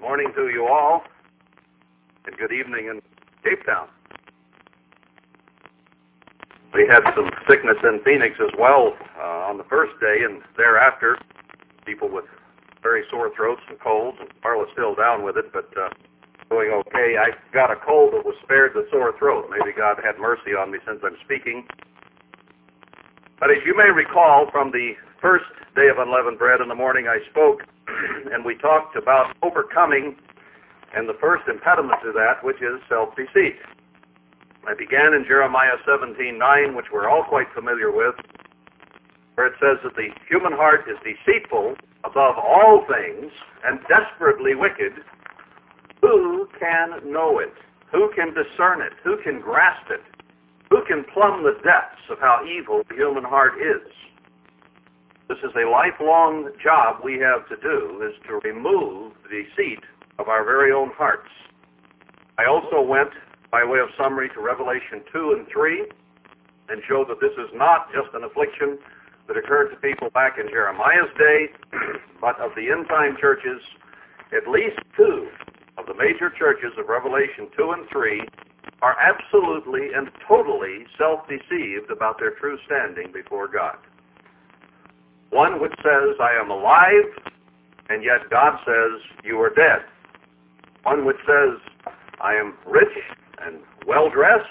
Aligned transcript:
morning 0.00 0.32
to 0.34 0.48
you 0.48 0.66
all, 0.66 1.02
and 2.24 2.36
good 2.36 2.52
evening 2.52 2.86
in 2.86 3.00
Cape 3.44 3.64
Town. 3.66 3.86
We 6.72 6.88
had 6.88 7.02
some 7.14 7.28
sickness 7.48 7.76
in 7.84 8.00
Phoenix 8.04 8.36
as 8.40 8.50
well 8.58 8.96
uh, 9.18 9.50
on 9.50 9.58
the 9.58 9.64
first 9.64 9.92
day, 10.00 10.24
and 10.24 10.40
thereafter, 10.56 11.18
people 11.84 12.08
with 12.08 12.24
very 12.82 13.04
sore 13.10 13.30
throats 13.36 13.60
and 13.68 13.78
colds, 13.78 14.16
and 14.20 14.28
Carla's 14.42 14.70
still 14.72 14.94
down 14.94 15.22
with 15.22 15.36
it, 15.36 15.52
but 15.52 15.68
uh, 15.76 15.90
doing 16.48 16.72
okay. 16.72 17.16
I 17.20 17.36
got 17.52 17.70
a 17.70 17.76
cold 17.76 18.14
that 18.14 18.24
was 18.24 18.34
spared 18.42 18.72
the 18.72 18.86
sore 18.90 19.12
throat. 19.18 19.50
Maybe 19.50 19.76
God 19.76 20.00
had 20.02 20.18
mercy 20.18 20.56
on 20.58 20.70
me 20.70 20.78
since 20.86 21.00
I'm 21.04 21.16
speaking. 21.24 21.66
But 23.38 23.50
as 23.50 23.58
you 23.66 23.76
may 23.76 23.90
recall 23.92 24.48
from 24.50 24.70
the 24.70 24.92
first 25.20 25.44
day 25.76 25.88
of 25.88 25.98
unleavened 25.98 26.38
bread 26.38 26.60
in 26.60 26.68
the 26.68 26.74
morning, 26.74 27.06
I 27.06 27.18
spoke 27.30 27.62
and 28.32 28.44
we 28.44 28.56
talked 28.56 28.96
about 28.96 29.36
overcoming 29.42 30.16
and 30.94 31.08
the 31.08 31.16
first 31.20 31.46
impediment 31.46 32.00
to 32.02 32.12
that, 32.12 32.42
which 32.42 32.58
is 32.58 32.80
self-deceit. 32.88 33.60
I 34.66 34.74
began 34.74 35.14
in 35.14 35.24
Jeremiah 35.24 35.78
17:9, 35.86 36.76
which 36.76 36.86
we're 36.92 37.08
all 37.08 37.24
quite 37.24 37.46
familiar 37.54 37.90
with, 37.90 38.14
where 39.34 39.46
it 39.46 39.54
says 39.60 39.78
that 39.84 39.94
the 39.94 40.08
human 40.28 40.52
heart 40.52 40.84
is 40.88 40.98
deceitful 41.00 41.76
above 42.04 42.36
all 42.36 42.84
things 42.88 43.32
and 43.64 43.80
desperately 43.88 44.54
wicked. 44.54 44.92
Who 46.02 46.48
can 46.58 47.00
know 47.10 47.38
it? 47.38 47.54
Who 47.92 48.10
can 48.14 48.34
discern 48.34 48.82
it? 48.82 48.92
Who 49.04 49.16
can 49.22 49.40
grasp 49.40 49.90
it? 49.90 50.02
Who 50.70 50.84
can 50.86 51.04
plumb 51.12 51.42
the 51.42 51.58
depths 51.64 52.04
of 52.10 52.18
how 52.20 52.44
evil 52.44 52.82
the 52.88 52.94
human 52.94 53.24
heart 53.24 53.54
is? 53.60 53.90
This 55.30 55.46
is 55.46 55.54
a 55.54 55.70
lifelong 55.70 56.50
job 56.58 57.06
we 57.06 57.14
have 57.22 57.46
to 57.46 57.56
do, 57.62 58.02
is 58.02 58.18
to 58.26 58.42
remove 58.42 59.14
the 59.22 59.46
deceit 59.46 59.78
of 60.18 60.26
our 60.26 60.42
very 60.42 60.74
own 60.74 60.90
hearts. 60.98 61.30
I 62.34 62.50
also 62.50 62.82
went, 62.82 63.14
by 63.46 63.62
way 63.62 63.78
of 63.78 63.94
summary, 63.94 64.28
to 64.34 64.42
Revelation 64.42 65.06
2 65.14 65.38
and 65.38 65.46
3 65.46 65.86
and 66.74 66.82
showed 66.90 67.06
that 67.14 67.22
this 67.22 67.30
is 67.38 67.46
not 67.54 67.94
just 67.94 68.10
an 68.10 68.26
affliction 68.26 68.74
that 69.30 69.38
occurred 69.38 69.70
to 69.70 69.78
people 69.78 70.10
back 70.10 70.34
in 70.34 70.50
Jeremiah's 70.50 71.14
day, 71.14 71.54
but 72.20 72.34
of 72.42 72.50
the 72.58 72.66
end-time 72.66 73.14
churches, 73.22 73.62
at 74.34 74.50
least 74.50 74.82
two 74.98 75.30
of 75.78 75.86
the 75.86 75.94
major 75.94 76.34
churches 76.34 76.74
of 76.74 76.90
Revelation 76.90 77.46
2 77.54 77.70
and 77.78 77.86
3 77.86 78.26
are 78.82 78.96
absolutely 78.98 79.94
and 79.94 80.10
totally 80.26 80.90
self-deceived 80.98 81.86
about 81.86 82.18
their 82.18 82.34
true 82.34 82.58
standing 82.66 83.14
before 83.14 83.46
God. 83.46 83.78
One 85.30 85.60
which 85.60 85.74
says, 85.82 86.16
I 86.20 86.32
am 86.40 86.50
alive, 86.50 87.06
and 87.88 88.02
yet 88.02 88.28
God 88.30 88.58
says, 88.66 89.00
you 89.24 89.40
are 89.40 89.50
dead. 89.50 89.80
One 90.82 91.04
which 91.04 91.18
says, 91.26 91.58
I 92.20 92.34
am 92.34 92.54
rich 92.66 92.96
and 93.44 93.60
well-dressed 93.86 94.44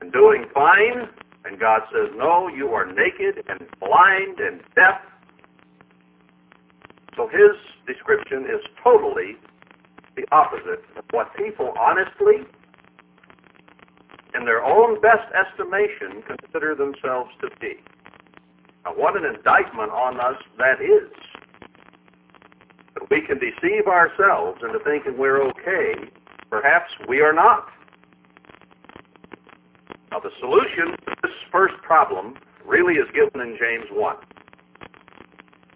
and 0.00 0.12
doing 0.12 0.44
fine, 0.54 1.08
and 1.44 1.58
God 1.58 1.82
says, 1.92 2.10
no, 2.16 2.48
you 2.48 2.68
are 2.68 2.86
naked 2.86 3.44
and 3.48 3.60
blind 3.80 4.38
and 4.38 4.60
deaf. 4.74 5.00
So 7.16 7.26
his 7.28 7.56
description 7.86 8.44
is 8.44 8.64
totally 8.84 9.36
the 10.16 10.24
opposite 10.30 10.84
of 10.96 11.04
what 11.10 11.34
people 11.36 11.74
honestly, 11.78 12.46
in 14.34 14.44
their 14.44 14.62
own 14.64 15.00
best 15.00 15.26
estimation, 15.34 16.22
consider 16.26 16.74
themselves 16.74 17.30
to 17.40 17.48
be. 17.60 17.74
What 18.96 19.16
an 19.16 19.24
indictment 19.24 19.90
on 19.90 20.20
us 20.20 20.36
that 20.58 20.80
is. 20.80 21.10
That 22.94 23.10
we 23.10 23.20
can 23.20 23.38
deceive 23.38 23.86
ourselves 23.86 24.60
into 24.62 24.78
thinking 24.84 25.18
we're 25.18 25.42
okay. 25.50 26.10
Perhaps 26.50 26.92
we 27.08 27.20
are 27.20 27.32
not. 27.32 27.68
Now, 30.10 30.20
the 30.20 30.30
solution 30.40 30.96
to 31.06 31.14
this 31.22 31.32
first 31.52 31.74
problem 31.82 32.34
really 32.64 32.94
is 32.94 33.06
given 33.14 33.46
in 33.46 33.56
James 33.58 33.86
1, 33.92 34.16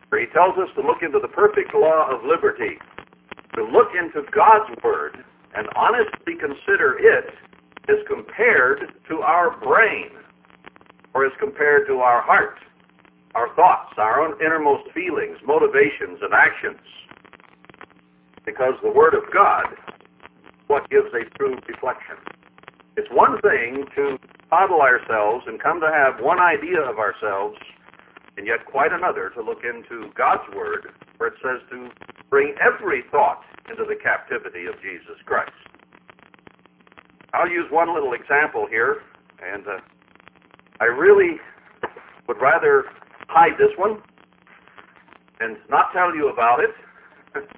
where 0.08 0.20
he 0.20 0.26
tells 0.32 0.56
us 0.58 0.68
to 0.76 0.82
look 0.82 1.02
into 1.02 1.18
the 1.20 1.28
perfect 1.28 1.74
law 1.74 2.08
of 2.10 2.24
liberty, 2.24 2.78
to 3.54 3.64
look 3.64 3.88
into 3.98 4.22
God's 4.32 4.70
Word 4.82 5.24
and 5.54 5.68
honestly 5.76 6.34
consider 6.40 6.96
it 6.98 7.34
as 7.88 7.96
compared 8.08 8.92
to 9.08 9.20
our 9.20 9.56
brain 9.60 10.10
or 11.14 11.26
as 11.26 11.32
compared 11.38 11.86
to 11.88 11.98
our 11.98 12.22
heart 12.22 12.58
our 13.34 13.54
thoughts, 13.54 13.94
our 13.96 14.20
own 14.20 14.40
innermost 14.40 14.90
feelings, 14.92 15.38
motivations, 15.46 16.20
and 16.20 16.32
actions. 16.34 16.80
Because 18.44 18.74
the 18.82 18.90
Word 18.90 19.14
of 19.14 19.22
God 19.32 19.66
what 20.72 20.88
gives 20.88 21.12
a 21.12 21.28
true 21.36 21.56
reflection. 21.68 22.16
It's 22.96 23.08
one 23.12 23.36
thing 23.42 23.84
to 23.94 24.16
model 24.50 24.80
ourselves 24.80 25.44
and 25.46 25.60
come 25.60 25.80
to 25.80 25.92
have 25.92 26.24
one 26.24 26.40
idea 26.40 26.80
of 26.80 26.98
ourselves, 26.98 27.58
and 28.38 28.46
yet 28.46 28.64
quite 28.64 28.90
another 28.90 29.30
to 29.36 29.42
look 29.42 29.64
into 29.68 30.08
God's 30.16 30.48
Word, 30.56 30.88
where 31.18 31.28
it 31.28 31.36
says 31.44 31.60
to 31.70 31.90
bring 32.30 32.54
every 32.56 33.04
thought 33.10 33.44
into 33.68 33.84
the 33.84 33.96
captivity 34.02 34.64
of 34.64 34.74
Jesus 34.80 35.20
Christ. 35.26 35.52
I'll 37.34 37.48
use 37.48 37.68
one 37.70 37.92
little 37.92 38.14
example 38.14 38.66
here, 38.68 39.02
and 39.44 39.66
uh, 39.66 39.76
I 40.80 40.84
really 40.84 41.36
would 42.28 42.40
rather 42.40 42.84
hide 43.32 43.56
this 43.58 43.72
one 43.76 43.98
and 45.40 45.56
not 45.68 45.92
tell 45.92 46.14
you 46.14 46.28
about 46.28 46.60
it. 46.60 46.70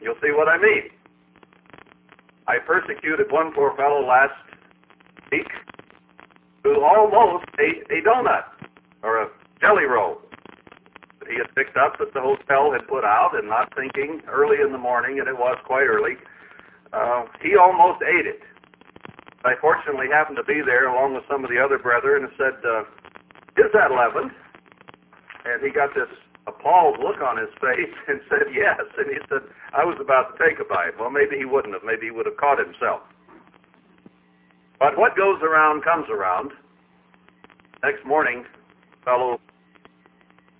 You'll 0.00 0.18
see 0.22 0.30
what 0.30 0.48
I 0.48 0.56
mean. 0.56 0.90
I 2.48 2.58
persecuted 2.66 3.30
one 3.30 3.52
poor 3.52 3.74
fellow 3.76 4.06
last 4.06 4.34
week 5.30 5.46
who 6.64 6.82
almost 6.82 7.44
ate 7.58 7.82
a 7.90 8.02
donut 8.06 8.46
or 9.02 9.22
a 9.22 9.28
jelly 9.60 9.84
roll 9.84 10.18
that 11.20 11.28
he 11.30 11.36
had 11.38 11.54
picked 11.54 11.76
up 11.76 11.98
that 11.98 12.14
the 12.14 12.20
hotel 12.20 12.72
had 12.72 12.86
put 12.88 13.04
out 13.04 13.30
and 13.34 13.48
not 13.48 13.72
thinking 13.74 14.22
early 14.28 14.58
in 14.64 14.72
the 14.72 14.78
morning, 14.78 15.18
and 15.18 15.28
it 15.28 15.38
was 15.38 15.58
quite 15.64 15.86
early, 15.86 16.18
uh, 16.92 17.24
he 17.40 17.54
almost 17.56 18.02
ate 18.02 18.26
it. 18.26 18.40
I 19.44 19.54
fortunately 19.60 20.06
happened 20.10 20.36
to 20.36 20.44
be 20.44 20.62
there 20.64 20.86
along 20.86 21.14
with 21.14 21.24
some 21.30 21.44
of 21.44 21.50
the 21.50 21.58
other 21.58 21.78
brethren 21.78 22.24
and 22.24 22.32
said, 22.38 22.58
uh, 22.62 22.82
is 23.58 23.70
that 23.74 23.90
leavened? 23.90 24.30
And 25.44 25.62
he 25.62 25.70
got 25.70 25.94
this 25.94 26.08
appalled 26.46 26.98
look 26.98 27.20
on 27.22 27.38
his 27.38 27.50
face 27.60 27.94
and 28.08 28.20
said 28.28 28.50
yes. 28.52 28.80
And 28.98 29.10
he 29.10 29.18
said, 29.28 29.42
I 29.72 29.84
was 29.84 29.98
about 30.00 30.34
to 30.34 30.34
take 30.38 30.58
a 30.60 30.66
bite. 30.66 30.98
Well, 30.98 31.10
maybe 31.10 31.36
he 31.38 31.44
wouldn't 31.44 31.74
have. 31.74 31.82
Maybe 31.84 32.06
he 32.06 32.12
would 32.12 32.26
have 32.26 32.36
caught 32.36 32.58
himself. 32.58 33.02
But 34.78 34.98
what 34.98 35.16
goes 35.16 35.38
around 35.42 35.84
comes 35.84 36.06
around. 36.10 36.50
Next 37.82 38.04
morning, 38.06 38.44
fellow 39.04 39.40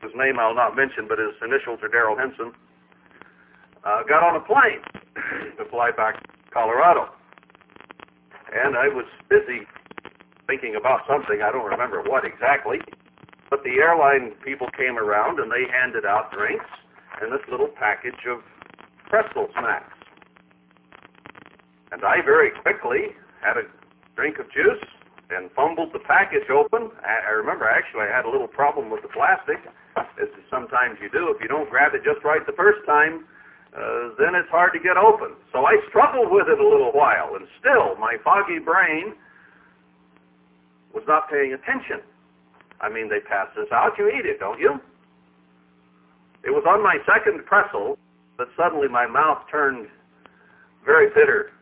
whose 0.02 0.12
name 0.16 0.38
I'll 0.38 0.54
not 0.54 0.74
mention, 0.74 1.06
but 1.08 1.18
his 1.18 1.34
initials 1.40 1.78
are 1.82 1.88
Darryl 1.88 2.18
Henson, 2.18 2.52
uh, 3.86 4.02
got 4.08 4.22
on 4.22 4.34
a 4.36 4.42
plane 4.42 4.82
to 5.58 5.64
fly 5.70 5.90
back 5.96 6.20
to 6.20 6.28
Colorado. 6.52 7.08
And 8.52 8.76
I 8.76 8.88
was 8.88 9.06
busy 9.30 9.62
thinking 10.46 10.74
about 10.76 11.06
something. 11.08 11.40
I 11.40 11.50
don't 11.52 11.64
remember 11.64 12.02
what 12.02 12.24
exactly. 12.24 12.78
But 13.52 13.68
the 13.68 13.84
airline 13.84 14.32
people 14.40 14.64
came 14.72 14.96
around 14.96 15.36
and 15.36 15.52
they 15.52 15.68
handed 15.68 16.08
out 16.08 16.32
drinks 16.32 16.64
and 17.20 17.28
this 17.28 17.44
little 17.52 17.68
package 17.68 18.24
of 18.24 18.40
pretzel 19.12 19.52
snacks. 19.52 19.92
And 21.92 22.00
I 22.00 22.24
very 22.24 22.48
quickly 22.64 23.12
had 23.44 23.60
a 23.60 23.68
drink 24.16 24.40
of 24.40 24.48
juice 24.56 24.80
and 25.28 25.52
fumbled 25.52 25.92
the 25.92 26.00
package 26.00 26.48
open. 26.48 26.96
I 27.04 27.28
remember 27.36 27.68
actually 27.68 28.08
I 28.08 28.16
had 28.16 28.24
a 28.24 28.32
little 28.32 28.48
problem 28.48 28.88
with 28.88 29.04
the 29.04 29.12
plastic, 29.12 29.60
as 30.00 30.32
sometimes 30.48 30.96
you 31.04 31.12
do. 31.12 31.28
If 31.36 31.44
you 31.44 31.48
don't 31.52 31.68
grab 31.68 31.92
it 31.92 32.00
just 32.08 32.24
right 32.24 32.40
the 32.48 32.56
first 32.56 32.80
time, 32.88 33.28
uh, 33.76 34.16
then 34.16 34.32
it's 34.32 34.48
hard 34.48 34.72
to 34.72 34.80
get 34.80 34.96
open. 34.96 35.36
So 35.52 35.68
I 35.68 35.76
struggled 35.92 36.32
with 36.32 36.48
it 36.48 36.56
a 36.56 36.64
little 36.64 36.96
while, 36.96 37.36
and 37.36 37.44
still 37.60 38.00
my 38.00 38.16
foggy 38.24 38.64
brain 38.64 39.12
was 40.96 41.04
not 41.04 41.28
paying 41.28 41.52
attention. 41.52 42.00
I 42.82 42.88
mean, 42.88 43.08
they 43.08 43.20
pass 43.20 43.46
this 43.56 43.70
out. 43.72 43.92
You 43.96 44.08
eat 44.08 44.26
it, 44.26 44.40
don't 44.40 44.58
you? 44.58 44.80
It 46.44 46.50
was 46.50 46.64
on 46.66 46.82
my 46.82 46.98
second 47.06 47.46
pretzel 47.46 47.96
that 48.38 48.48
suddenly 48.56 48.88
my 48.88 49.06
mouth 49.06 49.38
turned 49.50 49.86
very 50.84 51.08
bitter. 51.08 51.52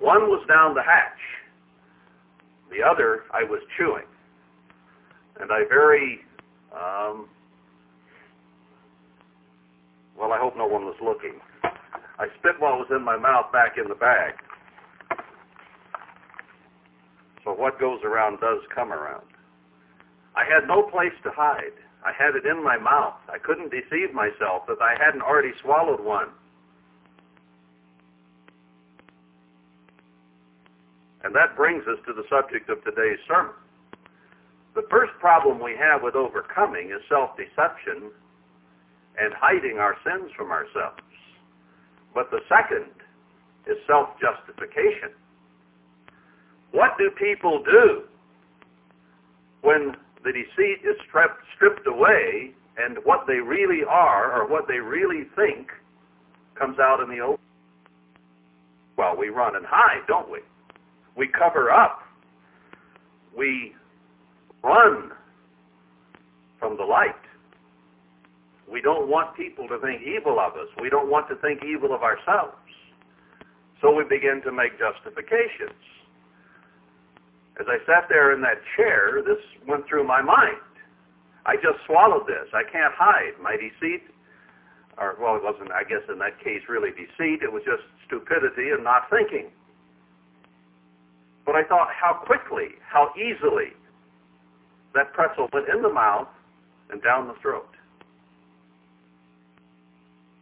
One 0.00 0.22
was 0.22 0.44
down 0.48 0.74
the 0.74 0.82
hatch. 0.82 1.18
The 2.70 2.82
other 2.82 3.22
I 3.32 3.44
was 3.44 3.60
chewing. 3.78 4.06
And 5.40 5.52
I 5.52 5.62
very, 5.68 6.20
um, 6.74 7.28
well, 10.18 10.32
I 10.32 10.38
hope 10.38 10.56
no 10.56 10.66
one 10.66 10.84
was 10.84 10.96
looking. 11.02 11.38
I 12.18 12.26
spit 12.38 12.58
what 12.58 12.78
was 12.78 12.88
in 12.90 13.02
my 13.02 13.16
mouth 13.16 13.52
back 13.52 13.76
in 13.78 13.88
the 13.88 13.94
bag. 13.94 14.34
So 17.44 17.52
what 17.52 17.78
goes 17.78 18.00
around 18.04 18.40
does 18.40 18.60
come 18.74 18.92
around. 18.92 19.26
I 20.34 20.44
had 20.44 20.66
no 20.66 20.82
place 20.82 21.12
to 21.24 21.30
hide. 21.30 21.76
I 22.04 22.12
had 22.12 22.34
it 22.34 22.46
in 22.46 22.62
my 22.62 22.78
mouth. 22.78 23.14
I 23.28 23.38
couldn't 23.38 23.70
deceive 23.70 24.12
myself 24.12 24.66
that 24.66 24.80
I 24.80 24.96
hadn't 24.98 25.22
already 25.22 25.52
swallowed 25.62 26.00
one. 26.00 26.28
And 31.22 31.34
that 31.34 31.56
brings 31.56 31.84
us 31.86 31.98
to 32.06 32.12
the 32.12 32.24
subject 32.28 32.68
of 32.68 32.82
today's 32.82 33.20
sermon. 33.28 33.54
The 34.74 34.82
first 34.90 35.12
problem 35.20 35.62
we 35.62 35.76
have 35.78 36.02
with 36.02 36.16
overcoming 36.16 36.90
is 36.90 37.00
self-deception 37.08 38.10
and 39.20 39.32
hiding 39.34 39.78
our 39.78 39.96
sins 40.02 40.32
from 40.36 40.50
ourselves. 40.50 41.02
But 42.14 42.30
the 42.30 42.40
second 42.48 42.90
is 43.66 43.76
self-justification. 43.86 45.10
What 46.72 46.96
do 46.98 47.10
people 47.10 47.62
do 47.62 48.02
when 49.60 49.94
the 50.24 50.32
deceit 50.32 50.84
is 50.84 50.96
stripped, 51.08 51.42
stripped 51.56 51.86
away 51.86 52.54
and 52.76 52.98
what 53.04 53.26
they 53.26 53.38
really 53.38 53.84
are 53.88 54.40
or 54.40 54.48
what 54.48 54.66
they 54.68 54.78
really 54.78 55.24
think 55.36 55.68
comes 56.58 56.78
out 56.78 57.00
in 57.00 57.08
the 57.08 57.22
open? 57.22 57.44
Well, 58.96 59.16
we 59.16 59.28
run 59.28 59.56
and 59.56 59.64
hide, 59.66 60.06
don't 60.06 60.30
we? 60.30 60.40
We 61.16 61.28
cover 61.28 61.70
up. 61.70 62.00
We 63.36 63.74
run 64.62 65.10
from 66.58 66.76
the 66.76 66.84
light. 66.84 67.14
We 68.70 68.80
don't 68.80 69.08
want 69.08 69.36
people 69.36 69.66
to 69.68 69.78
think 69.80 70.02
evil 70.02 70.38
of 70.38 70.54
us. 70.54 70.68
We 70.80 70.88
don't 70.88 71.10
want 71.10 71.28
to 71.28 71.36
think 71.36 71.60
evil 71.64 71.94
of 71.94 72.02
ourselves. 72.02 72.56
So 73.80 73.92
we 73.92 74.04
begin 74.04 74.40
to 74.44 74.52
make 74.52 74.78
justifications. 74.78 75.76
As 77.60 77.66
I 77.68 77.78
sat 77.84 78.08
there 78.08 78.32
in 78.32 78.40
that 78.42 78.58
chair, 78.76 79.22
this 79.24 79.38
went 79.68 79.86
through 79.86 80.06
my 80.06 80.22
mind. 80.22 80.60
I 81.44 81.56
just 81.56 81.84
swallowed 81.86 82.26
this. 82.26 82.48
I 82.54 82.62
can't 82.70 82.94
hide 82.94 83.34
my 83.42 83.56
deceit. 83.56 84.02
Or, 84.96 85.16
well, 85.20 85.36
it 85.36 85.42
wasn't, 85.42 85.72
I 85.72 85.84
guess, 85.84 86.04
in 86.08 86.18
that 86.18 86.38
case, 86.42 86.62
really 86.68 86.90
deceit. 86.90 87.42
It 87.42 87.52
was 87.52 87.62
just 87.64 87.82
stupidity 88.06 88.70
and 88.70 88.84
not 88.84 89.10
thinking. 89.10 89.50
But 91.44 91.56
I 91.56 91.64
thought 91.64 91.88
how 91.90 92.22
quickly, 92.24 92.76
how 92.86 93.12
easily 93.16 93.74
that 94.94 95.12
pretzel 95.12 95.48
went 95.52 95.68
in 95.68 95.82
the 95.82 95.92
mouth 95.92 96.28
and 96.90 97.02
down 97.02 97.26
the 97.26 97.34
throat. 97.42 97.68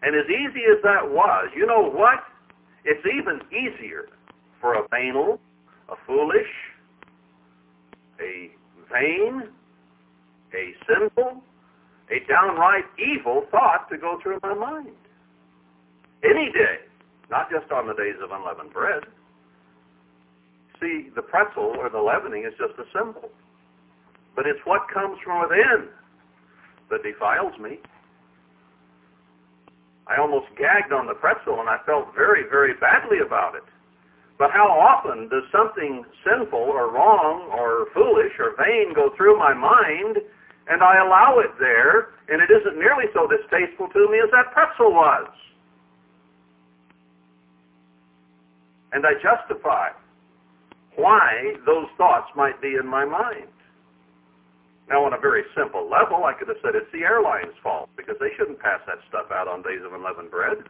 And 0.03 0.17
as 0.17 0.27
easy 0.27 0.65
as 0.71 0.83
that 0.83 1.11
was, 1.11 1.51
you 1.55 1.67
know 1.67 1.91
what? 1.91 2.21
It's 2.85 3.05
even 3.07 3.41
easier 3.53 4.09
for 4.61 4.75
a 4.75 4.89
banal, 4.91 5.39
a 5.89 5.95
foolish, 6.07 6.49
a 8.21 8.51
vain, 8.93 9.49
a 10.55 10.75
sinful, 10.87 11.43
a 12.11 12.19
downright 12.29 12.85
evil 12.99 13.45
thought 13.51 13.89
to 13.91 13.99
go 13.99 14.19
through 14.23 14.39
my 14.43 14.55
mind. 14.55 14.97
Any 16.23 16.53
day, 16.53 16.85
not 17.31 17.51
just 17.51 17.71
on 17.73 17.87
the 17.87 17.95
days 17.95 18.17
of 18.23 18.31
unleavened 18.31 18.73
bread. 18.73 19.05
See, 20.81 21.09
the 21.15 21.23
pretzel 21.23 21.77
or 21.79 21.89
the 21.89 22.01
leavening 22.01 22.45
is 22.45 22.53
just 22.59 22.79
a 22.79 22.85
symbol. 22.97 23.31
But 24.35 24.47
it's 24.47 24.61
what 24.65 24.83
comes 24.93 25.19
from 25.25 25.43
within 25.43 25.89
that 26.91 27.03
defiles 27.03 27.53
me. 27.61 27.79
I 30.07 30.19
almost 30.19 30.47
gagged 30.59 30.93
on 30.93 31.07
the 31.07 31.15
pretzel 31.15 31.61
and 31.61 31.69
I 31.69 31.79
felt 31.87 32.15
very, 32.15 32.43
very 32.51 32.75
badly 32.75 33.19
about 33.25 33.55
it. 33.55 33.63
But 34.41 34.57
how 34.57 34.73
often 34.73 35.29
does 35.29 35.45
something 35.53 36.03
sinful 36.25 36.73
or 36.73 36.89
wrong 36.91 37.53
or 37.53 37.93
foolish 37.93 38.33
or 38.41 38.57
vain 38.57 38.95
go 38.97 39.13
through 39.15 39.37
my 39.37 39.53
mind 39.53 40.17
and 40.67 40.81
I 40.81 40.97
allow 41.05 41.45
it 41.45 41.53
there 41.61 42.17
and 42.33 42.41
it 42.41 42.49
isn't 42.49 42.81
nearly 42.81 43.05
so 43.13 43.29
distasteful 43.29 43.93
to 43.93 44.09
me 44.09 44.17
as 44.25 44.33
that 44.33 44.49
pretzel 44.57 44.97
was? 44.97 45.29
And 48.97 49.05
I 49.05 49.13
justify 49.21 49.93
why 50.97 51.61
those 51.67 51.93
thoughts 51.99 52.33
might 52.35 52.57
be 52.63 52.81
in 52.81 52.89
my 52.89 53.05
mind. 53.05 53.53
Now, 54.89 55.05
on 55.05 55.13
a 55.13 55.21
very 55.21 55.45
simple 55.55 55.85
level, 55.85 56.25
I 56.25 56.33
could 56.33 56.49
have 56.49 56.57
said 56.65 56.75
it's 56.75 56.91
the 56.97 57.05
airline's 57.05 57.55
fault 57.63 57.91
because 57.95 58.17
they 58.19 58.33
shouldn't 58.39 58.59
pass 58.59 58.81
that 58.89 59.05
stuff 59.07 59.29
out 59.31 59.49
on 59.49 59.61
days 59.61 59.85
of 59.85 59.93
unleavened 59.93 60.31
bread. 60.31 60.65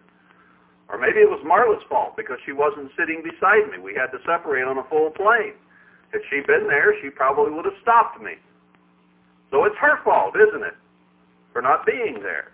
Or 0.90 0.98
maybe 0.98 1.22
it 1.22 1.30
was 1.30 1.40
Marla's 1.46 1.82
fault 1.88 2.16
because 2.16 2.38
she 2.44 2.52
wasn't 2.52 2.90
sitting 2.98 3.22
beside 3.22 3.70
me. 3.70 3.78
We 3.78 3.94
had 3.94 4.10
to 4.10 4.18
separate 4.26 4.66
on 4.66 4.78
a 4.78 4.86
full 4.90 5.10
plane. 5.14 5.54
Had 6.10 6.20
she 6.28 6.42
been 6.42 6.66
there, 6.66 6.94
she 7.00 7.10
probably 7.10 7.54
would 7.54 7.64
have 7.64 7.78
stopped 7.80 8.20
me. 8.20 8.34
So 9.50 9.64
it's 9.64 9.78
her 9.78 10.02
fault, 10.02 10.34
isn't 10.34 10.66
it, 10.66 10.74
for 11.52 11.62
not 11.62 11.86
being 11.86 12.18
there? 12.22 12.50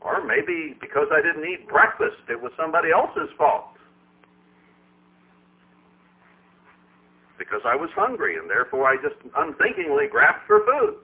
Or 0.00 0.24
maybe 0.24 0.76
because 0.80 1.08
I 1.12 1.20
didn't 1.20 1.44
eat 1.44 1.68
breakfast, 1.68 2.24
it 2.28 2.40
was 2.40 2.52
somebody 2.56 2.88
else's 2.90 3.28
fault. 3.36 3.76
because 7.40 7.64
I 7.64 7.74
was 7.74 7.88
hungry, 7.96 8.36
and 8.36 8.48
therefore 8.48 8.86
I 8.86 8.96
just 8.96 9.16
unthinkingly 9.34 10.06
grabbed 10.06 10.46
for 10.46 10.60
food. 10.60 11.00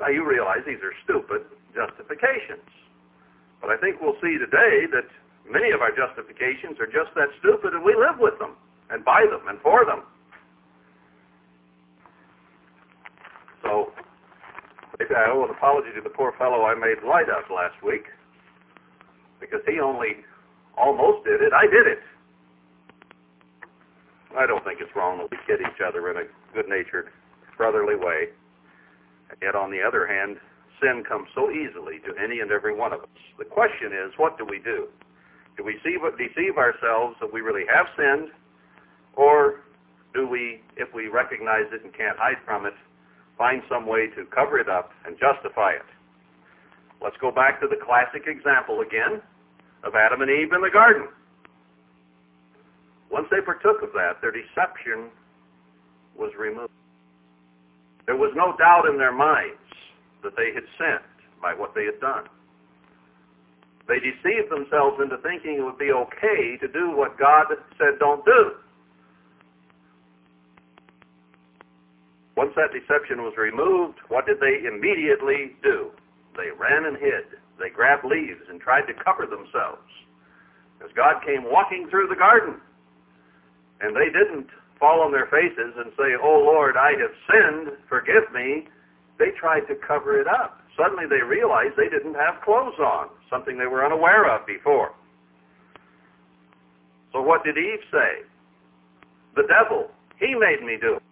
Now 0.00 0.08
you 0.08 0.26
realize 0.28 0.64
these 0.66 0.82
are 0.82 0.92
stupid 1.04 1.46
justifications. 1.76 2.64
But 3.60 3.70
I 3.70 3.76
think 3.76 4.00
we'll 4.00 4.18
see 4.22 4.38
today 4.38 4.86
that 4.92 5.08
many 5.48 5.70
of 5.70 5.80
our 5.80 5.90
justifications 5.90 6.78
are 6.80 6.86
just 6.86 7.14
that 7.14 7.28
stupid, 7.38 7.74
and 7.74 7.84
we 7.84 7.94
live 7.94 8.18
with 8.18 8.38
them, 8.38 8.56
and 8.90 9.04
by 9.04 9.24
them, 9.30 9.48
and 9.48 9.60
for 9.60 9.84
them. 9.84 10.02
So, 13.62 13.92
maybe 14.98 15.14
I 15.14 15.30
owe 15.30 15.44
an 15.44 15.50
apology 15.50 15.90
to 15.96 16.02
the 16.02 16.10
poor 16.10 16.32
fellow 16.38 16.64
I 16.64 16.74
made 16.74 17.02
light 17.06 17.28
of 17.28 17.48
last 17.50 17.82
week, 17.82 18.06
because 19.40 19.60
he 19.66 19.80
only 19.80 20.22
almost 20.76 21.24
did 21.24 21.40
it. 21.42 21.52
I 21.52 21.66
did 21.66 21.86
it. 21.86 22.00
I 24.36 24.46
don't 24.46 24.62
think 24.64 24.80
it's 24.80 24.94
wrong 24.94 25.18
that 25.18 25.30
we 25.30 25.38
kid 25.46 25.64
each 25.64 25.80
other 25.80 26.10
in 26.10 26.18
a 26.18 26.24
good-natured, 26.52 27.08
brotherly 27.56 27.96
way. 27.96 28.28
And 29.30 29.38
yet, 29.40 29.54
on 29.56 29.70
the 29.70 29.80
other 29.80 30.06
hand, 30.06 30.36
sin 30.80 31.04
comes 31.06 31.28
so 31.34 31.50
easily 31.50 31.98
to 32.06 32.12
any 32.22 32.40
and 32.40 32.50
every 32.50 32.74
one 32.74 32.92
of 32.92 33.00
us. 33.00 33.08
The 33.38 33.44
question 33.44 33.92
is, 33.92 34.12
what 34.16 34.38
do 34.38 34.44
we 34.44 34.58
do? 34.58 34.88
Do 35.56 35.64
we 35.64 35.74
deceive 35.80 36.56
ourselves 36.58 37.16
that 37.20 37.32
we 37.32 37.40
really 37.40 37.64
have 37.72 37.86
sinned, 37.96 38.28
or 39.14 39.64
do 40.12 40.28
we, 40.28 40.60
if 40.76 40.92
we 40.94 41.08
recognize 41.08 41.64
it 41.72 41.82
and 41.84 41.92
can't 41.96 42.18
hide 42.18 42.36
from 42.44 42.66
it, 42.66 42.74
find 43.38 43.62
some 43.68 43.86
way 43.86 44.08
to 44.16 44.24
cover 44.26 44.58
it 44.58 44.68
up 44.68 44.90
and 45.06 45.16
justify 45.18 45.72
it? 45.72 45.88
Let's 47.02 47.16
go 47.20 47.30
back 47.30 47.60
to 47.60 47.68
the 47.68 47.76
classic 47.76 48.24
example 48.26 48.80
again 48.80 49.22
of 49.84 49.94
Adam 49.94 50.20
and 50.20 50.30
Eve 50.30 50.52
in 50.52 50.60
the 50.60 50.70
garden. 50.72 51.08
Once 53.10 53.28
they 53.30 53.40
partook 53.40 53.82
of 53.82 53.92
that, 53.94 54.20
their 54.20 54.32
deception 54.32 55.08
was 56.18 56.32
removed. 56.38 56.72
There 58.04 58.16
was 58.16 58.32
no 58.36 58.56
doubt 58.56 58.88
in 58.88 58.98
their 58.98 59.12
minds 59.12 59.65
that 60.22 60.36
they 60.36 60.52
had 60.54 60.64
sinned 60.78 61.04
by 61.40 61.54
what 61.54 61.74
they 61.74 61.84
had 61.84 62.00
done. 62.00 62.24
They 63.88 64.00
deceived 64.02 64.50
themselves 64.50 64.98
into 65.00 65.16
thinking 65.22 65.58
it 65.58 65.64
would 65.64 65.78
be 65.78 65.92
okay 65.92 66.58
to 66.60 66.68
do 66.68 66.90
what 66.90 67.18
God 67.18 67.46
said 67.78 67.98
don't 67.98 68.24
do. 68.24 68.58
Once 72.36 72.52
that 72.56 72.74
deception 72.74 73.22
was 73.22 73.32
removed, 73.38 73.96
what 74.08 74.26
did 74.26 74.36
they 74.40 74.66
immediately 74.68 75.56
do? 75.62 75.88
They 76.36 76.50
ran 76.52 76.84
and 76.84 76.96
hid. 76.98 77.40
They 77.58 77.70
grabbed 77.70 78.04
leaves 78.04 78.44
and 78.50 78.60
tried 78.60 78.84
to 78.90 78.94
cover 78.94 79.24
themselves. 79.24 79.88
As 80.84 80.92
God 80.94 81.24
came 81.24 81.48
walking 81.48 81.88
through 81.88 82.08
the 82.08 82.18
garden, 82.18 82.60
and 83.80 83.96
they 83.96 84.12
didn't 84.12 84.48
fall 84.78 85.00
on 85.00 85.12
their 85.12 85.26
faces 85.26 85.72
and 85.76 85.92
say, 85.96 86.12
Oh 86.20 86.44
Lord, 86.44 86.76
I 86.76 86.92
have 87.00 87.14
sinned, 87.24 87.76
forgive 87.88 88.28
me. 88.34 88.68
They 89.18 89.32
tried 89.38 89.66
to 89.68 89.74
cover 89.86 90.20
it 90.20 90.26
up. 90.26 90.60
Suddenly 90.76 91.04
they 91.08 91.24
realized 91.24 91.74
they 91.76 91.88
didn't 91.88 92.14
have 92.14 92.42
clothes 92.44 92.78
on, 92.78 93.08
something 93.30 93.56
they 93.58 93.66
were 93.66 93.84
unaware 93.84 94.28
of 94.28 94.46
before. 94.46 94.92
So 97.12 97.22
what 97.22 97.44
did 97.44 97.56
Eve 97.56 97.80
say? 97.90 98.28
The 99.36 99.44
devil, 99.48 99.88
he 100.20 100.34
made 100.34 100.64
me 100.64 100.76
do 100.80 100.96
it. 100.96 101.02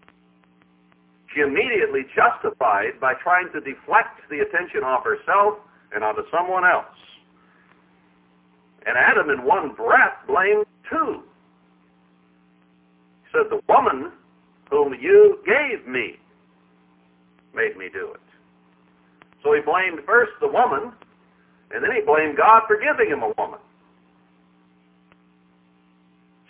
She 1.35 1.41
immediately 1.41 2.03
justified 2.15 3.01
by 3.01 3.15
trying 3.23 3.49
to 3.53 3.61
deflect 3.61 4.21
the 4.31 4.41
attention 4.41 4.85
off 4.85 5.03
herself 5.03 5.59
and 5.95 6.05
onto 6.05 6.23
someone 6.31 6.65
else. 6.65 6.85
And 8.87 8.97
Adam 8.99 9.31
in 9.31 9.45
one 9.45 9.75
breath 9.75 10.21
blamed 10.29 10.67
two 10.91 11.23
He 13.25 13.29
said, 13.33 13.51
the 13.51 13.61
woman 13.67 14.13
whom 14.71 14.95
you 15.01 15.39
gave 15.47 15.89
me 15.89 16.19
made 17.55 17.77
me 17.77 17.89
do 17.93 18.13
it. 18.13 18.21
So 19.43 19.53
he 19.53 19.61
blamed 19.61 20.01
first 20.07 20.33
the 20.41 20.49
woman, 20.49 20.93
and 21.71 21.83
then 21.83 21.91
he 21.95 22.01
blamed 22.01 22.37
God 22.37 22.63
for 22.67 22.77
giving 22.77 23.13
him 23.13 23.23
a 23.23 23.33
woman. 23.37 23.61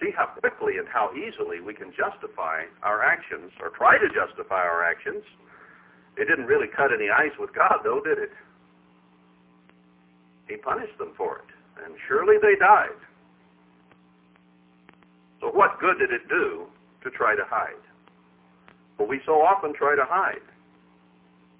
See 0.00 0.10
how 0.16 0.26
quickly 0.26 0.78
and 0.78 0.88
how 0.88 1.10
easily 1.14 1.60
we 1.60 1.74
can 1.74 1.92
justify 1.92 2.64
our 2.82 3.02
actions, 3.02 3.52
or 3.60 3.70
try 3.70 3.98
to 3.98 4.08
justify 4.08 4.62
our 4.62 4.84
actions. 4.84 5.22
It 6.16 6.26
didn't 6.26 6.46
really 6.46 6.68
cut 6.68 6.92
any 6.92 7.10
ice 7.10 7.34
with 7.38 7.54
God, 7.54 7.82
though, 7.82 8.00
did 8.00 8.18
it? 8.18 8.30
He 10.48 10.56
punished 10.56 10.96
them 10.98 11.12
for 11.16 11.38
it, 11.38 11.50
and 11.84 11.94
surely 12.06 12.36
they 12.40 12.54
died. 12.58 13.00
So 15.40 15.48
what 15.50 15.80
good 15.80 15.98
did 15.98 16.12
it 16.12 16.28
do 16.28 16.66
to 17.02 17.10
try 17.10 17.34
to 17.34 17.42
hide? 17.48 17.82
Well, 18.98 19.08
we 19.08 19.20
so 19.26 19.42
often 19.42 19.74
try 19.74 19.96
to 19.96 20.04
hide. 20.06 20.44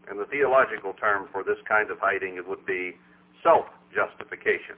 And 0.09 0.19
the 0.19 0.27
theological 0.27 0.93
term 0.95 1.29
for 1.33 1.43
this 1.43 1.59
kind 1.69 1.91
of 1.91 1.99
hiding 2.01 2.43
would 2.47 2.67
be 2.67 2.97
self-justification. 3.43 4.77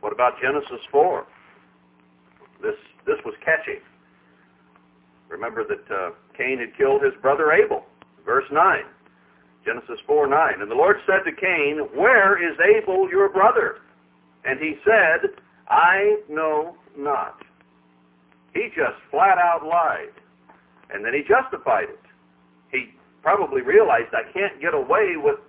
What 0.00 0.12
about 0.12 0.34
Genesis 0.40 0.84
4? 0.90 1.26
This, 2.62 2.76
this 3.06 3.18
was 3.24 3.34
catchy. 3.44 3.80
Remember 5.28 5.64
that 5.64 5.94
uh, 5.94 6.10
Cain 6.36 6.58
had 6.58 6.76
killed 6.76 7.02
his 7.02 7.14
brother 7.20 7.52
Abel. 7.52 7.84
Verse 8.24 8.44
9. 8.52 8.82
Genesis 9.64 9.98
4, 10.06 10.28
9. 10.28 10.60
And 10.60 10.70
the 10.70 10.74
Lord 10.74 10.96
said 11.06 11.24
to 11.24 11.32
Cain, 11.34 11.78
Where 11.96 12.36
is 12.36 12.56
Abel 12.60 13.08
your 13.10 13.30
brother? 13.30 13.76
And 14.44 14.60
he 14.60 14.74
said, 14.84 15.30
I 15.68 16.18
know 16.28 16.76
not. 16.96 17.42
He 18.52 18.68
just 18.68 19.00
flat 19.10 19.38
out 19.38 19.64
lied. 19.64 20.12
And 20.90 21.04
then 21.04 21.14
he 21.14 21.22
justified 21.22 21.88
it. 21.88 22.03
Probably 23.24 23.62
realized 23.62 24.12
I 24.12 24.30
can't 24.36 24.60
get 24.60 24.74
away 24.74 25.16
with 25.16 25.40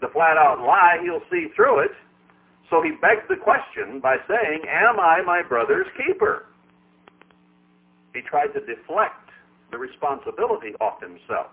the 0.00 0.08
flat 0.14 0.38
out 0.38 0.60
lie. 0.60 0.96
He'll 1.04 1.20
see 1.30 1.48
through 1.54 1.80
it. 1.80 1.90
So 2.70 2.80
he 2.80 2.92
begged 3.02 3.28
the 3.28 3.36
question 3.36 4.00
by 4.00 4.16
saying, 4.26 4.62
Am 4.66 4.98
I 4.98 5.20
my 5.20 5.42
brother's 5.46 5.86
keeper? 5.94 6.46
He 8.14 8.22
tried 8.22 8.54
to 8.54 8.60
deflect 8.60 9.28
the 9.70 9.76
responsibility 9.76 10.72
off 10.80 11.02
himself. 11.02 11.52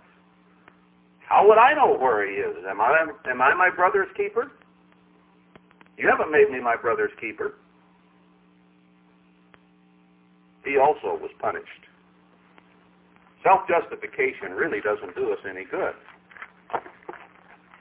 How 1.19 1.45
would 1.45 1.57
I 1.57 1.73
know 1.73 1.97
where 1.97 2.25
he 2.25 2.37
is? 2.37 2.55
Am 2.67 2.79
I, 2.79 3.05
am 3.29 3.41
I 3.41 3.53
my 3.53 3.69
brother's 3.69 4.07
keeper? 4.15 4.49
You 5.97 6.07
haven't 6.09 6.31
made 6.31 6.49
me 6.49 6.61
my 6.61 6.77
brother's 6.77 7.11
keeper. 7.19 7.55
He 10.63 10.77
also 10.77 11.19
was 11.19 11.31
punished. 11.39 11.86
Self-justification 13.47 14.51
really 14.59 14.81
doesn't 14.81 15.15
do 15.15 15.31
us 15.31 15.39
any 15.47 15.63
good. 15.71 15.95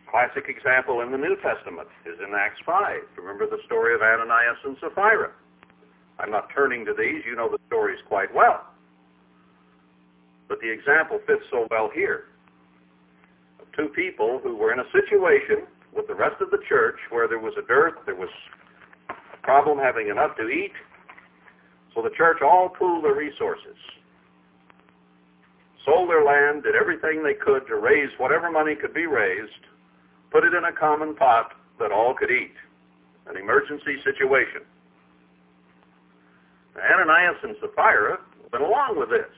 Classic 0.07 0.47
example 0.47 1.01
in 1.01 1.11
the 1.11 1.19
New 1.19 1.35
Testament 1.43 1.89
is 2.07 2.15
in 2.23 2.33
Acts 2.39 2.61
5. 2.65 3.19
Remember 3.19 3.51
the 3.51 3.59
story 3.67 3.93
of 3.93 4.01
Ananias 4.01 4.63
and 4.65 4.77
Sapphira. 4.79 5.35
I'm 6.21 6.31
not 6.31 6.47
turning 6.55 6.85
to 6.87 6.95
these. 6.97 7.27
You 7.27 7.35
know 7.35 7.51
the 7.51 7.59
stories 7.67 7.99
quite 8.07 8.33
well. 8.33 8.63
But 10.49 10.61
the 10.61 10.71
example 10.71 11.19
fits 11.27 11.43
so 11.51 11.67
well 11.69 11.91
here. 11.93 12.31
Of 13.59 13.67
two 13.75 13.89
people 13.89 14.39
who 14.45 14.55
were 14.55 14.73
in 14.73 14.79
a 14.79 14.89
situation 14.95 15.67
with 15.93 16.07
the 16.07 16.15
rest 16.15 16.41
of 16.41 16.53
the 16.53 16.63
church 16.69 16.97
where 17.11 17.27
there 17.27 17.41
was 17.41 17.55
a 17.59 17.67
dearth, 17.67 17.95
there 18.07 18.15
was 18.15 18.31
a 19.11 19.43
problem 19.43 19.79
having 19.79 20.11
enough 20.11 20.37
to 20.37 20.47
eat. 20.47 20.73
So 21.93 22.03
the 22.03 22.15
church 22.17 22.39
all 22.41 22.69
pooled 22.69 23.03
their 23.03 23.17
resources, 23.17 23.75
sold 25.87 26.11
their 26.11 26.25
land, 26.25 26.65
did 26.65 26.75
everything 26.75 27.23
they 27.23 27.35
could 27.35 27.67
to 27.69 27.77
raise 27.77 28.11
whatever 28.19 28.51
money 28.51 28.75
could 28.75 28.93
be 28.93 29.07
raised, 29.07 29.65
put 30.31 30.43
it 30.45 30.53
in 30.53 30.65
a 30.65 30.73
common 30.75 31.15
pot 31.15 31.55
that 31.79 31.93
all 31.93 32.13
could 32.13 32.31
eat. 32.31 32.53
An 33.27 33.37
emergency 33.37 33.97
situation. 34.05 34.67
Ananias 36.77 37.39
and 37.43 37.57
Sapphira 37.61 38.19
went 38.53 38.65
along 38.65 38.99
with 38.99 39.09
this. 39.09 39.33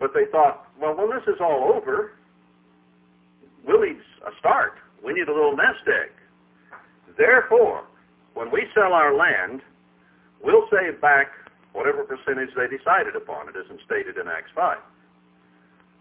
But 0.00 0.10
they 0.14 0.26
thought, 0.32 0.66
well, 0.80 0.96
when 0.96 1.10
this 1.10 1.22
is 1.28 1.40
all 1.40 1.72
over, 1.74 2.12
we'll 3.66 3.80
need 3.80 4.00
a 4.26 4.32
start. 4.38 4.74
We 5.04 5.12
need 5.12 5.28
a 5.28 5.32
little 5.32 5.56
nest 5.56 5.86
egg. 5.86 6.10
Therefore, 7.16 7.84
when 8.34 8.50
we 8.50 8.66
sell 8.74 8.92
our 8.92 9.14
land, 9.14 9.60
we'll 10.42 10.66
save 10.70 11.00
back 11.00 11.28
whatever 11.72 12.04
percentage 12.04 12.50
they 12.56 12.68
decided 12.68 13.16
upon. 13.16 13.48
It 13.48 13.56
isn't 13.56 13.80
stated 13.84 14.16
in 14.18 14.28
Acts 14.28 14.50
5. 14.54 14.78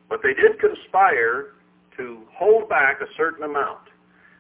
But 0.10 0.22
they 0.24 0.34
did 0.34 0.60
conspire 0.60 1.58
to 1.98 2.24
hold 2.32 2.70
back 2.70 3.02
a 3.02 3.10
certain 3.18 3.44
amount. 3.44 3.90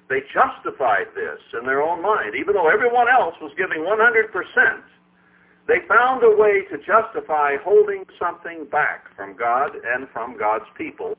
They 0.10 0.22
justified 0.32 1.12
this 1.16 1.40
in 1.60 1.66
their 1.66 1.82
own 1.82 2.02
mind. 2.02 2.36
Even 2.40 2.54
though 2.54 2.70
everyone 2.70 3.08
else 3.10 3.36
was 3.42 3.52
giving 3.58 3.84
100%, 3.84 4.32
they 5.68 5.84
found 5.88 6.24
a 6.24 6.32
way 6.32 6.64
to 6.72 6.78
justify 6.78 7.58
holding 7.62 8.06
something 8.18 8.66
back 8.72 9.14
from 9.16 9.36
God 9.36 9.72
and 9.76 10.08
from 10.14 10.38
God's 10.38 10.70
people 10.78 11.18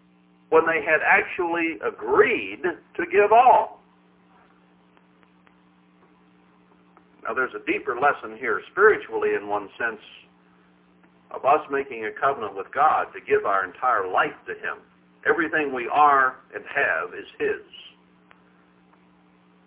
when 0.48 0.64
they 0.64 0.80
had 0.80 1.00
actually 1.04 1.76
agreed 1.86 2.62
to 2.62 3.04
give 3.12 3.30
all. 3.30 3.82
Now 7.24 7.34
there's 7.34 7.52
a 7.52 7.64
deeper 7.70 7.94
lesson 8.00 8.38
here 8.38 8.62
spiritually 8.72 9.34
in 9.34 9.48
one 9.48 9.68
sense 9.78 10.00
of 11.30 11.44
us 11.44 11.60
making 11.70 12.04
a 12.06 12.12
covenant 12.18 12.56
with 12.56 12.66
God 12.72 13.06
to 13.14 13.20
give 13.20 13.44
our 13.44 13.64
entire 13.64 14.08
life 14.08 14.36
to 14.46 14.54
Him. 14.54 14.78
Everything 15.28 15.74
we 15.74 15.88
are 15.92 16.36
and 16.54 16.64
have 16.64 17.14
is 17.14 17.26
His. 17.38 17.64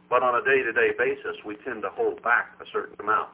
But 0.10 0.24
on 0.24 0.36
a 0.36 0.44
day-to-day 0.44 0.98
basis, 0.98 1.38
we 1.46 1.56
tend 1.64 1.84
to 1.84 1.90
hold 1.90 2.22
back 2.24 2.58
a 2.60 2.66
certain 2.74 2.96
amount. 3.00 3.32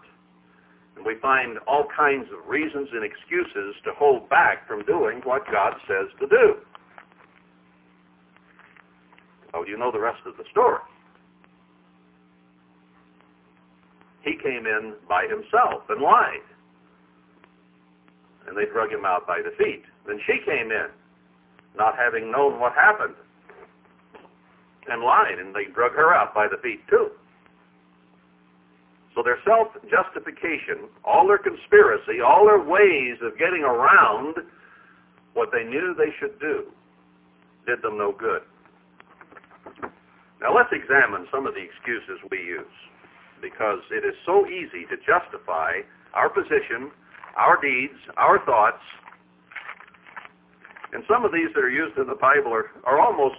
And 0.96 1.06
we 1.06 1.16
find 1.22 1.58
all 1.68 1.86
kinds 1.96 2.28
of 2.34 2.48
reasons 2.48 2.90
and 2.92 3.04
excuses 3.04 3.76
to 3.86 3.94
hold 3.98 4.30
back 4.30 4.68
from 4.68 4.84
doing 4.86 5.22
what 5.24 5.46
God 5.52 5.74
says 5.88 6.08
to 6.20 6.28
do. 6.28 6.56
Oh, 9.54 9.64
you 9.66 9.78
know 9.78 9.92
the 9.92 10.00
rest 10.00 10.20
of 10.26 10.38
the 10.38 10.44
story. 10.52 10.82
He 14.22 14.36
came 14.44 14.66
in 14.66 14.94
by 15.08 15.26
himself 15.30 15.84
and 15.90 16.02
lied. 16.02 16.46
And 18.48 18.56
they 18.56 18.66
drug 18.72 18.92
him 18.92 19.06
out 19.06 19.28
by 19.28 19.42
the 19.44 19.52
feet. 19.58 19.84
Then 20.08 20.20
she 20.26 20.40
came 20.46 20.72
in, 20.72 20.88
not 21.76 21.96
having 21.96 22.32
known 22.32 22.60
what 22.60 22.74
happened, 22.74 23.16
and 24.88 25.04
lied, 25.04 25.38
and 25.38 25.54
they 25.54 25.66
drug 25.74 25.92
her 25.94 26.14
out 26.14 26.34
by 26.34 26.48
the 26.48 26.58
feet 26.64 26.80
too. 26.90 27.12
So 29.16 29.24
their 29.24 29.40
self-justification, 29.44 30.88
all 31.04 31.28
their 31.28 31.40
conspiracy, 31.40 32.22
all 32.22 32.46
their 32.46 32.62
ways 32.62 33.18
of 33.22 33.38
getting 33.38 33.64
around 33.64 34.36
what 35.34 35.50
they 35.52 35.64
knew 35.64 35.96
they 35.98 36.14
should 36.20 36.40
do 36.40 36.70
did 37.66 37.82
them 37.82 37.98
no 37.98 38.14
good. 38.14 38.42
Now 40.40 40.56
let's 40.56 40.70
examine 40.72 41.28
some 41.34 41.46
of 41.46 41.54
the 41.54 41.62
excuses 41.66 42.22
we 42.32 42.38
use 42.38 42.78
because 43.42 43.82
it 43.92 44.06
is 44.06 44.14
so 44.26 44.46
easy 44.46 44.86
to 44.90 44.98
justify 45.02 45.82
our 46.14 46.30
position, 46.30 46.92
our 47.38 47.62
deeds, 47.62 47.98
our 48.18 48.44
thoughts. 48.46 48.82
And 50.92 51.04
some 51.08 51.24
of 51.24 51.32
these 51.32 51.54
that 51.54 51.62
are 51.62 51.70
used 51.70 51.98
in 51.98 52.08
the 52.08 52.18
Bible 52.18 52.52
are, 52.52 52.74
are 52.84 53.00
almost 53.00 53.38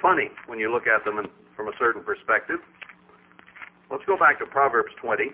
funny 0.00 0.30
when 0.46 0.58
you 0.58 0.72
look 0.72 0.86
at 0.86 1.04
them 1.04 1.18
in, 1.18 1.26
from 1.56 1.68
a 1.68 1.72
certain 1.78 2.02
perspective. 2.02 2.62
Let's 3.90 4.04
go 4.06 4.16
back 4.16 4.38
to 4.38 4.46
Proverbs 4.46 4.94
20 5.02 5.24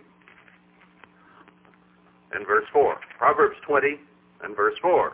and 2.33 2.47
verse 2.47 2.65
4. 2.73 2.97
Proverbs 3.19 3.57
20 3.67 4.01
and 4.45 4.57
verse 4.57 4.75
4. 4.81 5.13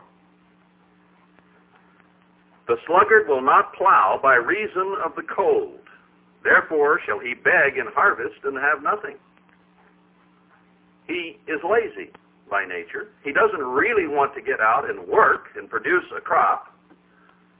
The 2.68 2.76
sluggard 2.86 3.26
will 3.26 3.42
not 3.42 3.72
plow 3.74 4.20
by 4.22 4.34
reason 4.34 4.96
of 5.04 5.12
the 5.16 5.22
cold. 5.34 5.80
Therefore 6.44 7.00
shall 7.06 7.18
he 7.18 7.34
beg 7.34 7.78
and 7.78 7.88
harvest 7.94 8.44
and 8.44 8.56
have 8.56 8.84
nothing. 8.84 9.16
He 11.08 11.38
is 11.48 11.58
lazy 11.64 12.12
by 12.50 12.64
nature. 12.64 13.08
He 13.24 13.32
doesn't 13.32 13.60
really 13.60 14.06
want 14.06 14.34
to 14.34 14.42
get 14.42 14.60
out 14.60 14.88
and 14.88 15.06
work 15.06 15.52
and 15.56 15.68
produce 15.68 16.04
a 16.16 16.20
crop. 16.20 16.74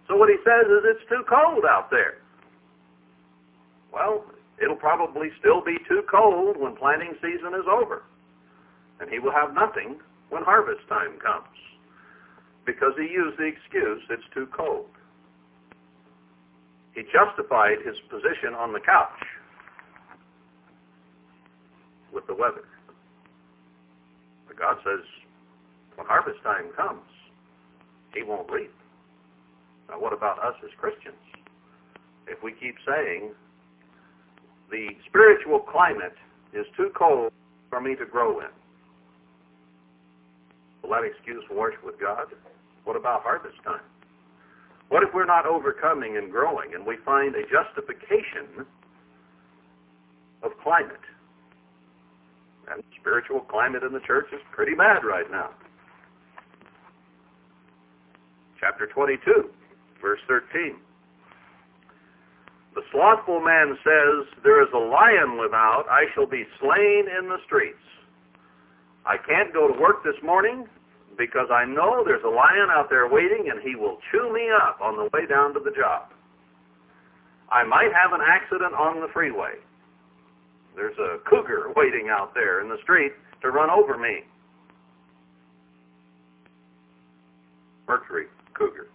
So 0.09 0.17
what 0.17 0.29
he 0.29 0.37
says 0.45 0.67
is 0.67 0.85
it's 0.85 1.09
too 1.09 1.23
cold 1.29 1.65
out 1.69 1.91
there. 1.91 2.19
Well, 3.93 4.25
It'll 4.61 4.77
probably 4.77 5.29
still 5.39 5.63
be 5.65 5.77
too 5.89 6.03
cold 6.11 6.57
when 6.57 6.75
planting 6.75 7.15
season 7.23 7.55
is 7.55 7.67
over. 7.71 8.03
And 9.01 9.09
he 9.11 9.19
will 9.19 9.33
have 9.33 9.55
nothing 9.55 9.99
when 10.31 10.43
harvest 10.43 10.87
time 10.89 11.19
comes. 11.23 11.47
Because 12.67 12.93
he 12.99 13.05
used 13.05 13.39
the 13.39 13.45
excuse, 13.45 14.03
it's 14.11 14.27
too 14.35 14.49
cold. 14.55 14.87
He 16.95 17.03
justified 17.13 17.79
his 17.87 17.95
position 18.11 18.55
on 18.59 18.73
the 18.73 18.81
couch 18.81 19.23
with 22.13 22.27
the 22.27 22.35
weather. 22.35 22.67
God 24.59 24.77
says, 24.85 25.05
when 25.95 26.07
harvest 26.07 26.43
time 26.43 26.71
comes, 26.77 27.07
he 28.15 28.23
won't 28.23 28.51
reap. 28.51 28.73
Now 29.89 30.01
what 30.01 30.13
about 30.13 30.39
us 30.45 30.55
as 30.65 30.71
Christians? 30.79 31.15
If 32.27 32.43
we 32.43 32.53
keep 32.53 32.75
saying, 32.87 33.31
the 34.71 34.89
spiritual 35.07 35.61
climate 35.61 36.17
is 36.53 36.67
too 36.77 36.91
cold 36.97 37.33
for 37.71 37.81
me 37.81 37.95
to 37.97 38.05
grow 38.05 38.41
in. 38.41 38.53
Will 40.83 40.91
that 40.91 41.05
excuse 41.05 41.45
wash 41.51 41.75
with 41.85 41.99
God? 42.01 42.27
What 42.85 42.97
about 42.97 43.23
harvest 43.23 43.57
time? 43.65 43.81
What 44.89 45.03
if 45.03 45.11
we're 45.13 45.27
not 45.27 45.47
overcoming 45.47 46.17
and 46.17 46.31
growing 46.31 46.75
and 46.75 46.87
we 46.87 46.97
find 47.05 47.35
a 47.35 47.43
justification 47.43 48.67
of 50.43 50.53
climate? 50.63 51.01
Spiritual 53.09 53.41
climate 53.49 53.83
in 53.83 53.95
the 53.95 54.05
church 54.05 54.27
is 54.35 54.41
pretty 54.53 54.75
bad 54.75 55.01
right 55.01 55.31
now. 55.31 55.49
Chapter 58.61 58.87
22, 58.87 59.49
verse 60.03 60.21
13. 60.29 60.77
The 62.75 62.83
slothful 62.93 63.41
man 63.41 63.79
says, 63.81 64.29
There 64.45 64.61
is 64.61 64.69
a 64.75 64.79
lion 64.79 65.41
without, 65.41 65.89
I 65.89 66.05
shall 66.15 66.27
be 66.27 66.45
slain 66.61 67.09
in 67.09 67.33
the 67.33 67.39
streets. 67.47 67.81
I 69.07 69.17
can't 69.17 69.55
go 69.55 69.73
to 69.73 69.81
work 69.81 70.05
this 70.05 70.21
morning 70.23 70.67
because 71.17 71.49
I 71.51 71.65
know 71.65 72.05
there's 72.05 72.25
a 72.27 72.29
lion 72.29 72.69
out 72.69 72.91
there 72.91 73.09
waiting 73.09 73.49
and 73.49 73.63
he 73.65 73.75
will 73.75 73.97
chew 74.13 74.31
me 74.35 74.53
up 74.53 74.83
on 74.83 74.97
the 74.99 75.09
way 75.17 75.25
down 75.25 75.55
to 75.55 75.61
the 75.65 75.73
job. 75.73 76.13
I 77.51 77.65
might 77.65 77.89
have 77.97 78.13
an 78.13 78.21
accident 78.21 78.75
on 78.75 79.01
the 79.01 79.09
freeway. 79.15 79.57
There's 80.75 80.97
a 80.99 81.19
cougar 81.29 81.73
waiting 81.77 82.09
out 82.11 82.35
there 82.35 82.61
in 82.61 82.69
the 82.69 82.79
street 82.83 83.13
to 83.43 83.51
run 83.51 83.71
over 83.71 83.97
me. 83.97 84.21
Mercury 87.87 88.27
cougar. 88.55 88.89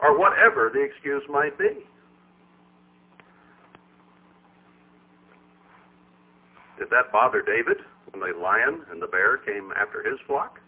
Or 0.00 0.18
whatever 0.18 0.70
the 0.72 0.80
excuse 0.80 1.22
might 1.28 1.58
be. 1.58 1.86
Did 6.78 6.90
that 6.90 7.10
bother 7.10 7.42
David 7.42 7.78
when 8.10 8.20
the 8.20 8.38
lion 8.38 8.82
and 8.90 9.00
the 9.00 9.06
bear 9.06 9.38
came 9.38 9.72
after 9.76 10.02
his 10.02 10.18
flock? 10.26 10.60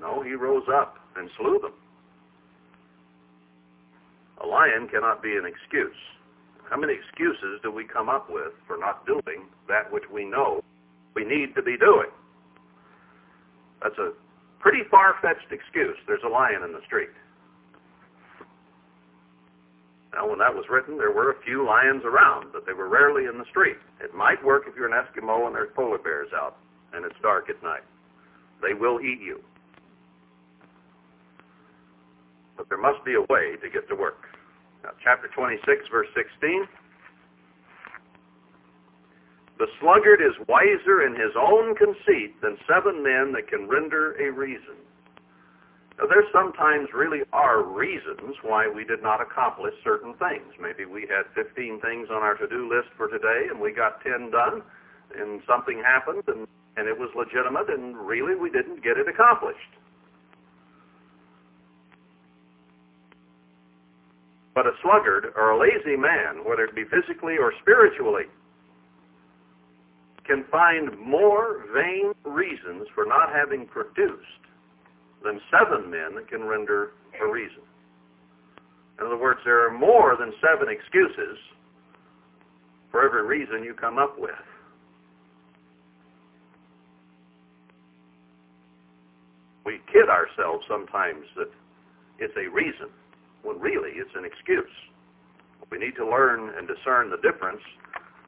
No, 0.00 0.22
he 0.22 0.32
rose 0.34 0.64
up 0.72 0.98
and 1.16 1.28
slew 1.36 1.58
them. 1.60 1.72
A 4.42 4.46
lion 4.46 4.88
cannot 4.88 5.22
be 5.22 5.36
an 5.36 5.44
excuse. 5.44 5.96
How 6.70 6.76
many 6.76 6.94
excuses 6.94 7.60
do 7.62 7.70
we 7.70 7.84
come 7.84 8.08
up 8.08 8.28
with 8.30 8.52
for 8.66 8.76
not 8.76 9.06
doing 9.06 9.46
that 9.68 9.92
which 9.92 10.04
we 10.12 10.24
know 10.24 10.62
we 11.14 11.24
need 11.24 11.54
to 11.54 11.62
be 11.62 11.76
doing? 11.76 12.10
That's 13.82 13.98
a 13.98 14.12
pretty 14.60 14.80
far-fetched 14.90 15.52
excuse. 15.52 15.96
There's 16.06 16.24
a 16.24 16.28
lion 16.28 16.62
in 16.64 16.72
the 16.72 16.80
street. 16.86 17.12
Now, 20.14 20.28
when 20.30 20.38
that 20.38 20.54
was 20.54 20.64
written, 20.70 20.96
there 20.96 21.10
were 21.10 21.32
a 21.32 21.42
few 21.44 21.66
lions 21.66 22.02
around, 22.04 22.52
but 22.52 22.64
they 22.66 22.72
were 22.72 22.88
rarely 22.88 23.26
in 23.26 23.36
the 23.36 23.44
street. 23.50 23.76
It 24.00 24.14
might 24.14 24.42
work 24.44 24.62
if 24.68 24.76
you're 24.76 24.86
an 24.86 24.94
Eskimo 24.94 25.46
and 25.46 25.54
there's 25.54 25.70
polar 25.74 25.98
bears 25.98 26.28
out 26.34 26.56
and 26.94 27.04
it's 27.04 27.16
dark 27.20 27.50
at 27.50 27.60
night. 27.62 27.82
They 28.62 28.74
will 28.74 29.00
eat 29.00 29.20
you. 29.20 29.42
But 32.56 32.68
there 32.68 32.78
must 32.78 33.04
be 33.04 33.14
a 33.14 33.20
way 33.22 33.56
to 33.60 33.68
get 33.68 33.88
to 33.88 33.96
work. 33.96 34.33
Now, 34.84 34.92
chapter 35.02 35.28
26, 35.32 35.64
verse 35.88 36.08
16. 36.14 36.68
The 39.56 39.66
sluggard 39.80 40.20
is 40.20 40.36
wiser 40.46 41.06
in 41.06 41.14
his 41.16 41.32
own 41.40 41.74
conceit 41.74 42.36
than 42.42 42.58
seven 42.68 43.02
men 43.02 43.32
that 43.32 43.48
can 43.48 43.66
render 43.66 44.12
a 44.20 44.30
reason. 44.30 44.76
Now, 45.96 46.04
there 46.04 46.26
sometimes 46.34 46.92
really 46.92 47.22
are 47.32 47.62
reasons 47.62 48.36
why 48.42 48.68
we 48.68 48.84
did 48.84 49.00
not 49.00 49.22
accomplish 49.22 49.72
certain 49.82 50.12
things. 50.20 50.52
Maybe 50.60 50.84
we 50.84 51.08
had 51.08 51.32
15 51.32 51.80
things 51.80 52.08
on 52.10 52.20
our 52.20 52.34
to-do 52.34 52.68
list 52.68 52.92
for 52.98 53.08
today 53.08 53.48
and 53.48 53.58
we 53.58 53.72
got 53.72 54.02
10 54.02 54.32
done 54.32 54.60
and 55.16 55.40
something 55.48 55.80
happened 55.80 56.24
and, 56.26 56.46
and 56.76 56.88
it 56.88 56.98
was 56.98 57.08
legitimate 57.16 57.70
and 57.70 57.96
really 57.96 58.34
we 58.34 58.50
didn't 58.50 58.82
get 58.82 58.98
it 58.98 59.08
accomplished. 59.08 59.80
But 64.54 64.66
a 64.66 64.72
sluggard 64.82 65.32
or 65.36 65.50
a 65.50 65.58
lazy 65.58 65.96
man, 65.96 66.44
whether 66.46 66.64
it 66.64 66.74
be 66.74 66.84
physically 66.84 67.36
or 67.38 67.52
spiritually, 67.60 68.24
can 70.24 70.44
find 70.50 70.96
more 70.98 71.64
vain 71.74 72.12
reasons 72.24 72.86
for 72.94 73.04
not 73.04 73.30
having 73.34 73.66
produced 73.66 74.22
than 75.22 75.40
seven 75.50 75.90
men 75.90 76.24
can 76.28 76.44
render 76.44 76.92
a 77.20 77.26
reason. 77.26 77.62
In 79.00 79.06
other 79.06 79.18
words, 79.18 79.40
there 79.44 79.66
are 79.66 79.76
more 79.76 80.16
than 80.18 80.32
seven 80.40 80.72
excuses 80.72 81.38
for 82.90 83.04
every 83.04 83.26
reason 83.26 83.64
you 83.64 83.74
come 83.74 83.98
up 83.98 84.18
with. 84.18 84.30
We 89.66 89.80
kid 89.92 90.08
ourselves 90.08 90.64
sometimes 90.68 91.24
that 91.36 91.50
it's 92.18 92.34
a 92.36 92.48
reason 92.54 92.88
when 93.44 93.60
really 93.60 93.90
it's 93.94 94.10
an 94.16 94.24
excuse. 94.24 94.72
We 95.70 95.78
need 95.78 95.94
to 95.96 96.06
learn 96.06 96.50
and 96.56 96.66
discern 96.66 97.10
the 97.10 97.20
difference 97.20 97.62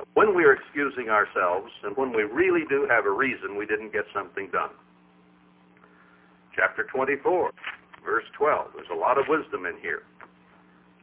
of 0.00 0.06
when 0.14 0.34
we 0.34 0.44
are 0.44 0.52
excusing 0.52 1.08
ourselves 1.08 1.72
and 1.82 1.96
when 1.96 2.12
we 2.12 2.22
really 2.22 2.64
do 2.68 2.86
have 2.88 3.06
a 3.06 3.10
reason 3.10 3.56
we 3.56 3.66
didn't 3.66 3.92
get 3.92 4.04
something 4.14 4.48
done. 4.52 4.70
Chapter 6.54 6.86
24, 6.92 7.50
verse 8.04 8.24
12. 8.38 8.70
There's 8.74 8.92
a 8.92 8.96
lot 8.96 9.18
of 9.18 9.24
wisdom 9.28 9.66
in 9.66 9.76
here. 9.80 10.02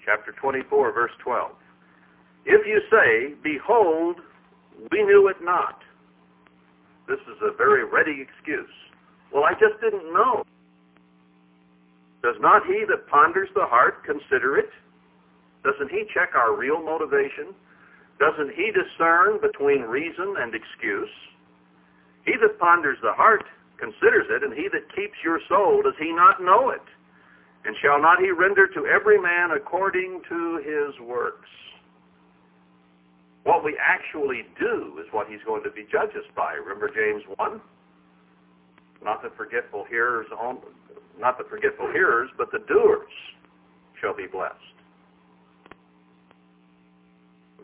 Chapter 0.06 0.34
24, 0.40 0.94
verse 0.94 1.12
12. 1.24 1.52
If 2.46 2.66
you 2.66 2.82
say, 2.90 3.36
Behold, 3.44 4.18
we 4.92 5.04
knew 5.04 5.28
it 5.28 5.38
not. 5.42 5.80
This 7.08 7.20
is 7.28 7.38
a 7.42 7.56
very 7.56 7.86
ready 7.86 8.22
excuse. 8.22 8.74
Well, 9.34 9.44
I 9.44 9.54
just 9.54 9.80
didn't 9.82 10.12
know. 10.14 10.44
Does 12.24 12.36
not 12.40 12.66
he 12.66 12.86
that 12.88 13.08
ponders 13.08 13.50
the 13.54 13.68
heart 13.68 14.04
consider 14.06 14.58
it? 14.58 14.72
Doesn't 15.64 15.92
he 15.92 16.06
check 16.14 16.36
our 16.36 16.56
real 16.56 16.82
motivation? 16.82 17.54
Doesn't 18.20 18.56
he 18.56 18.72
discern 18.72 19.40
between 19.42 19.82
reason 19.82 20.36
and 20.40 20.56
excuse? 20.56 21.12
He 22.26 22.34
that 22.40 22.58
ponders 22.60 22.98
the 23.02 23.12
heart 23.12 23.44
considers 23.78 24.28
it, 24.30 24.44
and 24.44 24.54
he 24.54 24.70
that 24.72 24.88
keeps 24.96 25.20
your 25.24 25.40
soul, 25.50 25.82
does 25.84 26.00
he 26.00 26.14
not 26.14 26.42
know 26.42 26.70
it? 26.70 26.84
And 27.66 27.76
shall 27.84 28.02
not 28.02 28.20
he 28.20 28.32
render 28.32 28.68
to 28.68 28.86
every 28.88 29.20
man 29.20 29.52
according 29.52 30.22
to 30.30 30.64
his 30.64 31.00
works? 31.06 31.50
What 33.44 33.64
we 33.64 33.76
actually 33.80 34.44
do 34.60 35.00
is 35.00 35.08
what 35.12 35.28
he's 35.28 35.44
going 35.46 35.64
to 35.64 35.72
be 35.72 35.84
judged 35.92 36.16
by. 36.36 36.54
Remember 36.54 36.88
James 36.88 37.24
1? 37.36 37.60
Not 39.04 39.22
the 39.22 39.32
forgetful 39.36 39.86
hearers 39.90 40.28
only, 40.40 40.72
not 41.20 41.38
the 41.38 41.44
forgetful 41.50 41.92
hearers, 41.92 42.30
but 42.38 42.52
the 42.52 42.60
doers 42.68 43.12
shall 44.02 44.16
be 44.16 44.28
blessed. 44.28 44.56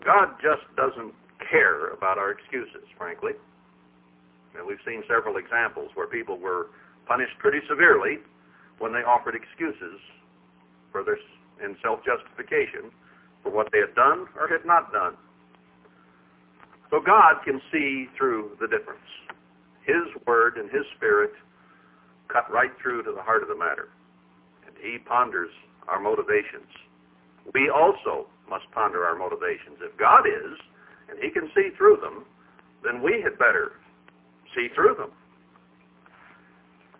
God 0.05 0.35
just 0.41 0.63
doesn't 0.77 1.13
care 1.49 1.89
about 1.89 2.17
our 2.17 2.31
excuses, 2.31 2.87
frankly. 2.97 3.33
And 4.57 4.65
we've 4.65 4.81
seen 4.85 5.03
several 5.07 5.37
examples 5.37 5.91
where 5.93 6.07
people 6.07 6.37
were 6.37 6.67
punished 7.05 7.37
pretty 7.39 7.59
severely 7.67 8.19
when 8.79 8.93
they 8.93 8.99
offered 8.99 9.35
excuses 9.35 9.99
for 10.91 11.03
their 11.03 11.17
in 11.63 11.75
self-justification 11.83 12.91
for 13.43 13.51
what 13.51 13.67
they 13.71 13.79
had 13.79 13.93
done 13.95 14.27
or 14.39 14.47
had 14.47 14.65
not 14.65 14.91
done. 14.93 15.13
So 16.89 16.99
God 16.99 17.43
can 17.43 17.61
see 17.71 18.07
through 18.17 18.57
the 18.59 18.67
difference. 18.67 19.03
His 19.83 20.07
word 20.25 20.57
and 20.57 20.69
his 20.71 20.83
spirit 20.95 21.31
cut 22.29 22.49
right 22.51 22.71
through 22.81 23.03
to 23.03 23.11
the 23.11 23.21
heart 23.21 23.43
of 23.43 23.49
the 23.49 23.57
matter. 23.57 23.89
And 24.65 24.75
he 24.77 24.97
ponders 24.97 25.51
our 25.87 25.99
motivations. 25.99 26.69
We 27.53 27.69
also 27.69 28.27
must 28.49 28.69
ponder 28.71 29.05
our 29.05 29.17
motivations. 29.17 29.81
If 29.81 29.97
God 29.97 30.25
is, 30.25 30.57
and 31.09 31.17
he 31.21 31.29
can 31.29 31.49
see 31.55 31.69
through 31.77 31.97
them, 32.01 32.25
then 32.83 33.01
we 33.01 33.21
had 33.21 33.37
better 33.37 33.73
see 34.55 34.67
through 34.73 34.95
them. 34.95 35.11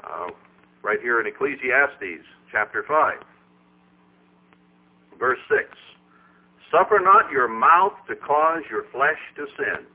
Uh, 0.04 0.28
right 0.84 1.00
here 1.02 1.20
in 1.22 1.28
Ecclesiastes 1.28 2.26
chapter 2.52 2.84
5, 2.88 3.18
verse 5.20 5.40
6. 5.50 5.62
Suffer 6.72 7.00
not 7.02 7.32
your 7.32 7.48
mouth 7.48 7.94
to 8.08 8.16
cause 8.16 8.64
your 8.70 8.86
flesh 8.92 9.20
to 9.36 9.46
sin. 9.58 9.86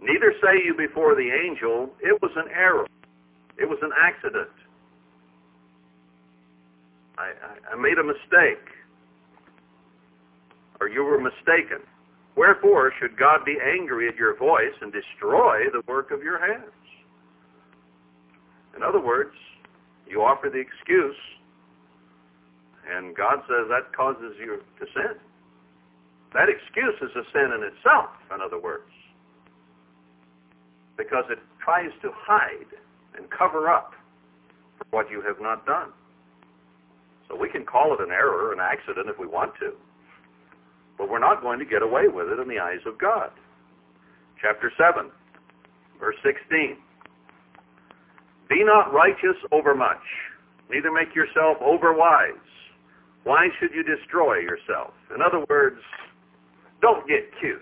Neither 0.00 0.32
say 0.40 0.62
you 0.64 0.74
before 0.76 1.14
the 1.14 1.30
angel, 1.30 1.90
it 2.00 2.20
was 2.22 2.30
an 2.36 2.46
error. 2.54 2.86
It 3.58 3.68
was 3.68 3.78
an 3.82 3.90
accident. 3.98 4.50
I, 7.18 7.32
I, 7.32 7.74
I 7.74 7.76
made 7.76 7.98
a 7.98 8.04
mistake. 8.04 8.64
Or 10.80 10.88
you 10.88 11.02
were 11.02 11.20
mistaken. 11.20 11.82
Wherefore 12.36 12.92
should 13.00 13.18
God 13.18 13.44
be 13.44 13.56
angry 13.58 14.08
at 14.08 14.14
your 14.14 14.36
voice 14.36 14.74
and 14.80 14.92
destroy 14.92 15.64
the 15.72 15.82
work 15.88 16.12
of 16.12 16.22
your 16.22 16.38
hands? 16.38 16.70
In 18.76 18.84
other 18.84 19.00
words, 19.00 19.34
you 20.06 20.22
offer 20.22 20.48
the 20.48 20.60
excuse, 20.60 21.18
and 22.94 23.14
God 23.16 23.42
says 23.48 23.66
that 23.68 23.92
causes 23.94 24.38
you 24.38 24.62
to 24.78 24.86
sin. 24.94 25.18
That 26.32 26.48
excuse 26.48 26.94
is 27.02 27.10
a 27.16 27.24
sin 27.32 27.50
in 27.58 27.64
itself, 27.64 28.10
in 28.32 28.40
other 28.40 28.60
words, 28.60 28.92
because 30.96 31.24
it 31.28 31.40
tries 31.58 31.90
to 32.02 32.10
hide 32.14 32.70
and 33.18 33.28
cover 33.30 33.68
up 33.68 33.92
for 34.78 34.86
what 34.90 35.10
you 35.10 35.20
have 35.26 35.40
not 35.40 35.66
done. 35.66 35.90
So 37.28 37.36
we 37.36 37.50
can 37.50 37.66
call 37.66 37.92
it 37.92 38.00
an 38.00 38.10
error, 38.10 38.52
an 38.52 38.58
accident 38.60 39.08
if 39.08 39.18
we 39.18 39.26
want 39.26 39.52
to. 39.60 39.72
But 40.96 41.10
we're 41.10 41.18
not 41.18 41.42
going 41.42 41.58
to 41.58 41.64
get 41.64 41.82
away 41.82 42.08
with 42.08 42.28
it 42.28 42.38
in 42.40 42.48
the 42.48 42.58
eyes 42.58 42.80
of 42.86 42.98
God. 42.98 43.30
chapter 44.40 44.72
7, 44.78 45.10
verse 46.00 46.16
16. 46.24 46.78
Be 48.48 48.64
not 48.64 48.92
righteous 48.94 49.36
overmuch, 49.52 50.02
neither 50.70 50.90
make 50.90 51.14
yourself 51.14 51.58
overwise. 51.60 52.32
Why 53.24 53.48
should 53.60 53.70
you 53.74 53.82
destroy 53.82 54.38
yourself? 54.38 54.94
In 55.14 55.20
other 55.20 55.44
words, 55.50 55.80
don't 56.80 57.06
get 57.06 57.28
cute 57.40 57.60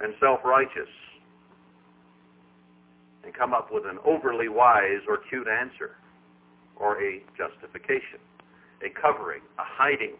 and 0.00 0.14
self-righteous 0.20 0.88
and 3.24 3.34
come 3.34 3.52
up 3.52 3.72
with 3.72 3.84
an 3.86 3.98
overly 4.04 4.48
wise 4.48 5.00
or 5.08 5.18
cute 5.28 5.48
answer 5.48 5.96
or 6.76 7.00
a 7.02 7.22
justification, 7.36 8.20
a 8.84 8.90
covering, 9.00 9.40
a 9.58 9.64
hiding. 9.64 10.16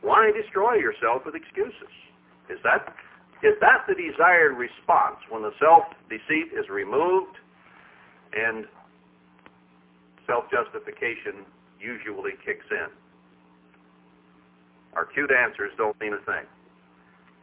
Why 0.00 0.32
destroy 0.34 0.74
yourself 0.74 1.22
with 1.24 1.34
excuses? 1.34 1.92
Is 2.50 2.58
that 2.64 2.94
is 3.42 3.54
that 3.60 3.86
the 3.88 3.94
desired 3.94 4.54
response 4.54 5.18
when 5.28 5.42
the 5.42 5.50
self-deceit 5.58 6.54
is 6.54 6.68
removed 6.70 7.34
and 8.32 8.66
self-justification 10.26 11.42
usually 11.80 12.38
kicks 12.46 12.66
in? 12.70 12.86
Our 14.94 15.06
cute 15.06 15.30
answers 15.32 15.72
don't 15.76 15.98
mean 16.00 16.14
a 16.14 16.22
thing. 16.24 16.46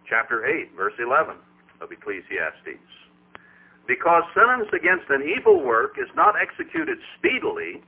Chapter 0.07 0.45
8, 0.45 0.71
verse 0.75 0.93
11 0.99 1.35
of 1.81 1.91
Ecclesiastes. 1.91 2.79
Because 3.89 4.21
sentence 4.35 4.69
against 4.71 5.09
an 5.09 5.23
evil 5.23 5.65
work 5.65 5.97
is 5.97 6.07
not 6.15 6.35
executed 6.39 6.99
speedily, 7.17 7.81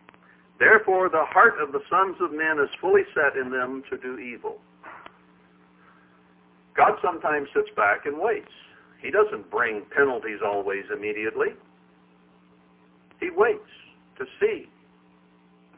therefore 0.58 1.10
the 1.10 1.26
heart 1.30 1.62
of 1.62 1.72
the 1.74 1.82
sons 1.92 2.16
of 2.20 2.34
men 2.34 2.58
is 2.58 2.70
fully 2.82 3.04
set 3.14 3.38
in 3.38 3.52
them 3.52 3.84
to 3.92 3.98
do 4.00 4.18
evil. 4.18 4.58
God 6.76 6.94
sometimes 7.04 7.50
sits 7.54 7.70
back 7.76 8.08
and 8.08 8.18
waits. 8.18 8.50
He 9.00 9.12
doesn't 9.12 9.52
bring 9.52 9.84
penalties 9.96 10.40
always 10.44 10.86
immediately. 10.92 11.50
He 13.20 13.30
waits 13.30 13.70
to 14.18 14.26
see 14.40 14.70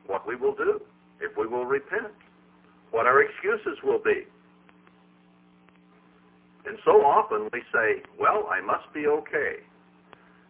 what 0.07 0.25
we 0.25 0.37
will 0.37 0.55
do, 0.55 0.79
if 1.19 1.35
we 1.35 1.47
will 1.47 1.65
repent, 1.65 2.13
what 2.91 3.07
our 3.07 3.21
excuses 3.21 3.77
will 3.83 3.99
be. 3.99 4.23
And 6.65 6.77
so 6.85 7.03
often 7.03 7.49
we 7.51 7.61
say, 7.73 8.03
well, 8.17 8.47
I 8.49 8.61
must 8.61 8.87
be 8.93 9.05
okay. 9.07 9.57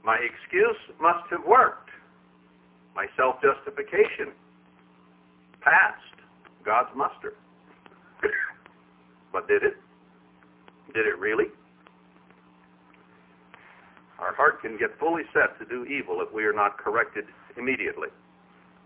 My 0.04 0.18
excuse 0.18 0.78
must 1.00 1.30
have 1.32 1.46
worked. 1.48 1.90
My 2.96 3.08
self-justification 3.18 4.34
passed 5.62 6.20
God's 6.66 6.90
muster. 6.96 7.34
but 9.32 9.48
did 9.48 9.64
it? 9.64 9.78
Did 10.94 11.08
it 11.08 11.18
really? 11.18 11.46
Our 14.20 14.36
heart 14.36 14.62
can 14.62 14.78
get 14.78 14.98
fully 15.00 15.24
set 15.34 15.58
to 15.60 15.66
do 15.66 15.86
evil 15.86 16.22
if 16.22 16.34
we 16.34 16.44
are 16.46 16.54
not 16.54 16.78
corrected 16.78 17.26
immediately. 17.58 18.10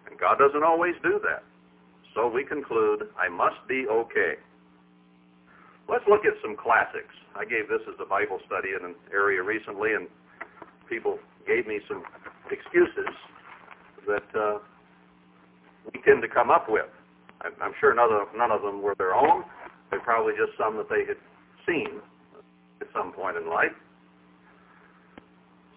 And 0.09 0.17
God 0.19 0.37
doesn't 0.39 0.63
always 0.63 0.95
do 1.03 1.19
that. 1.23 1.43
So 2.15 2.27
we 2.29 2.45
conclude, 2.45 3.09
I 3.19 3.29
must 3.29 3.61
be 3.67 3.85
okay. 3.89 4.41
Let's 5.89 6.05
look 6.09 6.25
at 6.25 6.33
some 6.41 6.55
classics. 6.55 7.13
I 7.35 7.45
gave 7.45 7.69
this 7.69 7.81
as 7.87 7.95
a 8.01 8.05
Bible 8.05 8.39
study 8.45 8.69
in 8.73 8.83
an 8.83 8.95
area 9.13 9.43
recently, 9.43 9.93
and 9.93 10.07
people 10.89 11.19
gave 11.45 11.67
me 11.67 11.79
some 11.87 12.03
excuses 12.51 13.11
that 14.07 14.27
uh, 14.39 14.59
we 15.85 16.01
tend 16.01 16.21
to 16.21 16.27
come 16.27 16.49
up 16.49 16.67
with. 16.69 16.87
I'm 17.41 17.73
sure 17.79 17.93
none 17.93 18.11
of, 18.11 18.27
none 18.35 18.51
of 18.51 18.61
them 18.61 18.81
were 18.81 18.95
their 18.97 19.13
own. 19.13 19.43
They're 19.91 19.99
probably 19.99 20.33
just 20.33 20.57
some 20.57 20.75
that 20.77 20.89
they 20.89 21.05
had 21.05 21.17
seen 21.67 22.01
at 22.81 22.87
some 22.93 23.13
point 23.13 23.37
in 23.37 23.47
life. 23.47 23.75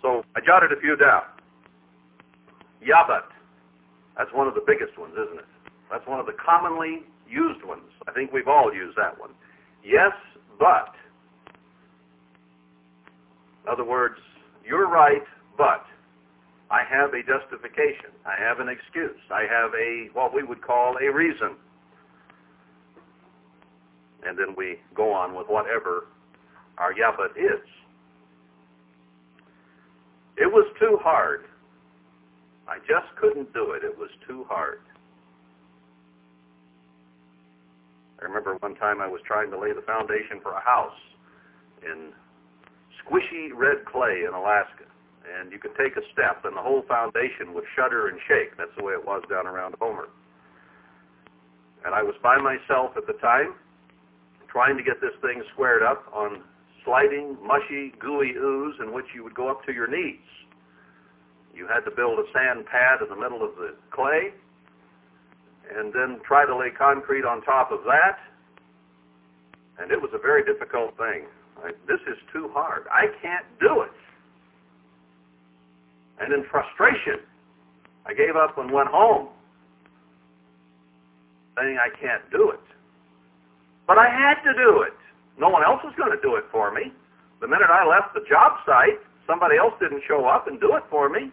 So 0.03 0.23
I 0.35 0.40
jotted 0.40 0.73
a 0.73 0.81
few 0.81 0.96
down. 0.96 1.23
Yabat. 2.83 3.29
That's 4.16 4.31
one 4.33 4.49
of 4.49 4.55
the 4.55 4.64
biggest 4.66 4.99
ones, 4.99 5.12
isn't 5.12 5.38
it? 5.38 5.44
That's 5.90 6.07
one 6.07 6.18
of 6.18 6.27
the 6.27 6.33
commonly 6.33 7.03
used 7.29 7.64
ones. 7.64 7.85
I 8.09 8.12
think 8.12 8.33
we've 8.33 8.49
all 8.49 8.73
used 8.73 8.96
that 8.96 9.18
one. 9.18 9.31
Yes, 9.85 10.12
but. 10.59 10.94
In 13.64 13.73
other 13.73 13.85
words, 13.85 14.16
you're 14.64 14.88
right, 14.88 15.23
but 15.57 15.85
I 16.70 16.83
have 16.88 17.11
a 17.14 17.23
justification. 17.23 18.11
I 18.25 18.40
have 18.40 18.61
an 18.61 18.68
excuse. 18.68 19.18
I 19.31 19.42
have 19.42 19.70
a, 19.75 20.09
what 20.12 20.35
we 20.35 20.42
would 20.42 20.62
call 20.62 20.96
a 21.01 21.12
reason 21.12 21.57
and 24.27 24.38
then 24.38 24.55
we 24.57 24.77
go 24.94 25.12
on 25.12 25.35
with 25.35 25.46
whatever 25.49 26.07
our 26.79 26.92
yabat 26.92 27.37
is. 27.37 27.66
It 30.37 30.51
was 30.51 30.66
too 30.79 30.99
hard. 31.03 31.44
I 32.68 32.79
just 32.79 33.14
couldn't 33.20 33.53
do 33.53 33.73
it. 33.73 33.85
It 33.85 33.96
was 33.99 34.11
too 34.27 34.44
hard. 34.49 34.81
I 38.20 38.25
remember 38.25 38.57
one 38.61 38.75
time 38.77 39.01
I 39.01 39.09
was 39.09 39.20
trying 39.27 39.51
to 39.51 39.59
lay 39.59 39.73
the 39.73 39.83
foundation 39.83 40.40
for 40.42 40.53
a 40.53 40.61
house 40.61 40.96
in 41.83 42.12
squishy 43.04 43.50
red 43.54 43.84
clay 43.84 44.24
in 44.26 44.34
Alaska. 44.34 44.84
And 45.38 45.52
you 45.52 45.58
could 45.58 45.76
take 45.76 45.96
a 45.96 46.04
step 46.12 46.44
and 46.44 46.56
the 46.56 46.62
whole 46.62 46.82
foundation 46.88 47.54
would 47.54 47.64
shudder 47.76 48.08
and 48.08 48.18
shake. 48.26 48.56
That's 48.56 48.74
the 48.76 48.84
way 48.84 48.94
it 48.94 49.04
was 49.04 49.22
down 49.30 49.46
around 49.46 49.74
Homer. 49.80 50.08
And 51.84 51.94
I 51.94 52.02
was 52.02 52.14
by 52.22 52.36
myself 52.36 52.92
at 52.96 53.06
the 53.06 53.14
time, 53.20 53.54
trying 54.48 54.76
to 54.76 54.82
get 54.82 55.00
this 55.00 55.14
thing 55.22 55.42
squared 55.52 55.82
up 55.82 56.04
on 56.12 56.42
sliding, 56.84 57.36
mushy, 57.44 57.92
gooey 58.00 58.34
ooze 58.36 58.74
in 58.80 58.92
which 58.92 59.06
you 59.14 59.22
would 59.24 59.34
go 59.34 59.48
up 59.48 59.64
to 59.66 59.72
your 59.72 59.86
knees. 59.86 60.18
You 61.54 61.66
had 61.68 61.80
to 61.84 61.90
build 61.90 62.18
a 62.18 62.26
sand 62.32 62.66
pad 62.66 63.02
in 63.02 63.08
the 63.08 63.20
middle 63.20 63.42
of 63.44 63.54
the 63.56 63.76
clay 63.90 64.32
and 65.76 65.92
then 65.92 66.20
try 66.26 66.46
to 66.46 66.56
lay 66.56 66.70
concrete 66.70 67.24
on 67.24 67.42
top 67.42 67.70
of 67.70 67.80
that. 67.84 68.18
And 69.78 69.90
it 69.90 70.00
was 70.00 70.10
a 70.12 70.18
very 70.18 70.44
difficult 70.44 70.96
thing. 70.96 71.26
This 71.87 72.01
is 72.09 72.18
too 72.33 72.51
hard. 72.53 72.85
I 72.90 73.07
can't 73.23 73.46
do 73.61 73.83
it. 73.83 73.92
And 76.20 76.33
in 76.33 76.44
frustration, 76.51 77.20
I 78.07 78.14
gave 78.14 78.37
up 78.37 78.59
and 78.59 78.70
went 78.70 78.88
home, 78.88 79.29
saying 81.57 81.79
I 81.79 81.88
can't 82.01 82.23
do 82.31 82.51
it. 82.51 82.61
But 83.87 83.99
I 83.99 84.09
had 84.09 84.42
to 84.44 84.53
do 84.57 84.83
it. 84.83 84.94
No 85.38 85.49
one 85.49 85.64
else 85.64 85.81
was 85.83 85.94
going 85.96 86.12
to 86.12 86.20
do 86.23 86.37
it 86.37 86.44
for 86.53 86.73
me. 86.73 86.92
The 87.40 87.49
minute 87.49 87.73
I 87.73 87.88
left 87.88 88.12
the 88.14 88.20
job 88.29 88.61
site, 88.66 89.01
somebody 89.27 89.57
else 89.57 89.73
didn't 89.81 90.03
show 90.07 90.27
up 90.27 90.46
and 90.46 90.61
do 90.61 90.77
it 90.77 90.85
for 90.90 91.09
me. 91.09 91.33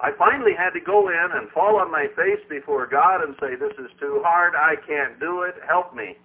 I 0.00 0.10
finally 0.18 0.52
had 0.56 0.70
to 0.70 0.80
go 0.80 1.08
in 1.08 1.28
and 1.32 1.48
fall 1.50 1.76
on 1.76 1.90
my 1.92 2.06
face 2.16 2.40
before 2.48 2.86
God 2.86 3.22
and 3.22 3.36
say, 3.40 3.54
this 3.54 3.72
is 3.78 3.90
too 4.00 4.20
hard. 4.24 4.54
I 4.56 4.74
can't 4.86 5.20
do 5.20 5.42
it. 5.42 5.54
Help 5.68 5.94
me. 5.94 6.16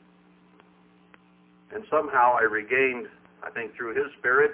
And 1.74 1.84
somehow 1.90 2.36
I 2.40 2.44
regained, 2.44 3.08
I 3.44 3.52
think 3.52 3.76
through 3.76 3.96
His 3.96 4.12
Spirit, 4.20 4.52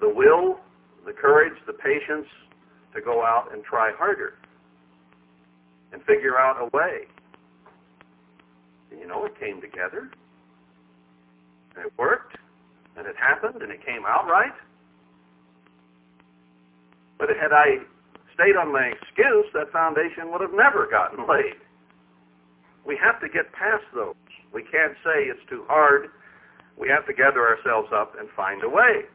the 0.00 0.08
will, 0.08 0.60
the 1.06 1.12
courage, 1.12 1.54
the 1.66 1.72
patience 1.72 2.26
to 2.94 3.00
go 3.00 3.22
out 3.22 3.48
and 3.52 3.62
try 3.64 3.92
harder 3.96 4.34
and 5.92 6.02
figure 6.04 6.38
out 6.38 6.56
a 6.60 6.76
way. 6.76 7.06
And 8.90 9.00
you 9.00 9.06
know, 9.06 9.24
it 9.24 9.38
came 9.38 9.60
together. 9.60 10.10
And 11.76 11.86
it 11.86 11.92
worked. 11.98 12.36
And 12.96 13.06
it 13.06 13.16
happened. 13.16 13.62
And 13.62 13.70
it 13.70 13.84
came 13.84 14.04
out 14.06 14.26
right. 14.26 14.52
But 17.18 17.28
had 17.30 17.52
I 17.52 17.84
stayed 18.34 18.56
on 18.56 18.72
my 18.72 18.92
excuse, 18.92 19.46
that 19.54 19.70
foundation 19.72 20.32
would 20.32 20.40
have 20.40 20.52
never 20.54 20.88
gotten 20.90 21.26
laid. 21.28 21.60
We 22.84 22.98
have 23.02 23.20
to 23.20 23.28
get 23.28 23.52
past 23.52 23.84
those. 23.94 24.14
We 24.52 24.62
can't 24.64 24.94
say 25.04 25.30
it's 25.30 25.40
too 25.48 25.64
hard. 25.68 26.08
We 26.78 26.88
have 26.88 27.06
to 27.06 27.12
gather 27.12 27.46
ourselves 27.46 27.88
up 27.94 28.14
and 28.18 28.28
find 28.36 28.62
a 28.64 28.68
way. 28.68 29.06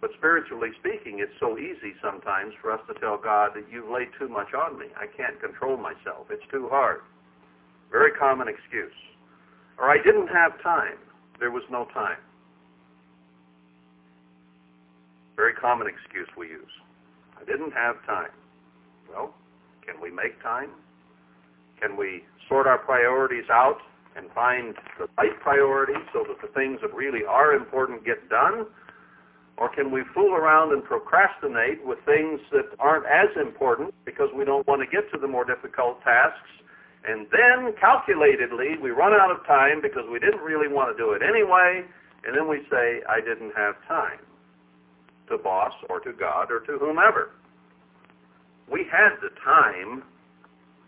But 0.00 0.10
spiritually 0.16 0.70
speaking, 0.80 1.20
it's 1.20 1.32
so 1.38 1.58
easy 1.58 1.92
sometimes 2.02 2.54
for 2.60 2.72
us 2.72 2.80
to 2.88 2.98
tell 3.00 3.18
God 3.18 3.50
that 3.54 3.64
you've 3.70 3.90
laid 3.90 4.08
too 4.18 4.28
much 4.28 4.54
on 4.54 4.78
me. 4.78 4.86
I 4.96 5.06
can't 5.06 5.38
control 5.40 5.76
myself. 5.76 6.28
It's 6.30 6.42
too 6.50 6.68
hard. 6.70 7.00
Very 7.90 8.12
common 8.12 8.48
excuse. 8.48 8.96
Or 9.78 9.90
I 9.90 9.98
didn't 10.02 10.28
have 10.28 10.60
time. 10.62 10.96
There 11.38 11.50
was 11.50 11.64
no 11.70 11.86
time. 11.92 12.18
Very 15.36 15.54
common 15.54 15.86
excuse 15.86 16.28
we 16.36 16.48
use. 16.48 16.72
I 17.40 17.44
didn't 17.44 17.72
have 17.72 17.96
time. 18.06 18.30
Well, 19.08 19.34
can 19.84 20.00
we 20.00 20.10
make 20.10 20.40
time? 20.42 20.70
Can 21.80 21.96
we 21.96 22.24
sort 22.48 22.66
our 22.66 22.78
priorities 22.78 23.48
out 23.50 23.78
and 24.16 24.30
find 24.32 24.74
the 24.98 25.06
right 25.18 25.38
priorities 25.40 26.02
so 26.12 26.24
that 26.26 26.40
the 26.42 26.52
things 26.54 26.80
that 26.82 26.92
really 26.94 27.24
are 27.24 27.54
important 27.54 28.04
get 28.04 28.28
done? 28.28 28.66
Or 29.56 29.68
can 29.68 29.90
we 29.90 30.02
fool 30.14 30.32
around 30.34 30.72
and 30.72 30.82
procrastinate 30.82 31.84
with 31.84 31.98
things 32.06 32.40
that 32.50 32.64
aren't 32.78 33.06
as 33.06 33.28
important 33.36 33.94
because 34.04 34.28
we 34.34 34.44
don't 34.44 34.66
want 34.66 34.80
to 34.80 34.88
get 34.88 35.10
to 35.12 35.18
the 35.18 35.28
more 35.28 35.44
difficult 35.44 36.02
tasks 36.02 36.48
And 37.04 37.26
then 37.32 37.72
calculatedly, 37.80 38.80
we 38.80 38.90
run 38.90 39.12
out 39.12 39.30
of 39.30 39.46
time 39.46 39.80
because 39.80 40.04
we 40.10 40.18
didn't 40.18 40.40
really 40.40 40.68
want 40.68 40.94
to 40.94 41.02
do 41.02 41.12
it 41.12 41.22
anyway, 41.22 41.82
and 42.24 42.36
then 42.36 42.46
we 42.48 42.58
say, 42.70 43.00
I 43.08 43.20
didn't 43.20 43.52
have 43.56 43.74
time 43.88 44.20
to 45.28 45.38
boss 45.38 45.72
or 45.88 46.00
to 46.00 46.12
God 46.12 46.50
or 46.50 46.60
to 46.60 46.78
whomever. 46.78 47.30
We 48.70 48.84
had 48.90 49.16
the 49.22 49.30
time. 49.42 50.02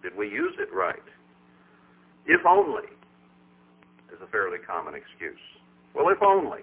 Did 0.03 0.17
we 0.17 0.29
use 0.29 0.55
it 0.59 0.69
right? 0.75 1.03
If 2.27 2.45
only 2.47 2.89
is 4.13 4.21
a 4.23 4.31
fairly 4.31 4.59
common 4.59 4.95
excuse. 4.95 5.41
Well, 5.95 6.09
if 6.09 6.23
only 6.23 6.61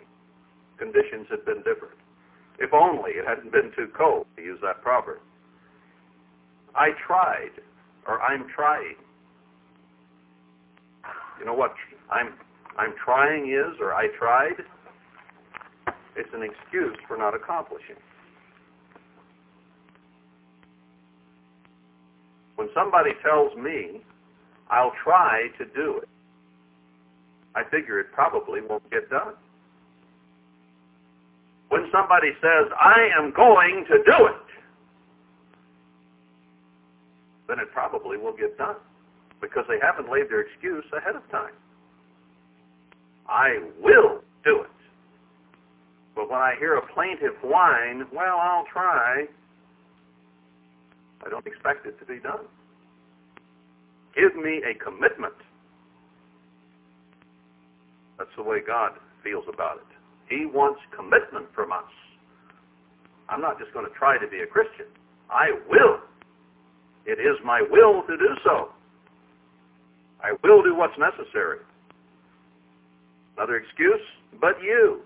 conditions 0.78 1.28
had 1.30 1.46
been 1.46 1.58
different. 1.58 2.00
If 2.58 2.74
only 2.74 3.12
it 3.12 3.28
hadn't 3.28 3.52
been 3.52 3.72
too 3.76 3.88
cold, 3.98 4.26
to 4.38 4.42
use 4.42 4.60
that 4.62 4.82
proverb. 4.82 5.20
I 6.76 6.90
tried, 7.06 7.52
or 8.08 8.22
I'm 8.22 8.48
trying. 8.56 8.96
You 11.40 11.46
know 11.46 11.54
what 11.54 11.74
I'm 12.12 12.34
I'm 12.78 12.94
trying 13.04 13.52
is, 13.52 13.80
or 13.80 13.94
I 13.94 14.08
tried? 14.18 14.64
It's 16.16 16.30
an 16.34 16.44
excuse 16.44 16.98
for 17.08 17.18
not 17.18 17.34
accomplishing. 17.34 17.96
When 22.56 22.68
somebody 22.76 23.12
tells 23.24 23.56
me 23.58 24.02
I'll 24.70 24.94
try 25.04 25.48
to 25.58 25.66
do 25.66 26.00
it, 26.04 26.10
I 27.56 27.64
figure 27.70 28.00
it 28.00 28.08
probably 28.14 28.62
won't 28.62 28.90
get 28.92 29.10
done. 29.10 29.34
When 31.70 31.90
somebody 31.92 32.30
says, 32.42 32.72
I 32.80 33.10
am 33.18 33.32
going 33.36 33.86
to 33.90 33.98
do 34.06 34.26
it, 34.26 34.50
then 37.48 37.60
it 37.60 37.72
probably 37.74 38.18
will 38.18 38.36
get 38.36 38.58
done 38.58 38.76
because 39.42 39.64
they 39.68 39.78
haven't 39.82 40.12
laid 40.12 40.30
their 40.30 40.42
excuse 40.42 40.86
ahead 40.96 41.16
of 41.16 41.30
time. 41.32 41.54
I 43.28 43.60
will 43.82 44.22
do 44.44 44.62
it. 44.62 44.70
But 46.16 46.30
when 46.30 46.40
I 46.40 46.56
hear 46.60 46.76
a 46.76 46.94
plaintive 46.94 47.38
whine, 47.44 48.06
well, 48.14 48.38
I'll 48.38 48.66
try, 48.72 49.26
I 51.26 51.30
don't 51.30 51.46
expect 51.46 51.86
it 51.86 52.00
to 52.00 52.06
be 52.06 52.20
done. 52.20 52.46
Give 54.16 54.36
me 54.36 54.62
a 54.66 54.74
commitment. 54.84 55.34
That's 58.20 58.30
the 58.36 58.44
way 58.44 58.60
God 58.60 58.92
feels 59.24 59.46
about 59.52 59.78
it. 59.78 59.90
He 60.30 60.46
wants 60.46 60.82
commitment 60.96 61.48
from 61.56 61.72
us. 61.72 61.90
I'm 63.30 63.42
not 63.42 63.58
just 63.58 63.74
going 63.74 63.86
to 63.88 63.94
try 63.98 64.18
to 64.20 64.28
be 64.28 64.42
a 64.42 64.46
Christian. 64.46 64.86
I 65.32 65.56
will. 65.70 66.00
It 67.06 67.18
is 67.20 67.38
my 67.46 67.64
will 67.72 68.04
to 68.04 68.18
do 68.18 68.36
so. 68.44 68.70
I 70.22 70.34
will 70.44 70.62
do 70.62 70.76
what's 70.76 70.98
necessary. 71.00 71.60
Another 73.38 73.56
excuse, 73.56 74.02
but 74.42 74.62
you. 74.62 75.02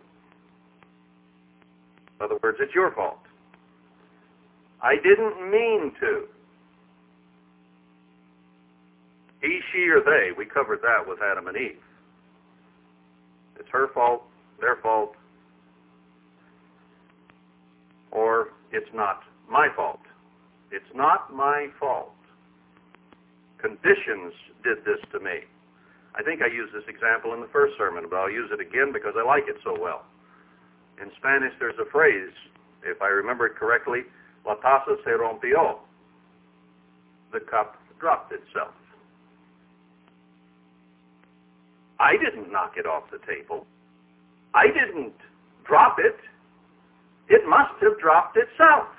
In 2.19 2.26
other 2.26 2.39
words, 2.41 2.58
it's 2.60 2.73
your 2.73 2.91
fault. 2.95 3.19
I 4.82 4.95
didn't 4.95 5.52
mean 5.52 5.91
to. 5.99 6.23
He, 9.41 9.60
she, 9.71 9.88
or 9.89 10.02
they, 10.02 10.32
we 10.36 10.45
covered 10.45 10.80
that 10.82 11.08
with 11.08 11.19
Adam 11.21 11.47
and 11.47 11.58
Eve. 11.58 11.82
It's 13.59 13.69
her 13.71 13.87
fault, 13.93 14.23
their 14.59 14.77
fault, 14.77 15.15
or 18.11 18.49
it's 18.71 18.89
not 18.93 19.21
my 19.49 19.67
fault. 19.75 19.99
It's 20.71 20.93
not 20.95 21.33
my 21.33 21.67
fault. 21.79 22.13
Conditions 23.61 24.33
did 24.63 24.79
this 24.85 24.99
to 25.11 25.19
me. 25.19 25.45
I 26.15 26.21
think 26.21 26.41
I 26.41 26.47
used 26.47 26.73
this 26.73 26.83
example 26.87 27.33
in 27.33 27.41
the 27.41 27.49
first 27.51 27.73
sermon, 27.77 28.05
but 28.09 28.17
I'll 28.17 28.29
use 28.29 28.49
it 28.53 28.61
again 28.61 28.91
because 28.93 29.13
I 29.17 29.25
like 29.25 29.45
it 29.47 29.57
so 29.63 29.75
well. 29.79 30.05
In 31.01 31.09
Spanish, 31.17 31.53
there's 31.59 31.77
a 31.81 31.89
phrase, 31.89 32.33
if 32.83 33.01
I 33.01 33.07
remember 33.07 33.47
it 33.47 33.55
correctly, 33.55 34.01
la 34.45 34.55
taza 34.55 34.97
se 35.03 35.11
rompió. 35.11 35.79
The 37.31 37.39
cup 37.39 37.77
dropped 37.99 38.31
itself. 38.31 38.73
I 42.03 42.17
didn't 42.17 42.51
knock 42.51 42.73
it 42.75 42.85
off 42.85 43.03
the 43.11 43.19
table. 43.25 43.65
I 44.53 44.67
didn't 44.67 45.15
drop 45.65 45.95
it. 45.99 46.17
It 47.29 47.47
must 47.47 47.79
have 47.81 47.97
dropped 47.97 48.35
itself. 48.35 48.89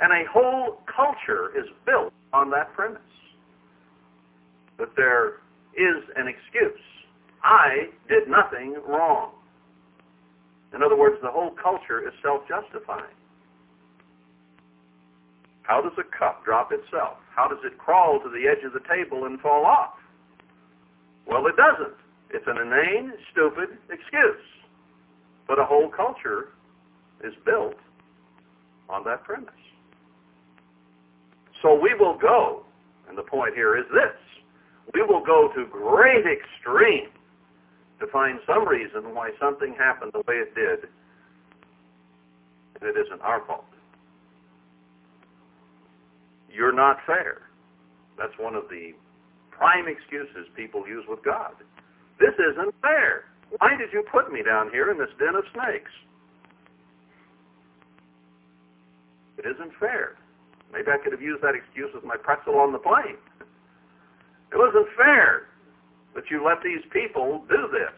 And 0.00 0.12
a 0.12 0.30
whole 0.30 0.82
culture 0.84 1.56
is 1.56 1.64
built 1.86 2.12
on 2.34 2.50
that 2.50 2.74
premise. 2.74 3.00
That 4.78 4.90
there 4.94 5.40
is 5.72 6.04
an 6.16 6.28
excuse. 6.28 6.84
I 7.42 7.88
did 8.08 8.28
nothing 8.28 8.76
wrong. 8.86 9.32
In 10.74 10.82
other 10.82 10.96
words, 10.96 11.16
the 11.22 11.30
whole 11.30 11.56
culture 11.62 12.06
is 12.06 12.12
self-justifying. 12.22 13.16
How 15.62 15.80
does 15.80 15.96
a 15.96 16.04
cup 16.18 16.44
drop 16.44 16.72
itself? 16.72 17.16
How 17.34 17.48
does 17.48 17.64
it 17.64 17.78
crawl 17.78 18.20
to 18.20 18.28
the 18.28 18.44
edge 18.46 18.64
of 18.66 18.74
the 18.74 18.86
table 18.86 19.24
and 19.24 19.40
fall 19.40 19.64
off? 19.64 19.99
Well, 21.30 21.46
it 21.46 21.54
doesn't. 21.56 21.94
It's 22.30 22.44
an 22.48 22.58
inane, 22.58 23.12
stupid 23.30 23.78
excuse. 23.88 24.42
But 25.46 25.60
a 25.60 25.64
whole 25.64 25.88
culture 25.88 26.48
is 27.24 27.32
built 27.46 27.76
on 28.88 29.04
that 29.04 29.22
premise. 29.22 29.54
So 31.62 31.74
we 31.74 31.94
will 31.94 32.18
go, 32.18 32.64
and 33.08 33.16
the 33.16 33.22
point 33.22 33.54
here 33.54 33.78
is 33.78 33.84
this, 33.92 34.16
we 34.92 35.02
will 35.02 35.24
go 35.24 35.50
to 35.54 35.66
great 35.66 36.24
extreme 36.26 37.10
to 38.00 38.06
find 38.08 38.40
some 38.46 38.66
reason 38.66 39.14
why 39.14 39.30
something 39.38 39.74
happened 39.78 40.12
the 40.12 40.22
way 40.26 40.36
it 40.36 40.54
did, 40.54 40.88
and 42.80 42.88
it 42.88 42.98
isn't 42.98 43.20
our 43.20 43.44
fault. 43.46 43.64
You're 46.52 46.72
not 46.72 46.96
fair. 47.06 47.42
That's 48.18 48.32
one 48.38 48.54
of 48.54 48.64
the 48.68 48.92
prime 49.60 49.84
excuses 49.86 50.48
people 50.56 50.88
use 50.88 51.04
with 51.06 51.20
God. 51.22 51.52
This 52.18 52.32
isn't 52.40 52.72
fair. 52.80 53.28
Why 53.60 53.76
did 53.76 53.92
you 53.92 54.02
put 54.10 54.32
me 54.32 54.40
down 54.42 54.72
here 54.72 54.90
in 54.90 54.96
this 54.96 55.12
den 55.20 55.36
of 55.36 55.44
snakes? 55.52 55.92
It 59.36 59.44
isn't 59.44 59.76
fair. 59.78 60.16
Maybe 60.72 60.88
I 60.88 60.96
could 60.96 61.12
have 61.12 61.20
used 61.20 61.44
that 61.44 61.52
excuse 61.52 61.92
with 61.92 62.04
my 62.04 62.16
pretzel 62.16 62.56
on 62.56 62.72
the 62.72 62.80
plane. 62.80 63.20
It 64.48 64.56
wasn't 64.56 64.88
fair 64.96 65.52
that 66.16 66.24
you 66.30 66.40
let 66.40 66.64
these 66.64 66.82
people 66.88 67.44
do 67.48 67.68
this. 67.68 67.96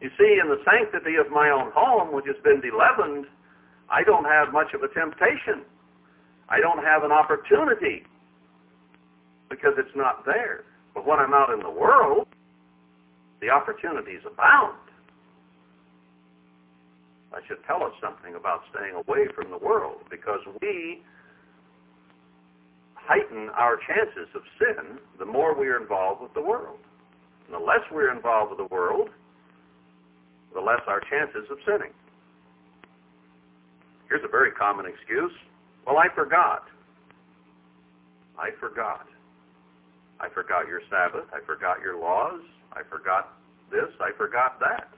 You 0.00 0.08
see, 0.16 0.40
in 0.40 0.48
the 0.48 0.64
sanctity 0.64 1.16
of 1.20 1.28
my 1.28 1.50
own 1.50 1.72
home, 1.76 2.14
which 2.14 2.26
has 2.26 2.40
been 2.40 2.64
deleavened, 2.64 3.26
I 3.90 4.00
don't 4.02 4.24
have 4.24 4.52
much 4.52 4.72
of 4.72 4.80
a 4.80 4.88
temptation. 4.88 5.66
I 6.48 6.60
don't 6.60 6.80
have 6.80 7.04
an 7.04 7.12
opportunity 7.12 8.07
because 9.48 9.72
it's 9.78 9.94
not 9.96 10.24
there. 10.24 10.64
But 10.94 11.06
when 11.06 11.18
I'm 11.18 11.34
out 11.34 11.50
in 11.50 11.60
the 11.60 11.70
world, 11.70 12.28
the 13.40 13.50
opportunities 13.50 14.20
abound. 14.26 14.78
That 17.32 17.42
should 17.46 17.62
tell 17.66 17.82
us 17.82 17.92
something 18.00 18.34
about 18.34 18.62
staying 18.74 18.94
away 18.94 19.28
from 19.34 19.50
the 19.50 19.58
world 19.58 20.00
because 20.10 20.40
we 20.60 21.02
heighten 22.94 23.48
our 23.50 23.76
chances 23.86 24.28
of 24.34 24.42
sin 24.58 24.98
the 25.18 25.24
more 25.24 25.58
we 25.58 25.68
are 25.68 25.80
involved 25.80 26.22
with 26.22 26.34
the 26.34 26.42
world. 26.42 26.78
And 27.46 27.54
the 27.54 27.64
less 27.64 27.84
we're 27.92 28.14
involved 28.14 28.50
with 28.50 28.58
the 28.58 28.74
world, 28.74 29.08
the 30.54 30.60
less 30.60 30.80
our 30.86 31.00
chances 31.00 31.48
of 31.50 31.58
sinning. 31.64 31.92
Here's 34.08 34.24
a 34.24 34.28
very 34.28 34.50
common 34.52 34.86
excuse. 34.86 35.32
Well, 35.86 35.98
I 35.98 36.08
forgot. 36.14 36.64
I 38.38 38.50
forgot. 38.58 39.06
I 40.20 40.28
forgot 40.28 40.66
your 40.66 40.80
Sabbath. 40.90 41.26
I 41.32 41.44
forgot 41.46 41.80
your 41.80 41.98
laws. 41.98 42.40
I 42.72 42.82
forgot 42.88 43.38
this. 43.70 43.88
I 44.00 44.10
forgot 44.16 44.58
that. 44.60 44.88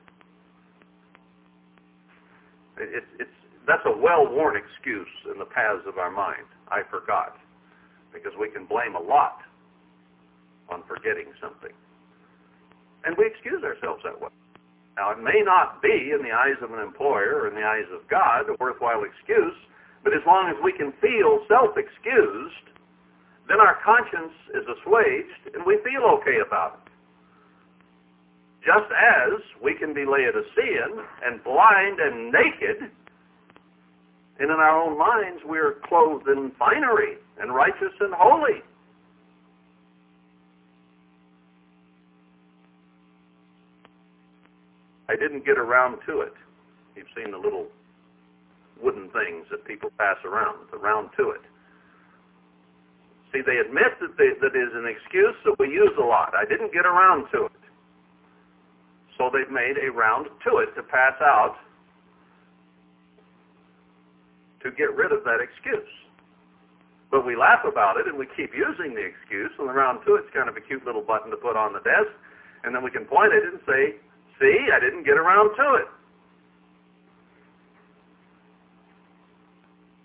It, 2.78 3.04
it's, 3.18 3.30
that's 3.66 3.84
a 3.84 3.96
well-worn 3.96 4.56
excuse 4.56 5.12
in 5.30 5.38
the 5.38 5.44
paths 5.44 5.84
of 5.86 5.98
our 5.98 6.10
mind. 6.10 6.48
I 6.68 6.82
forgot. 6.90 7.36
Because 8.12 8.32
we 8.40 8.48
can 8.48 8.64
blame 8.64 8.96
a 8.96 9.02
lot 9.02 9.42
on 10.70 10.82
forgetting 10.88 11.28
something. 11.40 11.72
And 13.04 13.16
we 13.16 13.26
excuse 13.26 13.62
ourselves 13.62 14.02
that 14.04 14.18
way. 14.18 14.28
Now, 14.96 15.12
it 15.12 15.22
may 15.22 15.40
not 15.44 15.80
be, 15.80 16.12
in 16.12 16.22
the 16.22 16.32
eyes 16.32 16.58
of 16.62 16.72
an 16.72 16.80
employer 16.80 17.44
or 17.44 17.48
in 17.48 17.54
the 17.54 17.64
eyes 17.64 17.88
of 17.92 18.06
God, 18.08 18.48
a 18.48 18.56
worthwhile 18.58 19.04
excuse, 19.04 19.56
but 20.02 20.12
as 20.12 20.20
long 20.26 20.48
as 20.48 20.56
we 20.64 20.72
can 20.72 20.92
feel 21.00 21.44
self-excused, 21.48 22.66
then 23.50 23.58
our 23.58 23.78
conscience 23.84 24.32
is 24.54 24.62
assuaged 24.62 25.54
and 25.54 25.66
we 25.66 25.78
feel 25.82 26.06
okay 26.06 26.38
about 26.46 26.78
it. 26.86 26.92
Just 28.64 28.92
as 28.94 29.40
we 29.60 29.74
can 29.74 29.92
be 29.92 30.04
Laodicean 30.04 31.02
and 31.24 31.42
blind 31.42 31.98
and 31.98 32.30
naked, 32.30 32.90
and 34.38 34.50
in 34.50 34.56
our 34.56 34.78
own 34.78 34.96
minds 34.96 35.42
we 35.48 35.58
are 35.58 35.76
clothed 35.84 36.28
in 36.28 36.52
finery 36.58 37.16
and 37.40 37.52
righteous 37.52 37.92
and 37.98 38.14
holy. 38.14 38.62
I 45.08 45.16
didn't 45.16 45.44
get 45.44 45.58
around 45.58 45.98
to 46.06 46.20
it. 46.20 46.34
You've 46.94 47.10
seen 47.16 47.32
the 47.32 47.38
little 47.38 47.66
wooden 48.80 49.10
things 49.10 49.46
that 49.50 49.64
people 49.64 49.90
pass 49.98 50.16
around, 50.24 50.68
the 50.70 50.78
round 50.78 51.10
to 51.16 51.30
it. 51.30 51.40
See, 53.32 53.42
they 53.46 53.58
admit 53.62 53.94
that, 54.00 54.18
they, 54.18 54.34
that 54.42 54.58
is 54.58 54.74
an 54.74 54.90
excuse 54.90 55.36
that 55.44 55.54
we 55.58 55.70
use 55.70 55.94
a 55.98 56.04
lot. 56.04 56.34
I 56.34 56.44
didn't 56.44 56.72
get 56.72 56.84
around 56.84 57.30
to 57.30 57.46
it. 57.46 57.62
So 59.18 59.30
they've 59.30 59.50
made 59.50 59.78
a 59.78 59.92
round 59.92 60.26
to 60.26 60.58
it 60.58 60.74
to 60.74 60.82
pass 60.82 61.14
out 61.22 61.56
to 64.62 64.70
get 64.72 64.94
rid 64.96 65.12
of 65.12 65.22
that 65.24 65.38
excuse. 65.38 65.88
But 67.10 67.26
we 67.26 67.36
laugh 67.36 67.64
about 67.66 67.96
it 67.98 68.06
and 68.06 68.18
we 68.18 68.26
keep 68.36 68.50
using 68.54 68.94
the 68.94 69.02
excuse, 69.02 69.50
and 69.58 69.68
the 69.68 69.72
round 69.72 70.00
to 70.06 70.14
it's 70.14 70.30
kind 70.34 70.48
of 70.48 70.56
a 70.56 70.60
cute 70.60 70.84
little 70.84 71.02
button 71.02 71.30
to 71.30 71.36
put 71.36 71.56
on 71.56 71.72
the 71.72 71.80
desk, 71.80 72.10
and 72.64 72.74
then 72.74 72.82
we 72.82 72.90
can 72.90 73.04
point 73.04 73.32
it 73.32 73.42
and 73.44 73.58
say, 73.66 73.98
see, 74.38 74.56
I 74.72 74.78
didn't 74.78 75.04
get 75.04 75.18
around 75.18 75.54
to 75.56 75.74
it. 75.82 75.88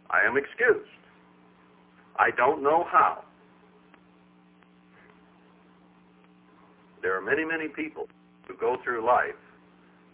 I 0.10 0.26
am 0.26 0.38
excused. 0.38 0.90
I 2.18 2.32
don't 2.36 2.64
know 2.64 2.86
how. 2.92 3.24
There 7.02 7.16
are 7.16 7.22
many, 7.22 7.46
many 7.46 7.68
people 7.68 8.08
who 8.48 8.56
go 8.58 8.78
through 8.84 9.06
life 9.06 9.36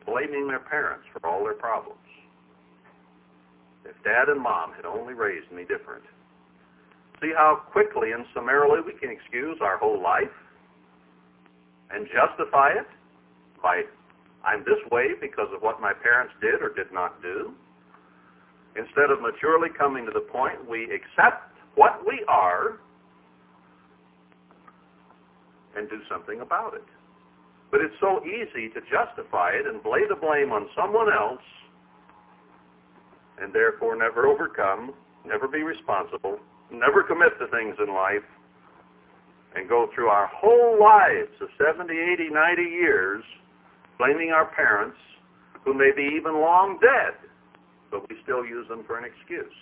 blaming 0.05 0.47
their 0.47 0.59
parents 0.59 1.05
for 1.13 1.25
all 1.27 1.43
their 1.43 1.53
problems. 1.53 1.97
If 3.85 3.95
dad 4.03 4.29
and 4.29 4.41
mom 4.41 4.73
had 4.73 4.85
only 4.85 5.13
raised 5.13 5.51
me 5.51 5.61
different. 5.63 6.03
See 7.21 7.31
how 7.35 7.61
quickly 7.71 8.11
and 8.11 8.25
summarily 8.33 8.81
we 8.85 8.93
can 8.99 9.09
excuse 9.09 9.57
our 9.61 9.77
whole 9.77 10.01
life 10.01 10.33
and 11.91 12.07
justify 12.07 12.69
it 12.69 12.87
by 13.61 13.83
I'm 14.43 14.61
this 14.61 14.81
way 14.91 15.13
because 15.19 15.47
of 15.53 15.61
what 15.61 15.79
my 15.79 15.93
parents 15.93 16.33
did 16.41 16.61
or 16.61 16.73
did 16.73 16.91
not 16.91 17.21
do. 17.21 17.53
Instead 18.75 19.11
of 19.11 19.21
maturely 19.21 19.69
coming 19.77 20.05
to 20.05 20.11
the 20.11 20.25
point 20.31 20.67
we 20.67 20.85
accept 20.85 21.50
what 21.75 22.01
we 22.05 22.23
are 22.27 22.79
and 25.75 25.89
do 25.89 25.99
something 26.09 26.41
about 26.41 26.73
it. 26.73 26.83
But 27.71 27.81
it's 27.81 27.95
so 28.01 28.19
easy 28.25 28.67
to 28.69 28.81
justify 28.91 29.51
it 29.51 29.65
and 29.65 29.79
lay 29.85 30.03
the 30.07 30.19
blame 30.19 30.51
on 30.51 30.67
someone 30.75 31.07
else 31.11 31.43
and 33.39 33.53
therefore 33.53 33.95
never 33.95 34.27
overcome, 34.27 34.93
never 35.25 35.47
be 35.47 35.63
responsible, 35.63 36.37
never 36.71 37.03
commit 37.03 37.39
to 37.39 37.47
things 37.47 37.75
in 37.79 37.93
life, 37.93 38.27
and 39.55 39.67
go 39.67 39.89
through 39.95 40.07
our 40.07 40.29
whole 40.31 40.79
lives 40.79 41.31
of 41.41 41.49
70, 41.57 41.91
80, 41.91 42.29
90 42.29 42.61
years 42.61 43.23
blaming 43.97 44.31
our 44.31 44.45
parents 44.45 44.97
who 45.65 45.73
may 45.73 45.91
be 45.95 46.15
even 46.15 46.39
long 46.39 46.79
dead, 46.81 47.13
but 47.89 48.07
we 48.09 48.15
still 48.23 48.45
use 48.45 48.67
them 48.67 48.83
for 48.87 48.97
an 48.97 49.03
excuse 49.03 49.53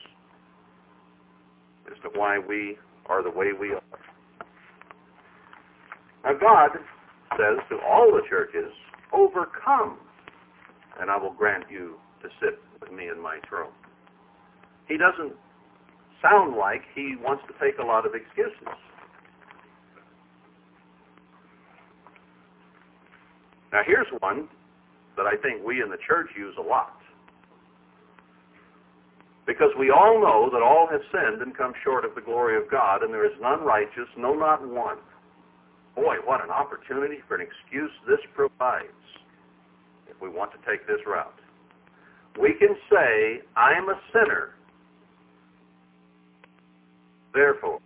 as 1.92 1.98
to 2.04 2.20
why 2.20 2.40
we 2.40 2.78
are 3.08 3.24
the 3.24 3.30
way 3.30 3.48
we 3.60 3.72
are. 3.72 3.82
Now 6.24 6.34
God 6.40 6.70
says 7.38 7.58
to 7.70 7.78
all 7.88 8.12
the 8.12 8.22
churches, 8.30 8.72
overcome, 9.14 9.98
and 11.00 11.10
I 11.10 11.18
will 11.18 11.34
grant 11.34 11.66
you 11.70 11.96
to 12.22 12.30
sit 12.42 12.60
with 12.82 12.92
me 12.92 13.08
in 13.08 13.22
my 13.22 13.40
throne. 13.48 13.72
He 14.88 14.98
doesn't 14.98 15.34
sound 16.22 16.58
like 16.58 16.82
he 16.94 17.16
wants 17.22 17.44
to 17.48 17.54
take 17.64 17.80
a 17.80 17.84
lot 17.84 18.06
of 18.06 18.14
excuses. 18.14 18.68
Now 23.72 23.82
here's 23.86 24.08
one 24.20 24.50
that 25.16 25.26
I 25.26 25.36
think 25.42 25.66
we 25.66 25.82
in 25.82 25.90
the 25.90 26.00
church 26.08 26.28
use 26.38 26.56
a 26.58 26.62
lot. 26.62 26.99
Because 29.50 29.74
we 29.80 29.90
all 29.90 30.22
know 30.22 30.48
that 30.54 30.62
all 30.62 30.88
have 30.92 31.02
sinned 31.10 31.42
and 31.42 31.58
come 31.58 31.74
short 31.84 32.06
of 32.06 32.14
the 32.14 32.22
glory 32.22 32.56
of 32.56 32.70
God, 32.70 33.02
and 33.02 33.12
there 33.12 33.26
is 33.26 33.34
none 33.42 33.66
righteous, 33.66 34.06
no, 34.16 34.36
not 34.36 34.62
one. 34.62 34.98
Boy, 35.96 36.18
what 36.24 36.44
an 36.44 36.52
opportunity 36.52 37.18
for 37.28 37.34
an 37.34 37.42
excuse 37.42 37.90
this 38.08 38.20
provides 38.36 38.94
if 40.08 40.22
we 40.22 40.30
want 40.30 40.52
to 40.52 40.60
take 40.70 40.86
this 40.86 41.02
route. 41.08 41.34
We 42.40 42.54
can 42.60 42.78
say, 42.94 43.42
I'm 43.58 43.90
a 43.90 44.00
sinner, 44.14 44.54
therefore. 47.34 47.80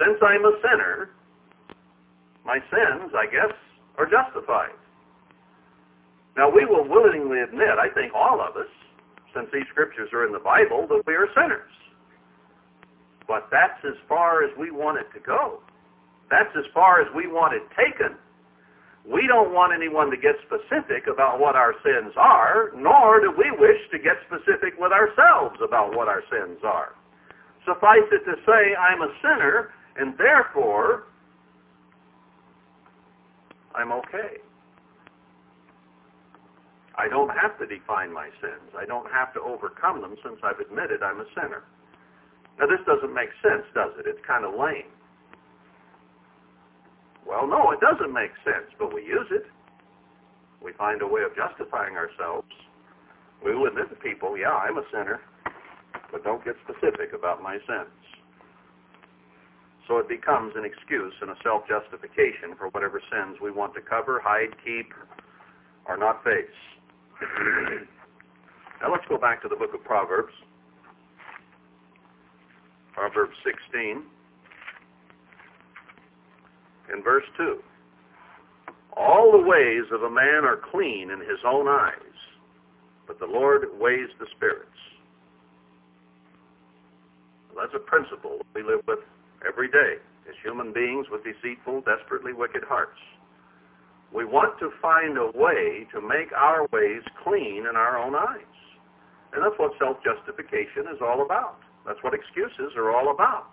Since 0.00 0.16
I'm 0.22 0.46
a 0.46 0.52
sinner, 0.64 1.10
my 2.46 2.56
sins, 2.72 3.12
I 3.12 3.26
guess, 3.26 3.52
are 3.98 4.08
justified. 4.08 4.72
Now, 6.38 6.48
we 6.48 6.64
will 6.64 6.88
willingly 6.88 7.42
admit, 7.42 7.76
I 7.78 7.92
think 7.92 8.14
all 8.14 8.40
of 8.40 8.56
us, 8.56 8.72
since 9.34 9.48
these 9.52 9.66
scriptures 9.70 10.10
are 10.12 10.26
in 10.26 10.32
the 10.32 10.42
Bible, 10.42 10.86
that 10.88 11.02
we 11.06 11.14
are 11.14 11.28
sinners. 11.34 11.72
But 13.26 13.48
that's 13.50 13.78
as 13.84 13.96
far 14.08 14.42
as 14.42 14.50
we 14.58 14.70
want 14.70 14.98
it 14.98 15.06
to 15.12 15.20
go. 15.20 15.60
That's 16.30 16.52
as 16.56 16.64
far 16.72 17.00
as 17.00 17.08
we 17.14 17.26
want 17.26 17.54
it 17.54 17.62
taken. 17.76 18.16
We 19.04 19.26
don't 19.26 19.52
want 19.52 19.72
anyone 19.72 20.10
to 20.10 20.16
get 20.16 20.36
specific 20.44 21.08
about 21.08 21.40
what 21.40 21.56
our 21.56 21.72
sins 21.82 22.12
are, 22.16 22.72
nor 22.76 23.20
do 23.20 23.32
we 23.32 23.50
wish 23.56 23.80
to 23.92 23.98
get 23.98 24.20
specific 24.28 24.76
with 24.78 24.92
ourselves 24.92 25.56
about 25.64 25.96
what 25.96 26.08
our 26.08 26.22
sins 26.28 26.60
are. 26.64 26.92
Suffice 27.64 28.04
it 28.12 28.24
to 28.24 28.36
say, 28.44 28.76
I'm 28.76 29.00
a 29.00 29.12
sinner, 29.22 29.72
and 29.96 30.16
therefore 30.18 31.04
I'm 33.74 33.92
okay. 33.92 34.40
I 36.98 37.06
don't 37.06 37.30
have 37.30 37.54
to 37.62 37.66
define 37.66 38.12
my 38.12 38.26
sins. 38.42 38.74
I 38.74 38.84
don't 38.84 39.06
have 39.10 39.32
to 39.34 39.40
overcome 39.40 40.02
them 40.02 40.16
since 40.18 40.42
I've 40.42 40.58
admitted 40.58 41.00
I'm 41.00 41.20
a 41.22 41.28
sinner. 41.30 41.62
Now, 42.58 42.66
this 42.66 42.82
doesn't 42.90 43.14
make 43.14 43.30
sense, 43.38 43.62
does 43.72 43.94
it? 44.02 44.10
It's 44.10 44.18
kind 44.26 44.44
of 44.44 44.58
lame. 44.58 44.90
Well, 47.22 47.46
no, 47.46 47.70
it 47.70 47.78
doesn't 47.78 48.12
make 48.12 48.34
sense, 48.42 48.66
but 48.78 48.92
we 48.92 49.06
use 49.06 49.30
it. 49.30 49.46
We 50.58 50.72
find 50.74 51.00
a 51.00 51.06
way 51.06 51.22
of 51.22 51.30
justifying 51.38 51.94
ourselves. 51.94 52.50
We 53.44 53.54
will 53.54 53.68
admit 53.68 53.90
to 53.90 53.96
people, 53.96 54.36
yeah, 54.36 54.58
I'm 54.58 54.78
a 54.78 54.84
sinner, 54.90 55.20
but 56.10 56.24
don't 56.24 56.44
get 56.44 56.56
specific 56.66 57.14
about 57.14 57.40
my 57.40 57.58
sins. 57.62 57.94
So 59.86 59.98
it 59.98 60.08
becomes 60.08 60.54
an 60.56 60.64
excuse 60.64 61.14
and 61.22 61.30
a 61.30 61.36
self-justification 61.44 62.58
for 62.58 62.68
whatever 62.74 63.00
sins 63.06 63.38
we 63.40 63.52
want 63.52 63.74
to 63.74 63.80
cover, 63.80 64.18
hide, 64.18 64.50
keep, 64.64 64.90
or 65.86 65.96
not 65.96 66.24
face. 66.24 66.50
Now 68.80 68.92
let's 68.92 69.04
go 69.08 69.18
back 69.18 69.42
to 69.42 69.48
the 69.48 69.56
book 69.56 69.74
of 69.74 69.82
Proverbs. 69.84 70.32
Proverbs 72.94 73.34
16 73.44 74.02
in 76.92 77.02
verse 77.02 77.24
2. 77.36 77.58
All 78.96 79.32
the 79.32 79.46
ways 79.46 79.84
of 79.92 80.02
a 80.02 80.10
man 80.10 80.44
are 80.44 80.58
clean 80.72 81.10
in 81.10 81.20
his 81.20 81.38
own 81.46 81.68
eyes, 81.68 81.94
but 83.06 83.18
the 83.20 83.26
Lord 83.26 83.62
weighs 83.78 84.08
the 84.18 84.26
spirits. 84.36 84.70
Well, 87.54 87.64
that's 87.64 87.74
a 87.74 87.86
principle 87.86 88.40
we 88.54 88.62
live 88.62 88.80
with 88.86 89.00
every 89.46 89.68
day 89.68 90.02
as 90.28 90.34
human 90.42 90.72
beings 90.72 91.06
with 91.10 91.22
deceitful, 91.24 91.82
desperately 91.82 92.32
wicked 92.32 92.64
hearts. 92.66 92.98
We 94.14 94.24
want 94.24 94.58
to 94.60 94.70
find 94.80 95.18
a 95.18 95.30
way 95.36 95.86
to 95.92 96.00
make 96.00 96.32
our 96.32 96.66
ways 96.72 97.02
clean 97.22 97.66
in 97.68 97.76
our 97.76 97.98
own 97.98 98.14
eyes. 98.14 98.56
And 99.32 99.44
that's 99.44 99.58
what 99.58 99.72
self-justification 99.78 100.88
is 100.92 101.00
all 101.02 101.24
about. 101.24 101.60
That's 101.86 102.02
what 102.02 102.14
excuses 102.14 102.72
are 102.76 102.90
all 102.90 103.12
about. 103.12 103.50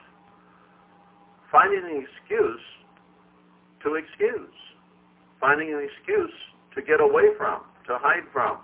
Finding 1.52 1.84
an 1.84 2.06
excuse 2.08 2.66
to 3.84 3.96
excuse. 3.96 4.56
Finding 5.40 5.74
an 5.74 5.84
excuse 5.84 6.34
to 6.76 6.82
get 6.82 7.02
away 7.02 7.36
from, 7.38 7.62
to 7.88 7.98
hide 8.00 8.24
from, 8.32 8.60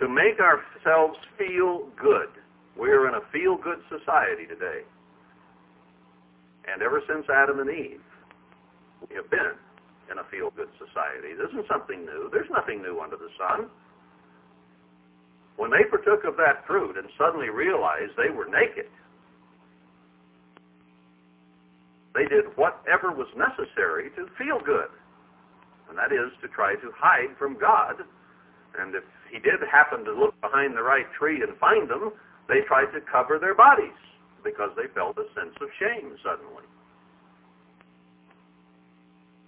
to 0.00 0.08
make 0.08 0.38
ourselves 0.40 1.18
feel 1.38 1.88
good. 2.00 2.28
We're 2.76 3.08
in 3.08 3.14
a 3.14 3.24
feel-good 3.32 3.78
society 3.88 4.46
today. 4.46 4.82
And 6.70 6.82
ever 6.82 7.00
since 7.08 7.24
Adam 7.30 7.60
and 7.60 7.70
Eve, 7.70 8.02
we 9.08 9.16
have 9.16 9.30
been 9.30 9.54
in 10.10 10.18
a 10.18 10.26
feel-good 10.30 10.70
society. 10.78 11.34
This 11.34 11.50
isn't 11.50 11.68
something 11.68 12.04
new. 12.04 12.30
There's 12.30 12.50
nothing 12.50 12.82
new 12.82 13.00
under 13.00 13.16
the 13.16 13.30
sun. 13.38 13.66
When 15.56 15.70
they 15.70 15.88
partook 15.88 16.24
of 16.24 16.36
that 16.36 16.66
fruit 16.66 16.96
and 16.96 17.08
suddenly 17.16 17.48
realized 17.48 18.12
they 18.16 18.30
were 18.30 18.46
naked, 18.46 18.86
they 22.14 22.24
did 22.28 22.48
whatever 22.56 23.12
was 23.12 23.28
necessary 23.36 24.10
to 24.16 24.28
feel 24.36 24.60
good. 24.64 24.88
And 25.88 25.96
that 25.96 26.12
is 26.12 26.32
to 26.42 26.48
try 26.48 26.74
to 26.74 26.88
hide 26.96 27.36
from 27.38 27.58
God. 27.58 28.04
And 28.78 28.94
if 28.94 29.04
he 29.32 29.38
did 29.38 29.60
happen 29.70 30.04
to 30.04 30.12
look 30.12 30.38
behind 30.40 30.76
the 30.76 30.82
right 30.82 31.06
tree 31.18 31.40
and 31.42 31.56
find 31.58 31.88
them, 31.88 32.12
they 32.48 32.60
tried 32.66 32.92
to 32.92 33.00
cover 33.00 33.38
their 33.38 33.54
bodies 33.54 33.96
because 34.44 34.70
they 34.76 34.86
felt 34.94 35.18
a 35.18 35.26
sense 35.34 35.56
of 35.60 35.68
shame 35.78 36.14
suddenly. 36.22 36.64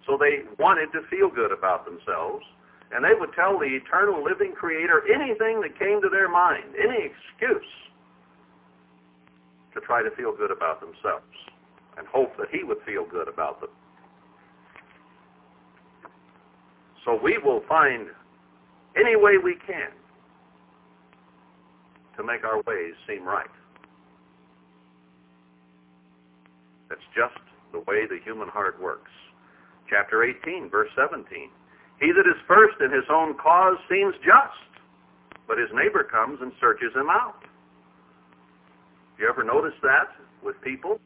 So 0.08 0.16
they 0.16 0.48
wanted 0.58 0.90
to 0.92 1.02
feel 1.10 1.28
good 1.28 1.52
about 1.52 1.84
themselves, 1.84 2.42
and 2.90 3.04
they 3.04 3.12
would 3.12 3.34
tell 3.36 3.58
the 3.58 3.66
eternal 3.66 4.24
living 4.24 4.54
creator 4.56 5.04
anything 5.04 5.60
that 5.60 5.78
came 5.78 6.00
to 6.00 6.08
their 6.08 6.30
mind, 6.30 6.64
any 6.82 7.12
excuse 7.12 7.70
to 9.74 9.80
try 9.80 10.02
to 10.02 10.10
feel 10.16 10.34
good 10.34 10.50
about 10.50 10.80
themselves 10.80 11.36
and 11.98 12.06
hope 12.06 12.34
that 12.38 12.48
he 12.50 12.64
would 12.64 12.78
feel 12.86 13.04
good 13.04 13.28
about 13.28 13.60
them. 13.60 13.68
So 17.04 17.20
we 17.22 17.36
will 17.44 17.62
find 17.68 18.08
any 18.96 19.14
way 19.14 19.36
we 19.36 19.56
can 19.66 19.92
to 22.16 22.24
make 22.24 22.44
our 22.44 22.62
ways 22.66 22.94
seem 23.06 23.24
right. 23.24 23.46
That's 26.88 27.00
just 27.14 27.38
the 27.72 27.80
way 27.80 28.06
the 28.08 28.18
human 28.24 28.48
heart 28.48 28.80
works. 28.80 29.10
Chapter 29.88 30.24
18, 30.24 30.68
verse 30.70 30.90
17. 30.96 31.24
He 32.00 32.12
that 32.12 32.28
is 32.28 32.38
first 32.46 32.76
in 32.80 32.92
his 32.92 33.08
own 33.10 33.36
cause 33.38 33.76
seems 33.88 34.14
just, 34.22 34.68
but 35.46 35.58
his 35.58 35.68
neighbor 35.72 36.04
comes 36.04 36.38
and 36.40 36.52
searches 36.60 36.94
him 36.94 37.08
out. 37.10 37.42
You 39.18 39.28
ever 39.28 39.42
notice 39.42 39.74
that 39.82 40.14
with 40.44 40.60
people? 40.62 41.00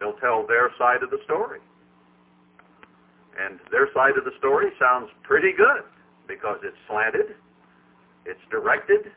They'll 0.00 0.16
tell 0.22 0.46
their 0.46 0.70
side 0.78 1.02
of 1.02 1.10
the 1.10 1.18
story. 1.24 1.60
And 3.38 3.60
their 3.70 3.88
side 3.94 4.16
of 4.16 4.24
the 4.24 4.32
story 4.38 4.70
sounds 4.78 5.10
pretty 5.22 5.52
good 5.52 5.84
because 6.26 6.58
it's 6.62 6.76
slanted, 6.88 7.36
it's 8.24 8.40
directed, 8.50 9.12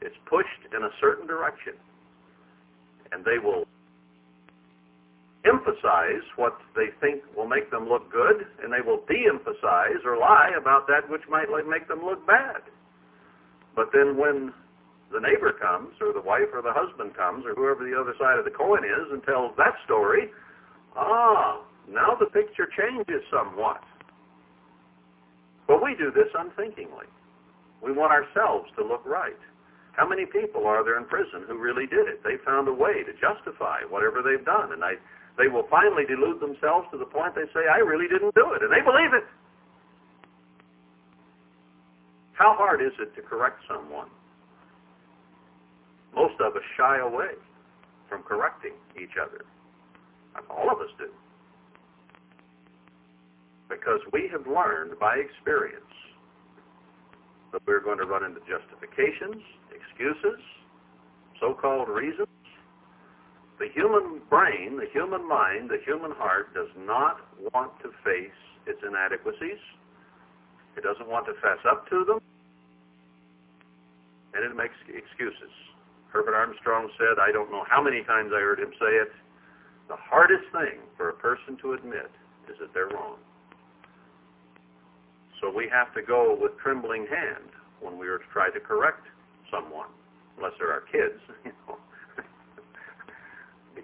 it's 0.00 0.16
pushed 0.26 0.72
in 0.74 0.84
a 0.84 0.90
certain 1.00 1.26
direction. 1.26 1.74
And 3.12 3.24
they 3.24 3.38
will 3.38 3.66
emphasize 5.44 6.24
what 6.36 6.58
they 6.74 6.90
think 7.00 7.22
will 7.36 7.46
make 7.46 7.70
them 7.70 7.88
look 7.88 8.10
good, 8.10 8.46
and 8.62 8.72
they 8.72 8.82
will 8.82 9.04
de-emphasize 9.06 10.02
or 10.04 10.18
lie 10.18 10.50
about 10.58 10.86
that 10.88 11.08
which 11.08 11.22
might 11.30 11.46
make 11.68 11.86
them 11.86 12.02
look 12.04 12.26
bad. 12.26 12.62
But 13.76 13.90
then 13.92 14.16
when 14.16 14.52
the 15.12 15.20
neighbor 15.20 15.52
comes, 15.52 15.94
or 16.00 16.12
the 16.12 16.20
wife 16.20 16.50
or 16.52 16.62
the 16.62 16.74
husband 16.74 17.14
comes, 17.16 17.46
or 17.46 17.54
whoever 17.54 17.86
the 17.88 17.94
other 17.94 18.14
side 18.18 18.38
of 18.38 18.44
the 18.44 18.50
coin 18.50 18.84
is, 18.84 19.06
and 19.12 19.22
tells 19.22 19.54
that 19.56 19.74
story, 19.84 20.30
ah, 20.96 21.62
now 21.88 22.16
the 22.18 22.26
picture 22.26 22.68
changes 22.76 23.22
somewhat. 23.30 23.80
But 25.66 25.82
we 25.82 25.94
do 25.94 26.10
this 26.10 26.28
unthinkingly. 26.34 27.06
We 27.80 27.92
want 27.92 28.10
ourselves 28.10 28.68
to 28.76 28.84
look 28.84 29.04
right. 29.06 29.38
How 29.92 30.08
many 30.08 30.26
people 30.26 30.66
are 30.66 30.84
there 30.84 30.98
in 30.98 31.04
prison 31.06 31.44
who 31.46 31.58
really 31.58 31.86
did 31.86 32.06
it? 32.06 32.22
They 32.22 32.36
found 32.44 32.68
a 32.68 32.72
way 32.72 33.02
to 33.02 33.12
justify 33.18 33.82
whatever 33.88 34.22
they've 34.22 34.44
done, 34.44 34.72
and 34.72 34.82
they, 34.82 34.94
they 35.38 35.48
will 35.48 35.64
finally 35.70 36.04
delude 36.04 36.40
themselves 36.42 36.90
to 36.92 36.98
the 36.98 37.06
point 37.06 37.34
they 37.34 37.46
say, 37.54 37.70
I 37.70 37.78
really 37.78 38.10
didn't 38.10 38.34
do 38.34 38.52
it, 38.52 38.62
and 38.62 38.70
they 38.70 38.82
believe 38.82 39.14
it. 39.14 39.24
How 42.34 42.54
hard 42.58 42.82
is 42.82 42.92
it 43.00 43.14
to 43.16 43.22
correct 43.22 43.62
someone 43.66 44.10
most 46.14 46.34
of 46.40 46.56
us 46.56 46.62
shy 46.76 46.98
away 46.98 47.38
from 48.08 48.22
correcting 48.22 48.72
each 49.00 49.16
other. 49.20 49.44
All 50.50 50.70
of 50.70 50.80
us 50.80 50.90
do. 50.98 51.10
Because 53.68 54.00
we 54.12 54.28
have 54.32 54.46
learned 54.46 54.98
by 54.98 55.16
experience 55.16 55.84
that 57.52 57.60
we're 57.66 57.80
going 57.80 57.98
to 57.98 58.04
run 58.04 58.24
into 58.24 58.40
justifications, 58.40 59.42
excuses, 59.70 60.40
so-called 61.40 61.88
reasons. 61.88 62.28
The 63.58 63.68
human 63.74 64.22
brain, 64.30 64.78
the 64.78 64.86
human 64.92 65.26
mind, 65.26 65.70
the 65.70 65.82
human 65.84 66.12
heart 66.12 66.54
does 66.54 66.70
not 66.78 67.18
want 67.52 67.72
to 67.82 67.90
face 68.04 68.38
its 68.66 68.78
inadequacies. 68.86 69.58
It 70.76 70.84
doesn't 70.84 71.08
want 71.08 71.26
to 71.26 71.34
fess 71.42 71.58
up 71.68 71.88
to 71.90 72.04
them. 72.04 72.20
And 74.34 74.44
it 74.44 74.54
makes 74.54 74.74
excuses. 74.86 75.50
Herbert 76.12 76.34
Armstrong 76.34 76.88
said, 76.98 77.18
I 77.18 77.32
don't 77.32 77.50
know 77.50 77.64
how 77.68 77.82
many 77.82 78.04
times 78.04 78.30
I 78.32 78.38
heard 78.38 78.60
him 78.60 78.70
say 78.78 78.94
it, 78.94 79.10
the 79.88 79.96
hardest 79.98 80.44
thing 80.52 80.78
for 80.96 81.08
a 81.08 81.14
person 81.14 81.56
to 81.62 81.72
admit 81.72 82.10
is 82.48 82.56
that 82.60 82.72
they're 82.72 82.88
wrong. 82.94 83.16
So 85.40 85.50
we 85.50 85.68
have 85.72 85.92
to 85.94 86.02
go 86.02 86.36
with 86.38 86.52
trembling 86.62 87.06
hand 87.06 87.50
when 87.80 87.98
we 87.98 88.06
are 88.08 88.18
to 88.18 88.24
try 88.32 88.50
to 88.50 88.60
correct 88.60 89.06
someone, 89.50 89.88
unless 90.36 90.52
they're 90.58 90.72
our 90.72 90.86
kids, 90.92 91.20
you 91.44 91.52
know. 91.66 91.78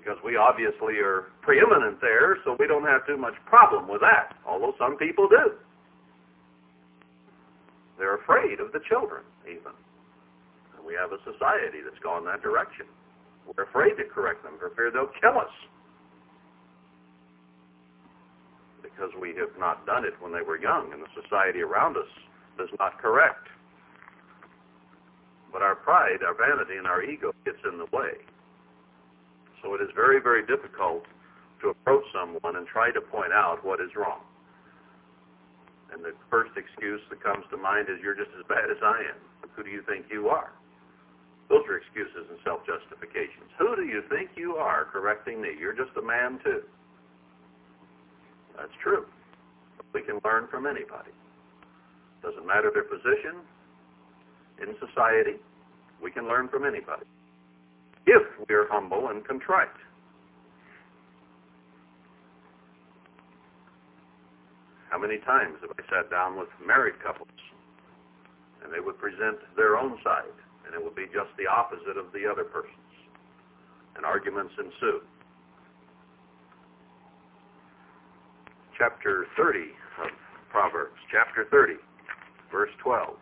Because 0.04 0.20
we 0.22 0.36
obviously 0.36 1.00
are 1.00 1.32
preeminent 1.40 1.98
there, 2.00 2.36
so 2.44 2.56
we 2.60 2.66
don't 2.66 2.84
have 2.84 3.06
too 3.06 3.16
much 3.16 3.32
problem 3.46 3.88
with 3.88 4.02
that, 4.02 4.36
although 4.46 4.74
some 4.78 4.98
people 4.98 5.26
do. 5.28 5.56
They're 7.96 8.16
afraid 8.16 8.60
of 8.60 8.72
the 8.72 8.80
children, 8.88 9.24
even. 9.48 9.72
We 10.84 10.92
have 11.00 11.12
a 11.12 11.18
society 11.24 11.80
that's 11.80 11.98
gone 12.02 12.26
that 12.26 12.42
direction. 12.42 12.84
We're 13.48 13.64
afraid 13.64 13.96
to 13.96 14.04
correct 14.04 14.42
them 14.42 14.54
for 14.58 14.70
fear 14.76 14.90
they'll 14.90 15.12
kill 15.20 15.40
us. 15.40 15.52
Because 18.82 19.10
we 19.18 19.32
have 19.40 19.56
not 19.58 19.86
done 19.86 20.04
it 20.04 20.12
when 20.20 20.32
they 20.32 20.42
were 20.42 20.60
young 20.60 20.92
and 20.92 21.00
the 21.00 21.08
society 21.16 21.62
around 21.62 21.96
us 21.96 22.10
does 22.58 22.68
not 22.78 23.00
correct. 23.00 23.48
But 25.50 25.62
our 25.62 25.74
pride, 25.74 26.20
our 26.26 26.34
vanity, 26.34 26.76
and 26.76 26.86
our 26.86 27.02
ego 27.02 27.32
gets 27.46 27.58
in 27.64 27.78
the 27.78 27.88
way. 27.96 28.20
So 29.64 29.72
it 29.72 29.80
is 29.80 29.88
very, 29.96 30.20
very 30.20 30.44
difficult 30.44 31.08
to 31.64 31.72
approach 31.72 32.04
someone 32.12 32.60
and 32.60 32.68
try 32.68 32.92
to 32.92 33.00
point 33.00 33.32
out 33.32 33.64
what 33.64 33.80
is 33.80 33.88
wrong. 33.96 34.20
And 35.90 36.04
the 36.04 36.12
first 36.28 36.52
excuse 36.52 37.00
that 37.08 37.24
comes 37.24 37.48
to 37.50 37.56
mind 37.56 37.88
is, 37.88 37.96
you're 38.02 38.14
just 38.14 38.30
as 38.36 38.44
bad 38.44 38.68
as 38.68 38.76
I 38.84 39.08
am. 39.08 39.48
Who 39.56 39.64
do 39.64 39.70
you 39.70 39.80
think 39.88 40.06
you 40.12 40.28
are? 40.28 40.52
Those 41.48 41.64
are 41.64 41.76
excuses 41.80 42.28
and 42.28 42.38
self-justifications. 42.44 43.48
Who 43.58 43.76
do 43.76 43.84
you 43.88 44.02
think 44.10 44.30
you 44.36 44.56
are 44.56 44.84
correcting 44.84 45.40
me? 45.40 45.56
You're 45.58 45.76
just 45.76 45.96
a 45.96 46.02
man 46.02 46.40
too. 46.44 46.62
That's 48.56 48.74
true. 48.82 49.06
We 49.94 50.02
can 50.02 50.20
learn 50.24 50.48
from 50.50 50.66
anybody. 50.66 51.12
Doesn't 52.22 52.46
matter 52.46 52.70
their 52.72 52.84
position 52.84 53.40
in 54.60 54.74
society. 54.76 55.40
We 56.02 56.10
can 56.10 56.28
learn 56.28 56.48
from 56.48 56.64
anybody. 56.64 57.06
If 58.06 58.22
we 58.48 58.54
are 58.54 58.66
humble 58.70 59.08
and 59.08 59.26
contrite. 59.26 59.68
How 64.90 64.98
many 64.98 65.18
times 65.18 65.56
have 65.62 65.70
I 65.72 65.82
sat 65.90 66.10
down 66.10 66.38
with 66.38 66.48
married 66.64 66.94
couples 67.02 67.28
and 68.62 68.72
they 68.72 68.80
would 68.80 68.98
present 68.98 69.38
their 69.56 69.76
own 69.76 69.98
side 70.04 70.36
and 70.66 70.74
it 70.74 70.82
would 70.82 70.94
be 70.94 71.06
just 71.06 71.30
the 71.36 71.46
opposite 71.46 71.96
of 71.96 72.12
the 72.12 72.26
other 72.30 72.44
person's. 72.44 72.78
And 73.96 74.04
arguments 74.04 74.52
ensue. 74.58 75.00
Chapter 78.76 79.26
30 79.36 79.70
of 80.02 80.10
Proverbs, 80.50 80.98
chapter 81.12 81.46
30, 81.50 81.74
verse 82.50 82.70
12. 82.82 83.14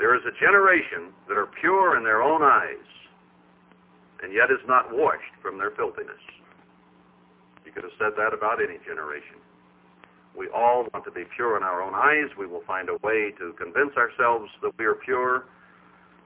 There 0.00 0.16
is 0.16 0.24
a 0.24 0.32
generation 0.40 1.12
that 1.28 1.36
are 1.36 1.52
pure 1.60 2.00
in 2.00 2.02
their 2.02 2.24
own 2.24 2.40
eyes, 2.40 2.88
and 4.24 4.32
yet 4.32 4.48
is 4.48 4.64
not 4.64 4.88
washed 4.88 5.36
from 5.44 5.60
their 5.60 5.76
filthiness. 5.76 6.24
You 7.68 7.70
could 7.70 7.84
have 7.84 7.92
said 8.00 8.16
that 8.16 8.32
about 8.32 8.64
any 8.64 8.80
generation. 8.88 9.36
We 10.32 10.48
all 10.48 10.88
want 10.88 11.04
to 11.04 11.12
be 11.12 11.28
pure 11.36 11.60
in 11.60 11.62
our 11.62 11.84
own 11.84 11.92
eyes. 11.92 12.32
We 12.38 12.46
will 12.46 12.64
find 12.66 12.88
a 12.88 12.96
way 13.04 13.36
to 13.44 13.52
convince 13.60 13.92
ourselves 14.00 14.48
that 14.62 14.72
we 14.78 14.86
are 14.86 14.96
pure. 14.96 15.44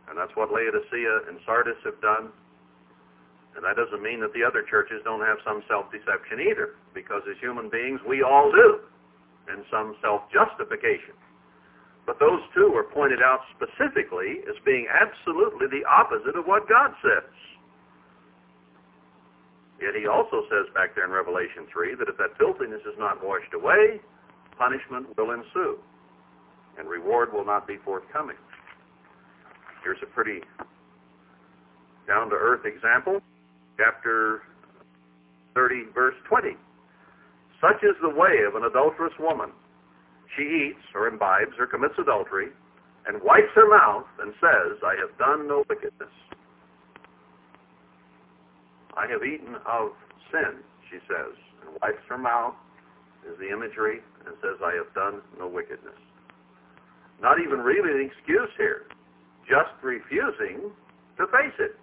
And 0.07 0.15
that's 0.15 0.31
what 0.39 0.55
Laodicea 0.55 1.27
and 1.27 1.43
Sardis 1.43 1.81
have 1.83 1.99
done. 2.01 2.31
And 3.57 3.65
that 3.67 3.75
doesn't 3.75 4.03
mean 4.03 4.21
that 4.21 4.33
the 4.35 4.45
other 4.47 4.63
churches 4.63 5.03
don't 5.03 5.27
have 5.27 5.39
some 5.43 5.67
self-deception 5.67 6.47
either, 6.47 6.79
because 6.95 7.27
as 7.27 7.35
human 7.43 7.71
beings, 7.71 7.99
we 8.07 8.23
all 8.23 8.53
do, 8.53 8.87
and 9.51 9.65
some 9.67 9.97
self-justification. 9.99 11.19
But 12.07 12.21
those 12.21 12.41
two 12.55 12.71
were 12.71 12.85
pointed 12.85 13.21
out 13.23 13.41
specifically 13.57 14.45
as 14.49 14.57
being 14.65 14.87
absolutely 14.89 15.67
the 15.73 15.85
opposite 15.89 16.37
of 16.37 16.45
what 16.45 16.69
God 16.69 16.93
says. 17.01 17.31
Yet 19.81 19.97
he 19.97 20.07
also 20.07 20.45
says 20.49 20.69
back 20.75 20.95
there 20.95 21.05
in 21.05 21.11
Revelation 21.11 21.67
3 21.73 21.97
that 21.97 22.09
if 22.09 22.17
that 22.19 22.37
filthiness 22.39 22.81
is 22.85 22.97
not 22.99 23.25
washed 23.25 23.53
away, 23.55 24.01
punishment 24.57 25.17
will 25.17 25.33
ensue, 25.33 25.79
and 26.79 26.89
reward 26.89 27.33
will 27.33 27.45
not 27.45 27.67
be 27.67 27.77
forthcoming. 27.85 28.37
Here's 29.83 29.99
a 30.03 30.07
pretty 30.07 30.41
down-to-earth 32.07 32.65
example. 32.65 33.21
Chapter 33.77 34.43
30, 35.55 35.93
verse 35.95 36.15
20. 36.29 36.57
Such 37.61 37.83
is 37.83 37.97
the 38.01 38.09
way 38.09 38.45
of 38.47 38.55
an 38.55 38.65
adulterous 38.65 39.13
woman. 39.19 39.51
She 40.37 40.43
eats 40.43 40.85
or 40.95 41.07
imbibes 41.07 41.55
or 41.59 41.67
commits 41.67 41.95
adultery 41.99 42.49
and 43.07 43.23
wipes 43.23 43.53
her 43.55 43.69
mouth 43.69 44.07
and 44.21 44.33
says, 44.41 44.79
I 44.83 44.97
have 44.99 45.17
done 45.19 45.47
no 45.47 45.65
wickedness. 45.69 46.11
I 48.97 49.07
have 49.11 49.23
eaten 49.23 49.57
of 49.67 49.91
sin, 50.31 50.63
she 50.91 50.99
says, 51.07 51.35
and 51.63 51.77
wipes 51.83 52.03
her 52.09 52.19
mouth 52.19 52.55
is 53.29 53.39
the 53.39 53.51
imagery 53.51 54.01
and 54.27 54.35
says, 54.41 54.59
I 54.65 54.75
have 54.75 54.93
done 54.95 55.21
no 55.39 55.49
wickedness. 55.49 55.99
Not 57.21 57.39
even 57.41 57.61
really 57.61 57.91
an 57.91 58.11
excuse 58.11 58.51
here. 58.57 58.87
Just 59.47 59.73
refusing 59.83 60.73
to 61.19 61.27
face 61.29 61.57
it 61.59 61.77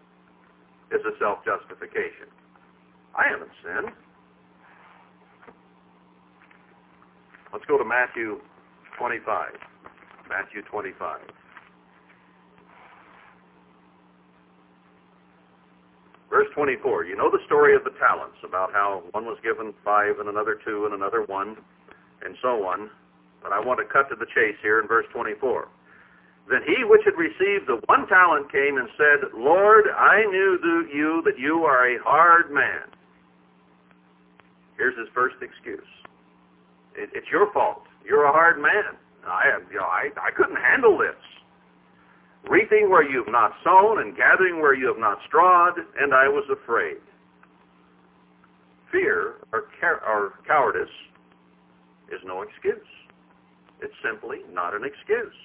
is 0.94 1.02
a 1.06 1.14
self-justification. 1.20 2.28
I 3.16 3.30
haven't 3.30 3.52
sinned. 3.64 3.96
Let's 7.52 7.66
go 7.66 7.78
to 7.78 7.86
Matthew 7.86 8.40
25. 8.98 9.52
Matthew 10.30 10.62
25. 10.72 11.20
Verse 16.30 16.48
24, 16.56 17.04
you 17.04 17.18
know 17.18 17.30
the 17.30 17.44
story 17.46 17.76
of 17.76 17.84
the 17.84 17.92
talents, 18.00 18.38
about 18.48 18.72
how 18.72 19.04
one 19.12 19.26
was 19.26 19.38
given 19.44 19.74
five 19.84 20.16
and 20.18 20.30
another 20.30 20.58
two 20.64 20.86
and 20.86 20.96
another 20.96 21.24
one, 21.28 21.58
and 22.24 22.38
so 22.42 22.64
on. 22.64 22.90
But 23.44 23.52
I 23.52 23.60
want 23.60 23.84
to 23.84 23.86
cut 23.92 24.08
to 24.10 24.16
the 24.16 24.26
chase 24.32 24.56
here 24.62 24.80
in 24.80 24.88
verse 24.88 25.06
24. 25.12 25.68
Then 26.50 26.62
he 26.66 26.86
which 26.86 27.02
had 27.04 27.20
received 27.20 27.68
the 27.68 27.84
one 27.88 28.08
talent 28.08 28.50
came 28.50 28.78
and 28.78 28.88
said, 28.96 29.28
Lord, 29.36 29.92
I 29.92 30.24
knew 30.24 30.88
you 30.88 31.22
that 31.26 31.38
you 31.38 31.66
are 31.66 31.96
a 31.96 32.00
hard 32.02 32.50
man. 32.50 32.88
Here's 34.78 34.98
his 34.98 35.10
first 35.14 35.36
excuse. 35.42 35.84
It, 36.96 37.10
it's 37.14 37.28
your 37.32 37.52
fault. 37.54 37.84
You're 38.06 38.26
a 38.26 38.32
hard 38.32 38.62
man. 38.62 38.98
I, 39.26 39.56
uh, 39.56 39.60
you 39.72 39.78
know, 39.78 39.86
I, 39.86 40.10
I 40.18 40.32
couldn't 40.36 40.58
handle 40.58 40.98
this 40.98 41.16
reaping 42.50 42.90
where 42.90 43.04
you 43.04 43.24
have 43.24 43.32
not 43.32 43.54
sown 43.64 44.02
and 44.02 44.16
gathering 44.16 44.62
where 44.62 44.74
you 44.74 44.88
have 44.88 44.98
not 44.98 45.20
strawed, 45.28 45.78
and 46.00 46.14
I 46.14 46.28
was 46.28 46.46
afraid. 46.50 46.98
Fear 48.92 49.36
or, 49.54 49.66
or 50.08 50.34
cowardice 50.48 50.90
is 52.12 52.20
no 52.26 52.42
excuse. 52.42 52.88
It's 53.82 53.94
simply 54.04 54.40
not 54.52 54.76
an 54.76 54.84
excuse. 54.84 55.38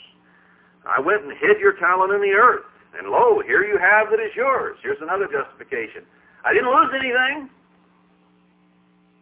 I 0.86 1.00
went 1.00 1.22
and 1.22 1.32
hid 1.32 1.60
your 1.60 1.74
talent 1.78 2.12
in 2.12 2.20
the 2.20 2.34
earth, 2.34 2.66
and 2.98 3.08
lo, 3.08 3.40
here 3.44 3.64
you 3.64 3.78
have 3.78 4.10
that 4.10 4.20
is 4.20 4.34
yours. 4.34 4.76
Here's 4.82 5.00
another 5.00 5.26
justification. 5.26 6.04
I 6.44 6.52
didn't 6.52 6.70
lose 6.70 6.92
anything. 6.94 7.50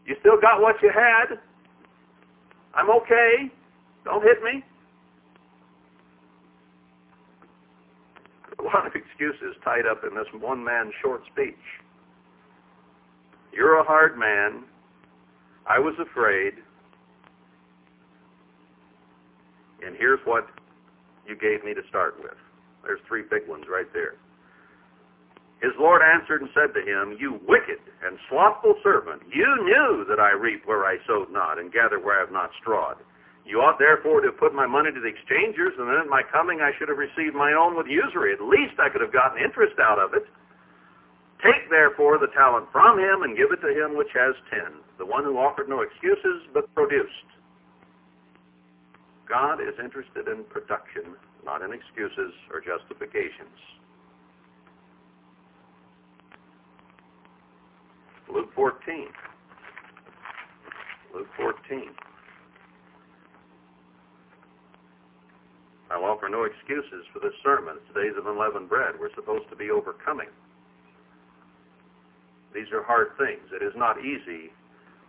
You 0.07 0.17
still 0.21 0.41
got 0.41 0.61
what 0.61 0.77
you 0.83 0.93
had. 0.93 1.39
I'm 2.77 2.91
okay. 2.91 3.51
Don't 4.05 4.23
hit 4.23 4.43
me. 4.43 4.63
a 8.59 8.63
lot 8.63 8.87
of 8.87 8.93
excuses 8.95 9.57
tied 9.65 9.87
up 9.87 10.03
in 10.09 10.15
this 10.17 10.27
one 10.41 10.65
man's 10.65 10.93
short 11.03 11.23
speech. 11.33 11.55
You're 13.53 13.79
a 13.79 13.85
hard 13.85 14.19
man. 14.19 14.65
I 15.69 15.79
was 15.79 15.95
afraid. 16.01 16.55
And 19.85 19.97
here's 19.97 20.21
what 20.25 20.47
you 21.29 21.37
gave 21.37 21.65
me 21.65 21.75
to 21.75 21.83
start 21.89 22.17
with. 22.23 22.37
There's 22.85 23.01
three 23.07 23.23
big 23.23 23.49
ones 23.49 23.65
right 23.71 23.91
there. 23.93 24.15
His 25.65 25.73
Lord 25.81 26.05
answered 26.05 26.45
and 26.45 26.53
said 26.53 26.77
to 26.77 26.85
him, 26.85 27.17
You 27.17 27.41
wicked 27.49 27.81
and 28.05 28.21
slothful 28.29 28.77
servant, 28.85 29.25
you 29.33 29.49
knew 29.65 30.05
that 30.13 30.21
I 30.21 30.37
reap 30.37 30.69
where 30.69 30.85
I 30.85 31.01
sowed 31.09 31.33
not, 31.33 31.57
and 31.57 31.73
gather 31.73 31.97
where 31.97 32.21
I 32.21 32.21
have 32.21 32.37
not 32.37 32.53
strawed. 32.61 33.01
You 33.49 33.65
ought 33.65 33.81
therefore 33.81 34.21
to 34.21 34.29
have 34.29 34.37
put 34.37 34.53
my 34.53 34.69
money 34.69 34.93
to 34.93 35.01
the 35.01 35.09
exchangers, 35.09 35.73
and 35.81 35.89
then 35.89 36.05
at 36.05 36.13
my 36.13 36.21
coming 36.21 36.61
I 36.61 36.77
should 36.77 36.93
have 36.93 37.01
received 37.01 37.33
my 37.33 37.57
own 37.57 37.81
with 37.81 37.89
usury. 37.89 38.37
At 38.37 38.45
least 38.45 38.77
I 38.77 38.93
could 38.93 39.01
have 39.01 39.13
gotten 39.13 39.41
interest 39.41 39.81
out 39.81 39.97
of 39.97 40.13
it. 40.13 40.29
Take 41.41 41.73
therefore 41.73 42.21
the 42.21 42.33
talent 42.37 42.69
from 42.69 43.01
him 43.01 43.25
and 43.25 43.33
give 43.33 43.49
it 43.49 43.65
to 43.65 43.73
him 43.73 43.97
which 43.97 44.13
has 44.13 44.37
ten, 44.53 44.85
the 45.01 45.09
one 45.09 45.25
who 45.25 45.41
offered 45.41 45.73
no 45.73 45.81
excuses 45.81 46.45
but 46.53 46.69
produced. 46.77 47.29
God 49.25 49.65
is 49.65 49.73
interested 49.81 50.29
in 50.29 50.45
production, 50.45 51.17
not 51.41 51.65
in 51.65 51.73
excuses 51.73 52.37
or 52.53 52.61
justifications. 52.61 53.57
Luke 58.35 58.51
14. 58.57 59.07
Luke 61.15 61.29
14. 61.37 61.91
I'll 65.93 66.03
offer 66.03 66.29
no 66.29 66.43
excuses 66.43 67.07
for 67.13 67.21
this 67.21 67.33
sermon. 67.45 67.77
It's 67.79 67.95
days 67.95 68.19
of 68.19 68.27
unleavened 68.27 68.69
bread. 68.69 68.95
We're 68.99 69.15
supposed 69.15 69.49
to 69.51 69.57
be 69.57 69.71
overcoming. 69.71 70.27
These 72.53 72.67
are 72.75 72.83
hard 72.83 73.15
things. 73.19 73.47
It 73.55 73.63
is 73.63 73.73
not 73.77 74.01
easy 74.01 74.51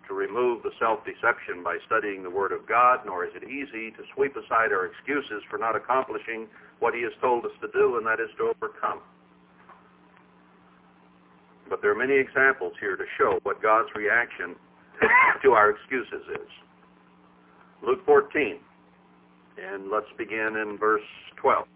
to 0.07 0.13
remove 0.13 0.61
the 0.61 0.69
self-deception 0.80 1.63
by 1.63 1.80
studying 1.88 2.21
the 2.21 2.30
Word 2.30 2.51
of 2.51 2.67
God, 2.67 2.99
nor 3.07 3.26
is 3.26 3.32
it 3.34 3.49
easy 3.49 3.89
to 3.97 4.03
sweep 4.13 4.36
aside 4.36 4.69
our 4.69 4.86
excuses 4.86 5.41
for 5.49 5.57
not 5.57 5.76
accomplishing 5.76 6.45
what 6.78 6.93
He 6.93 7.01
has 7.01 7.13
told 7.19 7.43
us 7.45 7.57
to 7.61 7.67
do, 7.73 7.97
and 7.97 8.05
that 8.05 8.19
is 8.19 8.30
to 8.38 8.53
overcome. 8.53 9.01
But 11.76 11.82
there 11.84 11.91
are 11.91 12.07
many 12.07 12.15
examples 12.15 12.71
here 12.80 12.95
to 12.95 13.03
show 13.19 13.38
what 13.43 13.61
God's 13.61 13.91
reaction 13.99 14.55
to 15.43 15.51
our 15.59 15.76
excuses 15.76 16.23
is. 16.32 16.47
Luke 17.84 17.99
14, 18.05 18.55
and 19.59 19.91
let's 19.91 20.07
begin 20.17 20.55
in 20.55 20.78
verse 20.80 21.03
12. 21.36 21.67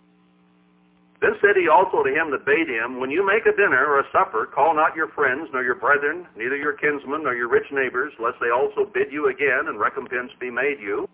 Then 1.20 1.36
said 1.44 1.60
he 1.60 1.68
also 1.68 2.00
to 2.08 2.16
him 2.16 2.32
that 2.32 2.48
bade 2.48 2.72
him, 2.72 3.04
When 3.04 3.12
you 3.12 3.28
make 3.28 3.44
a 3.44 3.52
dinner 3.52 3.92
or 3.92 4.00
a 4.00 4.08
supper, 4.16 4.48
call 4.48 4.74
not 4.74 4.96
your 4.96 5.10
friends, 5.12 5.52
nor 5.52 5.68
your 5.68 5.76
brethren, 5.76 6.26
neither 6.32 6.56
your 6.56 6.80
kinsmen, 6.80 7.28
nor 7.28 7.36
your 7.36 7.52
rich 7.52 7.68
neighbors, 7.70 8.16
lest 8.24 8.40
they 8.40 8.56
also 8.56 8.88
bid 8.88 9.12
you 9.12 9.28
again, 9.28 9.68
and 9.68 9.84
recompense 9.84 10.32
be 10.40 10.50
made 10.50 10.80
you. 10.80 11.10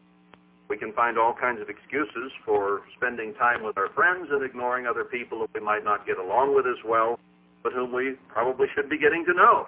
We 0.70 0.78
can 0.78 0.94
find 0.94 1.18
all 1.18 1.34
kinds 1.34 1.58
of 1.60 1.74
excuses 1.74 2.30
for 2.46 2.86
spending 2.98 3.34
time 3.34 3.64
with 3.66 3.80
our 3.80 3.90
friends 3.98 4.30
and 4.30 4.46
ignoring 4.46 4.86
other 4.86 5.06
people 5.06 5.40
that 5.42 5.50
we 5.58 5.60
might 5.60 5.84
not 5.84 6.06
get 6.06 6.20
along 6.20 6.54
with 6.54 6.68
as 6.68 6.78
well, 6.86 7.18
but 7.66 7.74
whom 7.74 7.92
we 7.92 8.14
probably 8.28 8.68
should 8.76 8.92
be 8.92 8.98
getting 9.00 9.26
to 9.26 9.34
know. 9.34 9.66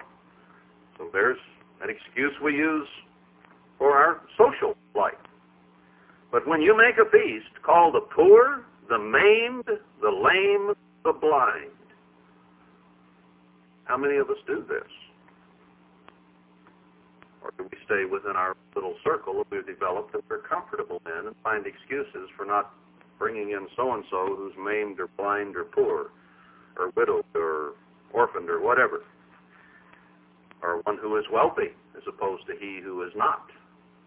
So 0.96 1.10
there's 1.12 1.36
an 1.82 1.90
excuse 1.90 2.30
we 2.40 2.52
use 2.52 2.86
for 3.76 3.96
our 3.96 4.20
social 4.38 4.76
life. 4.94 5.18
But 6.30 6.46
when 6.46 6.62
you 6.62 6.78
make 6.78 6.94
a 7.04 7.10
feast, 7.10 7.60
call 7.66 7.90
the 7.90 8.02
poor, 8.14 8.64
the 8.88 8.98
maimed, 8.98 9.64
the 10.00 10.10
lame, 10.10 10.74
the 11.02 11.12
blind. 11.12 11.74
How 13.82 13.96
many 13.96 14.18
of 14.18 14.30
us 14.30 14.36
do 14.46 14.64
this? 14.68 14.86
Or 17.42 17.50
do 17.58 17.64
we 17.64 17.78
stay 17.84 18.04
within 18.04 18.36
our 18.36 18.54
little 18.76 18.94
circle 19.02 19.38
that 19.38 19.50
we've 19.50 19.66
developed 19.66 20.12
that 20.12 20.22
we're 20.30 20.42
comfortable 20.42 21.02
in 21.04 21.26
and 21.26 21.34
find 21.42 21.66
excuses 21.66 22.30
for 22.36 22.46
not 22.46 22.74
bringing 23.18 23.50
in 23.50 23.66
so-and-so 23.74 24.36
who's 24.36 24.52
maimed 24.56 25.00
or 25.00 25.08
blind 25.16 25.56
or 25.56 25.64
poor 25.64 26.12
or 26.76 26.92
widowed 26.94 27.24
or 27.34 27.72
orphaned 28.12 28.50
or 28.50 28.60
whatever? 28.60 29.02
Or 30.62 30.80
one 30.82 30.98
who 31.00 31.16
is 31.16 31.24
wealthy 31.32 31.74
as 31.96 32.02
opposed 32.08 32.46
to 32.46 32.54
he 32.58 32.80
who 32.82 33.02
is 33.02 33.12
not. 33.14 33.46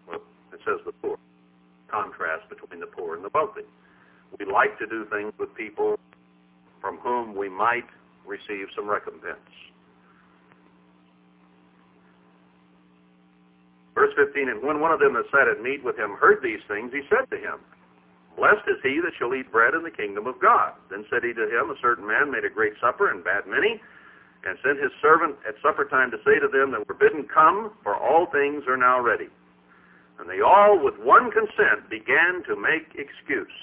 Well, 0.08 0.20
it 0.52 0.60
says 0.64 0.80
the 0.84 0.92
poor 0.92 1.18
contrast 1.90 2.48
between 2.48 2.80
the 2.80 2.86
poor 2.86 3.14
and 3.16 3.24
the 3.24 3.30
wealthy. 3.34 3.68
We 4.38 4.46
like 4.46 4.78
to 4.78 4.86
do 4.86 5.04
things 5.12 5.32
with 5.38 5.54
people 5.54 5.98
from 6.80 6.96
whom 6.98 7.36
we 7.36 7.48
might 7.48 7.86
receive 8.26 8.66
some 8.74 8.88
recompense. 8.88 9.38
Verse 13.94 14.12
15, 14.16 14.48
And 14.48 14.62
when 14.64 14.80
one 14.80 14.90
of 14.90 15.00
them 15.00 15.12
that 15.14 15.28
sat 15.30 15.48
at 15.48 15.62
meat 15.62 15.84
with 15.84 15.98
him 15.98 16.16
heard 16.16 16.40
these 16.42 16.64
things, 16.66 16.90
he 16.92 17.02
said 17.12 17.28
to 17.30 17.36
him, 17.36 17.60
Blessed 18.36 18.64
is 18.64 18.80
he 18.82 18.96
that 19.04 19.12
shall 19.20 19.34
eat 19.36 19.52
bread 19.52 19.74
in 19.74 19.84
the 19.84 19.92
kingdom 19.92 20.26
of 20.26 20.40
God. 20.40 20.72
Then 20.88 21.04
said 21.12 21.20
he 21.22 21.36
to 21.36 21.44
him, 21.44 21.68
A 21.68 21.76
certain 21.82 22.06
man 22.06 22.32
made 22.32 22.48
a 22.48 22.50
great 22.50 22.72
supper 22.80 23.12
and 23.12 23.22
bade 23.22 23.44
many, 23.46 23.80
and 24.44 24.58
sent 24.64 24.78
his 24.82 24.90
servant 25.00 25.36
at 25.46 25.54
supper 25.62 25.84
time 25.84 26.10
to 26.10 26.18
say 26.24 26.38
to 26.40 26.48
them 26.48 26.72
that 26.72 26.86
were 26.88 26.94
bidden, 26.94 27.26
Come, 27.32 27.72
for 27.82 27.94
all 27.96 28.26
things 28.26 28.64
are 28.66 28.76
now 28.76 29.00
ready. 29.00 29.28
And 30.18 30.28
they 30.28 30.40
all, 30.40 30.78
with 30.82 30.94
one 30.98 31.30
consent, 31.30 31.88
began 31.88 32.42
to 32.48 32.56
make 32.56 32.94
excuse. 32.98 33.58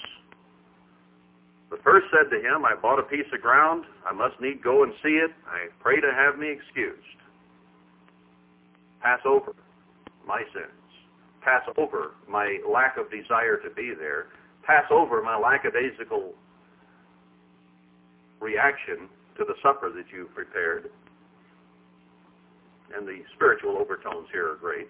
The 1.70 1.78
first 1.84 2.06
said 2.10 2.30
to 2.30 2.40
him, 2.40 2.64
I 2.64 2.74
bought 2.74 2.98
a 2.98 3.04
piece 3.04 3.28
of 3.32 3.40
ground. 3.40 3.84
I 4.04 4.12
must 4.12 4.40
need 4.40 4.62
go 4.62 4.82
and 4.82 4.92
see 5.02 5.20
it. 5.20 5.30
I 5.46 5.68
pray 5.80 6.00
to 6.00 6.10
have 6.12 6.38
me 6.38 6.50
excused. 6.50 6.98
Pass 9.00 9.20
over 9.24 9.54
my 10.26 10.42
sins. 10.52 10.74
Pass 11.42 11.62
over 11.78 12.12
my 12.28 12.58
lack 12.70 12.96
of 12.98 13.10
desire 13.10 13.56
to 13.58 13.70
be 13.70 13.92
there. 13.98 14.26
Pass 14.62 14.84
over 14.90 15.22
my 15.22 15.38
lackadaisical 15.38 16.34
reaction 18.40 19.08
to 19.38 19.44
the 19.44 19.54
supper 19.62 19.90
that 19.90 20.04
you've 20.12 20.34
prepared. 20.34 20.90
And 22.96 23.06
the 23.06 23.22
spiritual 23.34 23.78
overtones 23.78 24.26
here 24.32 24.50
are 24.52 24.56
great 24.56 24.88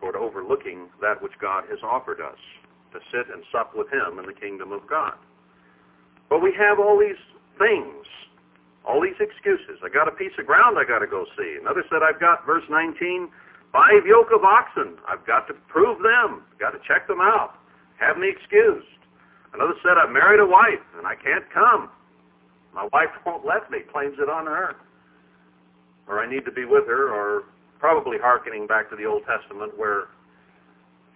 toward 0.00 0.16
overlooking 0.16 0.88
that 1.00 1.20
which 1.22 1.32
God 1.40 1.64
has 1.70 1.78
offered 1.82 2.20
us, 2.20 2.38
to 2.92 3.00
sit 3.10 3.32
and 3.32 3.42
sup 3.50 3.72
with 3.74 3.88
him 3.90 4.18
in 4.18 4.26
the 4.26 4.36
kingdom 4.36 4.72
of 4.72 4.86
God. 4.88 5.14
But 6.28 6.40
we 6.40 6.52
have 6.58 6.78
all 6.78 6.98
these 6.98 7.18
things, 7.58 8.06
all 8.86 9.00
these 9.00 9.18
excuses. 9.18 9.80
I 9.82 9.88
got 9.88 10.08
a 10.08 10.14
piece 10.14 10.32
of 10.38 10.46
ground 10.46 10.78
I 10.78 10.84
got 10.84 11.00
to 11.00 11.06
go 11.06 11.24
see. 11.36 11.58
Another 11.60 11.84
said, 11.90 12.02
I've 12.02 12.20
got, 12.20 12.46
verse 12.46 12.64
19, 12.70 13.28
five 13.72 14.06
yoke 14.06 14.30
of 14.34 14.44
oxen. 14.44 14.96
I've 15.08 15.26
got 15.26 15.46
to 15.48 15.54
prove 15.68 15.98
them. 15.98 16.42
Got 16.58 16.70
to 16.72 16.80
check 16.86 17.06
them 17.06 17.20
out. 17.20 17.58
Have 17.98 18.18
me 18.18 18.28
excused. 18.28 18.86
Another 19.56 19.74
said, 19.82 19.96
I've 19.96 20.12
married 20.12 20.40
a 20.40 20.46
wife 20.46 20.84
and 20.98 21.06
I 21.06 21.16
can't 21.16 21.48
come. 21.52 21.88
My 22.74 22.84
wife 22.92 23.08
won't 23.24 23.46
let 23.46 23.70
me. 23.70 23.80
Claims 23.90 24.16
it 24.20 24.28
on 24.28 24.44
her. 24.44 24.76
Or 26.06 26.20
I 26.20 26.28
need 26.28 26.44
to 26.44 26.52
be 26.52 26.66
with 26.66 26.86
her, 26.86 27.08
or 27.08 27.44
probably 27.80 28.18
hearkening 28.20 28.66
back 28.66 28.90
to 28.90 28.96
the 28.96 29.04
Old 29.04 29.22
Testament 29.24 29.72
where 29.76 30.12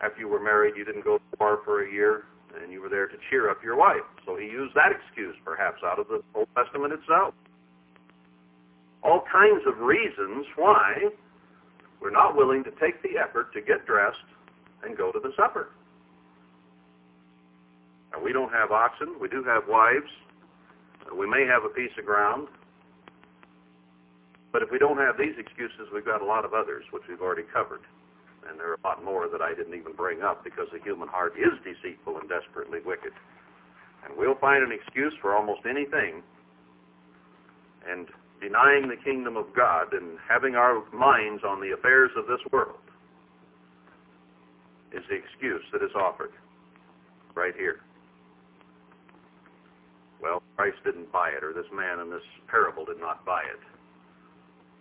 after 0.03 0.21
you 0.21 0.29
were 0.29 0.41
married 0.41 0.75
you 0.77 0.85
didn't 0.85 1.05
go 1.05 1.21
war 1.39 1.61
for 1.65 1.85
a 1.85 1.93
year 1.93 2.25
and 2.63 2.73
you 2.73 2.81
were 2.81 2.89
there 2.89 3.07
to 3.07 3.17
cheer 3.29 3.51
up 3.51 3.63
your 3.63 3.77
wife. 3.77 4.09
So 4.25 4.37
he 4.37 4.47
used 4.47 4.75
that 4.75 4.89
excuse 4.91 5.37
perhaps 5.45 5.83
out 5.85 5.99
of 5.99 6.09
the 6.09 6.23
Old 6.35 6.49
Testament 6.57 6.95
itself. 6.95 7.35
All 9.05 9.23
kinds 9.31 9.63
of 9.67 9.79
reasons 9.85 10.47
why 10.57 11.13
we're 12.01 12.11
not 12.11 12.37
willing 12.37 12.65
to 12.65 12.71
take 12.81 13.03
the 13.03 13.21
effort 13.21 13.53
to 13.53 13.61
get 13.61 13.87
dressed 13.87 14.17
and 14.83 14.97
go 14.97 15.13
to 15.13 15.21
the 15.21 15.33
supper. 15.37 15.69
Now, 18.13 18.23
we 18.23 18.33
don't 18.33 18.53
have 18.53 18.71
oxen. 18.71 19.17
We 19.21 19.29
do 19.29 19.45
have 19.45 19.65
wives. 19.69 20.11
Uh, 21.07 21.15
we 21.15 21.27
may 21.27 21.47
have 21.47 21.65
a 21.65 21.69
piece 21.69 21.93
of 21.99 22.05
ground. 22.05 22.49
But 24.53 24.63
if 24.63 24.71
we 24.71 24.79
don't 24.79 24.99
have 24.99 25.17
these 25.17 25.39
excuses, 25.39 25.87
we've 25.95 26.05
got 26.05 26.23
a 26.23 26.25
lot 26.25 26.45
of 26.45 26.55
others, 26.55 26.85
which 26.91 27.05
we've 27.09 27.21
already 27.21 27.47
covered. 27.53 27.83
And 28.49 28.59
there 28.59 28.71
are 28.71 28.79
a 28.83 28.87
lot 28.87 29.05
more 29.05 29.29
that 29.29 29.41
I 29.41 29.55
didn't 29.55 29.75
even 29.75 29.93
bring 29.93 30.23
up 30.23 30.43
because 30.43 30.67
the 30.73 30.81
human 30.83 31.09
heart 31.09 31.35
is 31.39 31.55
deceitful 31.63 32.19
and 32.19 32.29
desperately 32.29 32.81
wicked. 32.85 33.13
And 34.05 34.17
we'll 34.17 34.39
find 34.41 34.65
an 34.65 34.73
excuse 34.73 35.15
for 35.21 35.37
almost 35.37 35.61
anything. 35.69 36.23
And 37.87 38.09
denying 38.41 38.89
the 38.89 38.97
kingdom 39.05 39.37
of 39.37 39.47
God 39.55 39.93
and 39.93 40.19
having 40.27 40.57
our 40.57 40.83
minds 40.93 41.45
on 41.45 41.61
the 41.61 41.73
affairs 41.73 42.11
of 42.17 42.27
this 42.27 42.41
world 42.51 42.81
is 44.93 45.05
the 45.09 45.15
excuse 45.15 45.63
that 45.73 45.83
is 45.83 45.93
offered 45.95 46.33
right 47.37 47.55
here. 47.57 47.81
Well, 50.23 50.43
Christ 50.57 50.77
didn't 50.85 51.11
buy 51.13 51.31
it, 51.31 51.43
or 51.43 51.53
this 51.53 51.71
man 51.73 52.01
in 52.01 52.11
this 52.11 52.23
parable 52.49 52.85
did 52.85 53.01
not 53.01 53.25
buy 53.25 53.41
it. 53.41 53.61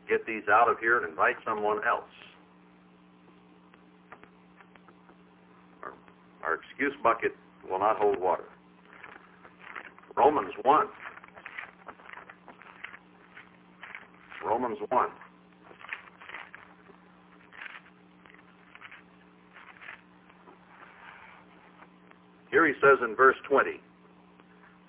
Get 0.09 0.25
these 0.25 0.43
out 0.51 0.69
of 0.69 0.79
here 0.79 0.97
and 0.97 1.09
invite 1.09 1.35
someone 1.45 1.79
else. 1.87 2.09
Our, 5.83 5.93
our 6.43 6.53
excuse 6.55 6.93
bucket 7.03 7.35
will 7.69 7.79
not 7.79 7.97
hold 7.97 8.19
water. 8.19 8.45
Romans 10.17 10.51
1 10.63 10.87
Romans 14.49 14.77
1. 14.89 15.09
Here 22.49 22.65
he 22.65 22.73
says 22.81 22.97
in 23.07 23.15
verse 23.15 23.35
20, 23.47 23.79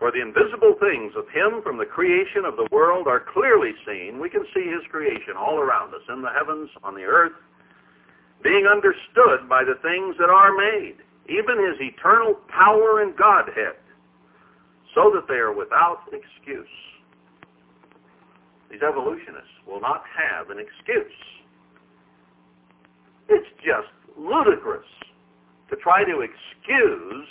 For 0.00 0.10
the 0.10 0.24
invisible 0.24 0.80
things 0.80 1.12
of 1.12 1.28
him 1.28 1.60
from 1.60 1.76
the 1.76 1.84
creation 1.84 2.48
of 2.48 2.56
the 2.56 2.66
world 2.72 3.06
are 3.06 3.20
clearly 3.20 3.76
seen. 3.84 4.18
We 4.18 4.30
can 4.32 4.48
see 4.56 4.64
his 4.64 4.80
creation 4.90 5.36
all 5.36 5.60
around 5.60 5.92
us, 5.92 6.00
in 6.08 6.22
the 6.22 6.32
heavens, 6.32 6.70
on 6.82 6.94
the 6.94 7.04
earth, 7.04 7.36
being 8.42 8.64
understood 8.64 9.44
by 9.46 9.62
the 9.62 9.76
things 9.84 10.16
that 10.16 10.32
are 10.32 10.56
made, 10.56 10.96
even 11.28 11.60
his 11.60 11.76
eternal 11.84 12.40
power 12.48 13.02
and 13.04 13.14
Godhead, 13.14 13.76
so 14.96 15.12
that 15.12 15.28
they 15.28 15.36
are 15.36 15.52
without 15.52 16.08
excuse. 16.08 16.66
These 18.70 18.80
evolutionists 18.80 19.52
will 19.68 19.82
not 19.84 20.02
have 20.16 20.48
an 20.48 20.56
excuse. 20.56 21.12
It's 23.28 23.52
just 23.60 23.92
ludicrous 24.16 24.88
to 25.68 25.76
try 25.76 26.04
to 26.04 26.24
excuse 26.24 27.28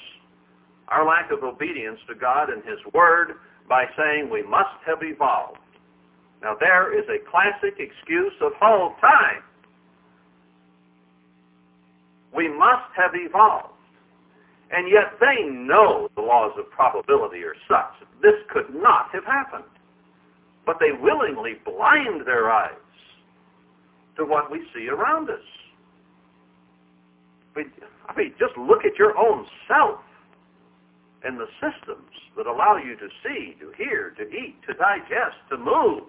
our 0.90 1.06
lack 1.06 1.32
of 1.32 1.44
obedience 1.44 2.00
to 2.08 2.16
God 2.16 2.50
and 2.50 2.64
His 2.64 2.80
Word 2.94 3.34
by 3.68 3.86
saying 3.98 4.30
we 4.30 4.44
must 4.44 4.78
have 4.86 5.00
evolved. 5.02 5.60
Now 6.42 6.56
there 6.60 6.98
is 6.98 7.06
a 7.10 7.20
classic 7.30 7.80
excuse 7.80 8.34
of 8.42 8.54
all 8.62 8.96
time. 9.02 9.44
We 12.36 12.48
must 12.48 12.90
have 12.96 13.12
evolved. 13.14 13.74
And 14.72 14.88
yet 14.90 15.18
they 15.20 15.50
know 15.50 16.10
the 16.16 16.22
laws 16.22 16.54
of 16.58 16.70
probability 16.70 17.42
are 17.44 17.56
such. 17.68 18.08
This 18.22 18.38
could 18.54 18.74
not 18.74 19.10
have 19.12 19.26
happened 19.26 19.66
but 20.70 20.78
they 20.80 20.92
willingly 21.02 21.54
blind 21.66 22.28
their 22.28 22.52
eyes 22.52 22.74
to 24.16 24.24
what 24.24 24.52
we 24.52 24.60
see 24.72 24.88
around 24.88 25.28
us. 25.28 25.42
I 27.58 28.16
mean, 28.16 28.34
just 28.38 28.56
look 28.56 28.86
at 28.86 28.96
your 28.96 29.18
own 29.18 29.48
self 29.68 30.00
and 31.24 31.40
the 31.40 31.48
systems 31.60 32.12
that 32.38 32.48
allow 32.48 32.78
you 32.78 32.96
to 32.96 33.10
see, 33.24 33.56
to 33.60 33.72
hear, 33.76 34.16
to 34.18 34.24
eat, 34.30 34.56
to 34.68 34.74
digest, 34.74 35.36
to 35.50 35.58
move. 35.58 36.08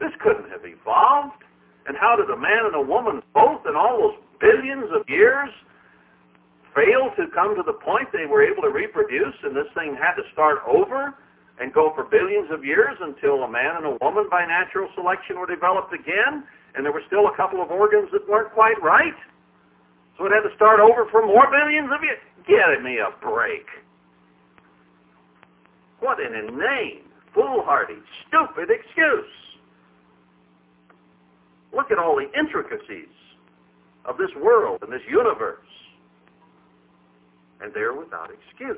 This 0.00 0.10
couldn't 0.20 0.50
have 0.50 0.66
evolved. 0.66 1.42
And 1.86 1.96
how 1.96 2.16
did 2.16 2.30
a 2.30 2.36
man 2.36 2.66
and 2.66 2.74
a 2.74 2.82
woman 2.82 3.22
both 3.34 3.62
in 3.68 3.76
all 3.76 4.00
those 4.00 4.18
billions 4.40 4.90
of 4.90 5.06
years 5.06 5.50
fail 6.74 7.14
to 7.14 7.30
come 7.30 7.54
to 7.54 7.62
the 7.62 7.78
point 7.78 8.10
they 8.10 8.26
were 8.26 8.42
able 8.42 8.62
to 8.66 8.72
reproduce 8.74 9.36
and 9.46 9.54
this 9.54 9.70
thing 9.78 9.94
had 9.94 10.18
to 10.18 10.26
start 10.34 10.58
over 10.66 11.14
and 11.60 11.70
go 11.72 11.94
for 11.94 12.02
billions 12.02 12.50
of 12.50 12.64
years 12.64 12.98
until 12.98 13.46
a 13.46 13.50
man 13.50 13.78
and 13.78 13.86
a 13.86 13.94
woman 14.02 14.26
by 14.26 14.42
natural 14.42 14.90
selection 14.98 15.38
were 15.38 15.46
developed 15.46 15.94
again, 15.94 16.42
and 16.74 16.82
there 16.82 16.90
were 16.90 17.06
still 17.06 17.30
a 17.30 17.34
couple 17.36 17.62
of 17.62 17.70
organs 17.70 18.10
that 18.10 18.26
weren't 18.26 18.50
quite 18.50 18.74
right. 18.82 19.14
So 20.18 20.26
it 20.26 20.32
had 20.34 20.42
to 20.42 20.54
start 20.58 20.80
over 20.82 21.06
for 21.10 21.22
more 21.26 21.46
billions 21.46 21.90
of 21.94 22.02
years. 22.02 22.18
Get 22.46 22.82
me 22.82 22.98
a 22.98 23.14
break. 23.22 23.66
What 26.04 26.20
an 26.20 26.34
inane, 26.34 27.00
foolhardy, 27.32 27.96
stupid 28.28 28.68
excuse. 28.68 29.24
Look 31.74 31.90
at 31.90 31.98
all 31.98 32.16
the 32.16 32.28
intricacies 32.38 33.08
of 34.04 34.18
this 34.18 34.28
world 34.36 34.80
and 34.82 34.92
this 34.92 35.00
universe. 35.08 35.64
And 37.62 37.72
they're 37.72 37.94
without 37.94 38.28
excuse. 38.28 38.76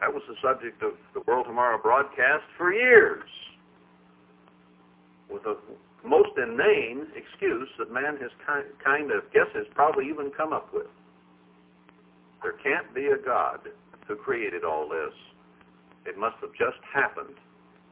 That 0.00 0.12
was 0.12 0.22
the 0.28 0.36
subject 0.42 0.82
of 0.82 0.92
the 1.14 1.20
World 1.26 1.46
Tomorrow 1.46 1.80
broadcast 1.80 2.44
for 2.58 2.74
years. 2.74 3.24
With 5.30 5.44
the 5.44 5.56
most 6.06 6.36
inane 6.36 7.06
excuse 7.16 7.70
that 7.78 7.90
man 7.90 8.18
has 8.20 8.30
kind, 8.84 9.10
of 9.10 9.32
guess 9.32 9.48
has 9.54 9.64
probably 9.74 10.10
even 10.10 10.30
come 10.36 10.52
up 10.52 10.74
with. 10.74 10.92
There 12.42 12.52
can't 12.62 12.94
be 12.94 13.06
a 13.06 13.16
God 13.16 13.60
who 14.06 14.16
created 14.16 14.64
all 14.64 14.88
this. 14.88 15.14
It 16.06 16.18
must 16.18 16.36
have 16.40 16.52
just 16.52 16.80
happened. 16.92 17.34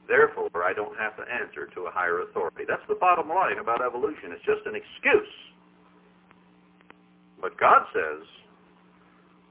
Therefore, 0.08 0.50
I 0.64 0.72
don't 0.74 0.98
have 0.98 1.16
to 1.16 1.24
answer 1.24 1.66
to 1.74 1.86
a 1.86 1.90
higher 1.90 2.20
authority. 2.20 2.64
That's 2.68 2.84
the 2.88 2.98
bottom 2.98 3.28
line 3.28 3.58
about 3.58 3.80
evolution. 3.80 4.32
It's 4.32 4.44
just 4.44 4.66
an 4.66 4.74
excuse. 4.74 5.34
But 7.40 7.58
God 7.58 7.86
says, 7.94 8.26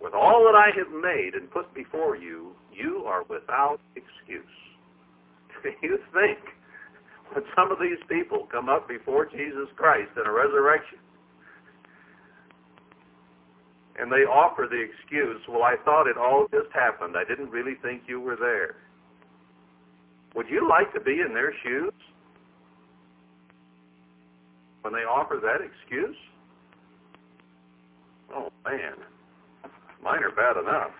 with 0.01 0.13
all 0.13 0.43
that 0.45 0.57
I 0.57 0.69
have 0.77 0.91
made 0.91 1.35
and 1.35 1.49
put 1.49 1.73
before 1.73 2.15
you, 2.15 2.53
you 2.71 3.03
are 3.05 3.23
without 3.29 3.79
excuse. 3.95 4.55
Do 5.63 5.69
you 5.81 5.97
think 6.13 6.39
when 7.33 7.43
some 7.55 7.71
of 7.71 7.79
these 7.79 8.01
people 8.09 8.47
come 8.51 8.69
up 8.69 8.87
before 8.87 9.25
Jesus 9.25 9.69
Christ 9.75 10.11
in 10.17 10.27
a 10.27 10.31
resurrection 10.31 10.99
and 13.99 14.11
they 14.11 14.23
offer 14.25 14.67
the 14.69 14.79
excuse, 14.79 15.41
well, 15.47 15.63
I 15.63 15.75
thought 15.83 16.07
it 16.07 16.17
all 16.17 16.47
just 16.51 16.71
happened. 16.73 17.15
I 17.17 17.23
didn't 17.27 17.49
really 17.49 17.75
think 17.81 18.03
you 18.07 18.19
were 18.19 18.35
there. 18.35 18.75
Would 20.35 20.47
you 20.49 20.67
like 20.67 20.93
to 20.93 20.99
be 20.99 21.19
in 21.25 21.33
their 21.33 21.53
shoes 21.63 21.93
when 24.81 24.93
they 24.93 24.99
offer 24.99 25.39
that 25.41 25.59
excuse? 25.61 26.15
Oh, 28.33 28.49
man. 28.65 28.93
Mine 30.01 30.23
are 30.23 30.31
bad 30.31 30.57
enough. 30.57 30.91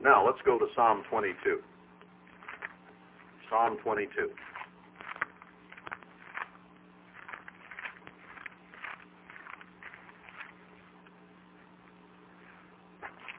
Now, 0.00 0.24
let's 0.24 0.38
go 0.44 0.56
to 0.56 0.66
Psalm 0.76 1.02
22. 1.10 1.58
Psalm 3.50 3.76
22. 3.82 4.30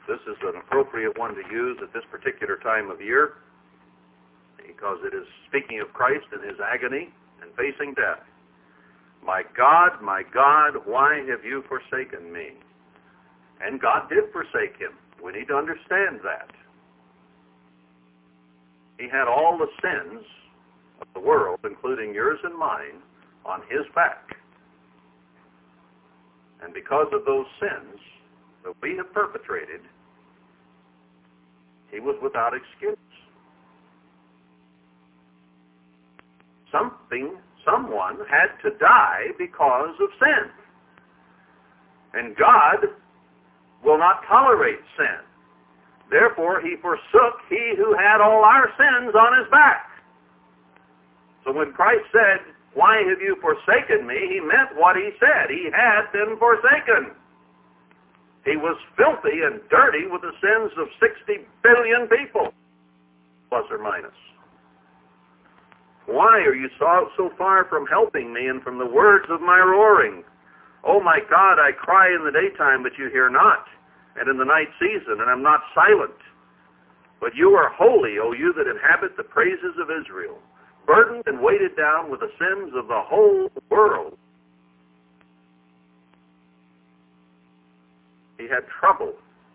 This 0.08 0.24
is 0.24 0.38
an 0.42 0.56
appropriate 0.56 1.18
one 1.18 1.36
to 1.36 1.44
use 1.52 1.78
at 1.84 1.92
this 1.94 2.04
particular 2.10 2.58
time 2.64 2.90
of 2.90 3.02
year 3.02 3.44
because 4.56 5.00
it 5.04 5.14
is 5.14 5.28
speaking 5.50 5.82
of 5.82 5.92
Christ 5.94 6.26
and 6.32 6.44
his 6.44 6.58
agony 6.64 7.10
and 7.42 7.52
facing 7.56 7.94
death. 7.94 8.24
My 9.24 9.44
God, 9.56 10.02
my 10.02 10.24
God, 10.34 10.80
why 10.86 11.24
have 11.28 11.44
you 11.44 11.64
forsaken 11.68 12.32
me? 12.32 12.56
And 13.60 13.82
God 13.82 14.08
did 14.08 14.32
forsake 14.32 14.80
him. 14.80 14.96
We 15.24 15.34
need 15.34 15.50
to 15.50 15.56
understand 15.56 16.22
that. 16.24 16.52
He 18.98 19.10
had 19.10 19.28
all 19.28 19.58
the 19.58 19.68
sins 19.82 20.24
of 21.02 21.08
the 21.14 21.20
world, 21.20 21.60
including 21.66 22.14
yours 22.14 22.40
and 22.44 22.58
mine, 22.58 23.04
on 23.46 23.62
his 23.70 23.86
back. 23.94 24.38
And 26.64 26.74
because 26.74 27.08
of 27.12 27.26
those 27.26 27.46
sins 27.60 28.00
that 28.64 28.74
we 28.82 28.96
have 28.98 29.12
perpetrated, 29.14 29.82
he 31.92 32.00
was 32.00 32.16
without 32.22 32.54
excuse. 32.54 32.98
Something, 36.72 37.38
someone 37.64 38.18
had 38.30 38.52
to 38.64 38.76
die 38.78 39.32
because 39.38 39.96
of 40.02 40.10
sin. 40.20 40.52
And 42.14 42.36
God 42.36 42.88
will 43.84 43.98
not 43.98 44.24
tolerate 44.28 44.80
sin. 44.98 45.24
Therefore, 46.10 46.62
he 46.62 46.76
forsook 46.82 47.40
he 47.50 47.74
who 47.78 47.96
had 47.96 48.22
all 48.22 48.44
our 48.44 48.72
sins 48.78 49.14
on 49.16 49.38
his 49.40 49.50
back. 49.52 49.88
So 51.44 51.52
when 51.52 51.74
Christ 51.74 52.04
said, 52.12 52.44
Why 52.74 53.04
have 53.08 53.22
you 53.22 53.36
forsaken 53.42 54.08
me? 54.08 54.16
he 54.32 54.40
meant 54.40 54.76
what 54.76 54.96
he 54.96 55.12
said. 55.20 55.50
He 55.50 55.70
had 55.72 56.12
been 56.12 56.38
forsaken. 56.40 57.16
He 58.48 58.56
was 58.56 58.80
filthy 58.96 59.44
and 59.44 59.60
dirty 59.70 60.08
with 60.08 60.22
the 60.24 60.32
sins 60.40 60.72
of 60.80 60.88
60 61.04 61.44
billion 61.62 62.08
people, 62.08 62.56
plus 63.50 63.66
or 63.70 63.78
minus. 63.78 64.16
Why 66.08 66.40
are 66.48 66.56
you 66.56 66.70
so, 66.80 67.30
far 67.38 67.66
from 67.66 67.86
helping 67.88 68.32
me 68.34 68.48
and 68.48 68.64
from 68.64 68.80
the 68.80 68.88
words 68.88 69.26
of 69.30 69.42
my 69.42 69.60
roaring? 69.60 70.24
Oh 70.86 71.02
my 71.02 71.20
God, 71.30 71.60
I 71.60 71.74
cry 71.76 72.08
in 72.08 72.24
the 72.24 72.32
daytime, 72.32 72.84
but 72.84 72.94
you 72.98 73.10
hear 73.12 73.30
not 73.30 73.68
and 74.18 74.30
in 74.30 74.38
the 74.38 74.46
night 74.46 74.70
season, 74.80 75.22
and 75.22 75.30
I 75.30 75.34
am 75.34 75.44
not 75.44 75.62
silent. 75.76 76.18
But 77.20 77.36
you 77.36 77.52
are 77.52 77.70
holy, 77.70 78.18
O 78.20 78.34
you 78.34 78.54
that 78.54 78.68
inhabit 78.68 79.16
the 79.18 79.24
praises 79.24 79.78
of 79.80 79.90
Israel, 79.92 80.40
burdened 80.86 81.24
and 81.28 81.42
weighted 81.42 81.76
down 81.76 82.10
with 82.10 82.22
the 82.22 82.32
sins 82.40 82.74
of 82.76 82.88
the 82.88 83.02
whole 83.02 83.50
world. 83.70 84.18
He 88.38 88.44
had 88.44 88.68
trouble 88.80 89.14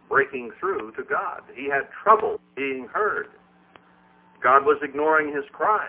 breaking 0.09 0.51
through 0.61 0.93
to 0.93 1.03
God. 1.03 1.43
He 1.55 1.69
had 1.69 1.89
trouble 2.03 2.41
being 2.57 2.89
heard. 2.93 3.29
God 4.43 4.65
was 4.65 4.79
ignoring 4.83 5.35
his 5.35 5.45
cry. 5.53 5.89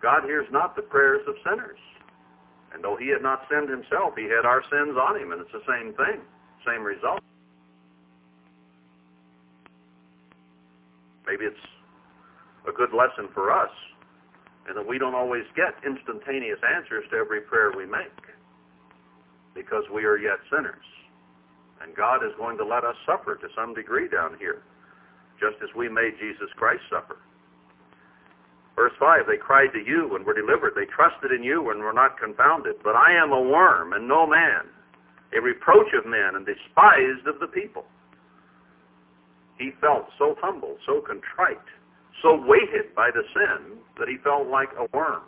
God 0.00 0.24
hears 0.24 0.46
not 0.52 0.76
the 0.76 0.82
prayers 0.82 1.22
of 1.26 1.34
sinners. 1.44 1.78
And 2.72 2.82
though 2.82 2.96
he 2.96 3.08
had 3.08 3.22
not 3.22 3.42
sinned 3.50 3.68
himself, 3.68 4.14
he 4.16 4.24
had 4.24 4.44
our 4.44 4.62
sins 4.70 4.96
on 5.00 5.20
him, 5.20 5.32
and 5.32 5.40
it's 5.40 5.52
the 5.52 5.62
same 5.66 5.94
thing, 5.94 6.20
same 6.66 6.82
result. 6.82 7.20
Maybe 11.26 11.44
it's 11.44 11.66
a 12.68 12.72
good 12.72 12.92
lesson 12.92 13.28
for 13.32 13.50
us 13.50 13.70
and 14.66 14.76
that 14.76 14.86
we 14.86 14.98
don't 14.98 15.14
always 15.14 15.44
get 15.56 15.74
instantaneous 15.84 16.58
answers 16.76 17.04
to 17.10 17.16
every 17.16 17.40
prayer 17.40 17.72
we 17.76 17.86
make 17.86 18.08
because 19.54 19.84
we 19.92 20.04
are 20.04 20.16
yet 20.16 20.38
sinners. 20.50 20.84
And 21.84 21.94
God 21.94 22.24
is 22.24 22.32
going 22.38 22.56
to 22.56 22.64
let 22.64 22.82
us 22.82 22.96
suffer 23.04 23.36
to 23.36 23.48
some 23.54 23.74
degree 23.74 24.08
down 24.08 24.40
here, 24.40 24.64
just 25.38 25.60
as 25.62 25.68
we 25.76 25.88
made 25.88 26.16
Jesus 26.18 26.48
Christ 26.56 26.80
suffer. 26.88 27.20
Verse 28.74 28.96
5, 28.98 29.28
they 29.28 29.36
cried 29.36 29.70
to 29.74 29.84
you 29.84 30.16
and 30.16 30.24
were 30.24 30.34
delivered. 30.34 30.72
They 30.74 30.88
trusted 30.88 31.30
in 31.30 31.44
you 31.44 31.70
and 31.70 31.80
were 31.80 31.92
not 31.92 32.18
confounded. 32.18 32.76
But 32.82 32.96
I 32.96 33.12
am 33.14 33.30
a 33.30 33.40
worm 33.40 33.92
and 33.92 34.08
no 34.08 34.26
man, 34.26 34.66
a 35.36 35.40
reproach 35.40 35.92
of 35.92 36.08
men 36.08 36.34
and 36.34 36.46
despised 36.46 37.28
of 37.28 37.38
the 37.38 37.52
people. 37.52 37.84
He 39.58 39.70
felt 39.80 40.08
so 40.18 40.34
humble, 40.40 40.78
so 40.86 41.02
contrite, 41.04 41.68
so 42.22 42.34
weighted 42.34 42.94
by 42.96 43.10
the 43.12 43.22
sin 43.30 43.78
that 43.98 44.08
he 44.08 44.16
felt 44.24 44.48
like 44.48 44.70
a 44.78 44.88
worm. 44.96 45.22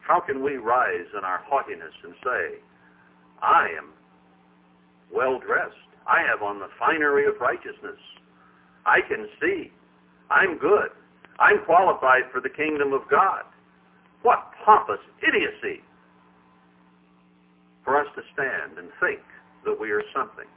How 0.00 0.18
can 0.18 0.42
we 0.42 0.56
rise 0.56 1.06
in 1.16 1.22
our 1.22 1.44
haughtiness 1.46 1.94
and 2.02 2.14
say, 2.24 2.58
I 3.42 3.68
am 3.78 3.90
well 5.12 5.38
dressed. 5.38 5.74
I 6.06 6.22
have 6.28 6.42
on 6.42 6.58
the 6.58 6.68
finery 6.78 7.26
of 7.26 7.34
righteousness. 7.40 7.98
I 8.86 9.00
can 9.06 9.28
see. 9.40 9.70
I'm 10.30 10.58
good. 10.58 10.90
I'm 11.38 11.64
qualified 11.64 12.30
for 12.32 12.40
the 12.40 12.48
kingdom 12.48 12.92
of 12.92 13.02
God. 13.10 13.44
What 14.22 14.50
pompous 14.64 15.00
idiocy 15.26 15.82
for 17.84 17.98
us 17.98 18.06
to 18.14 18.22
stand 18.34 18.78
and 18.78 18.88
think 19.00 19.20
that 19.64 19.78
we 19.78 19.90
are 19.90 20.02
something 20.14 20.48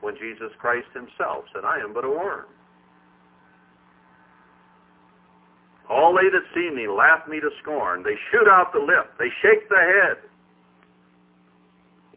when 0.00 0.14
Jesus 0.14 0.50
Christ 0.58 0.86
himself 0.94 1.44
said, 1.54 1.64
I 1.64 1.78
am 1.80 1.94
but 1.94 2.04
a 2.04 2.08
worm. 2.08 2.46
All 5.88 6.12
they 6.14 6.28
that 6.28 6.44
see 6.54 6.70
me 6.74 6.86
laugh 6.86 7.26
me 7.28 7.40
to 7.40 7.48
scorn. 7.62 8.02
They 8.02 8.14
shoot 8.30 8.46
out 8.46 8.72
the 8.72 8.80
lip. 8.80 9.10
They 9.18 9.30
shake 9.42 9.68
the 9.68 9.76
head. 9.80 10.28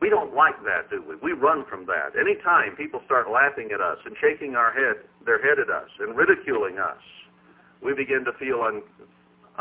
We 0.01 0.09
don't 0.09 0.33
like 0.33 0.57
that, 0.65 0.89
do 0.89 1.05
we? 1.05 1.15
We 1.21 1.37
run 1.37 1.63
from 1.69 1.85
that. 1.85 2.17
Anytime 2.17 2.75
people 2.75 3.01
start 3.05 3.29
laughing 3.29 3.69
at 3.71 3.79
us 3.79 4.01
and 4.03 4.17
shaking 4.17 4.57
our 4.57 4.73
head, 4.73 5.05
their 5.25 5.37
head 5.37 5.61
at 5.61 5.69
us 5.69 5.89
and 5.99 6.17
ridiculing 6.17 6.79
us, 6.79 6.97
we 7.85 7.93
begin 7.93 8.25
to 8.25 8.33
feel 8.41 8.65
un, 8.65 8.81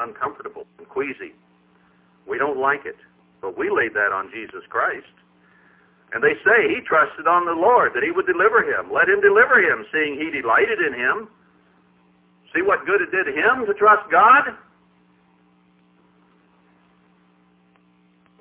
uncomfortable 0.00 0.64
and 0.78 0.88
queasy. 0.88 1.36
We 2.26 2.38
don't 2.38 2.58
like 2.58 2.88
it. 2.88 2.96
But 3.40 3.56
we 3.56 3.68
laid 3.68 3.92
that 3.96 4.12
on 4.12 4.32
Jesus 4.32 4.64
Christ. 4.68 5.12
And 6.12 6.24
they 6.24 6.34
say 6.44 6.68
he 6.68 6.80
trusted 6.84 7.28
on 7.28 7.46
the 7.46 7.56
Lord 7.56 7.92
that 7.94 8.02
he 8.02 8.10
would 8.10 8.26
deliver 8.26 8.64
him. 8.64 8.92
Let 8.92 9.08
him 9.08 9.20
deliver 9.20 9.60
him, 9.60 9.84
seeing 9.92 10.18
he 10.18 10.28
delighted 10.32 10.80
in 10.80 10.92
him. 10.92 11.28
See 12.52 12.62
what 12.62 12.84
good 12.84 13.00
it 13.00 13.12
did 13.12 13.28
him 13.28 13.64
to 13.68 13.74
trust 13.76 14.10
God? 14.10 14.56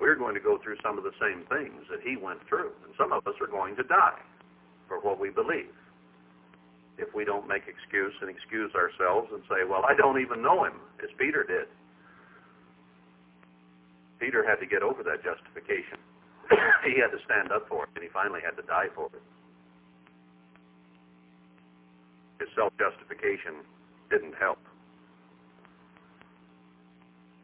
We're 0.09 0.17
going 0.17 0.33
to 0.33 0.41
go 0.41 0.57
through 0.57 0.81
some 0.81 0.97
of 0.97 1.05
the 1.05 1.13
same 1.21 1.45
things 1.53 1.85
that 1.93 2.01
he 2.01 2.17
went 2.17 2.41
through. 2.49 2.73
And 2.81 2.89
some 2.97 3.13
of 3.13 3.21
us 3.29 3.37
are 3.37 3.45
going 3.45 3.77
to 3.77 3.85
die 3.85 4.17
for 4.89 4.97
what 4.97 5.21
we 5.21 5.29
believe. 5.29 5.69
If 6.97 7.13
we 7.13 7.29
don't 7.29 7.45
make 7.45 7.69
excuse 7.69 8.17
and 8.17 8.25
excuse 8.25 8.73
ourselves 8.73 9.29
and 9.29 9.45
say, 9.45 9.69
well, 9.69 9.85
I 9.85 9.93
don't 9.93 10.17
even 10.17 10.41
know 10.41 10.65
him, 10.65 10.81
as 11.05 11.13
Peter 11.21 11.45
did. 11.45 11.69
Peter 14.17 14.41
had 14.41 14.57
to 14.57 14.65
get 14.65 14.81
over 14.81 15.05
that 15.05 15.21
justification. 15.21 16.01
he 16.89 16.97
had 16.97 17.13
to 17.13 17.21
stand 17.29 17.53
up 17.53 17.69
for 17.69 17.85
it, 17.85 17.93
and 17.93 18.01
he 18.01 18.09
finally 18.09 18.41
had 18.41 18.57
to 18.57 18.65
die 18.65 18.89
for 18.97 19.13
it. 19.13 19.21
His 22.41 22.49
self-justification 22.57 23.61
didn't 24.09 24.33
help. 24.41 24.57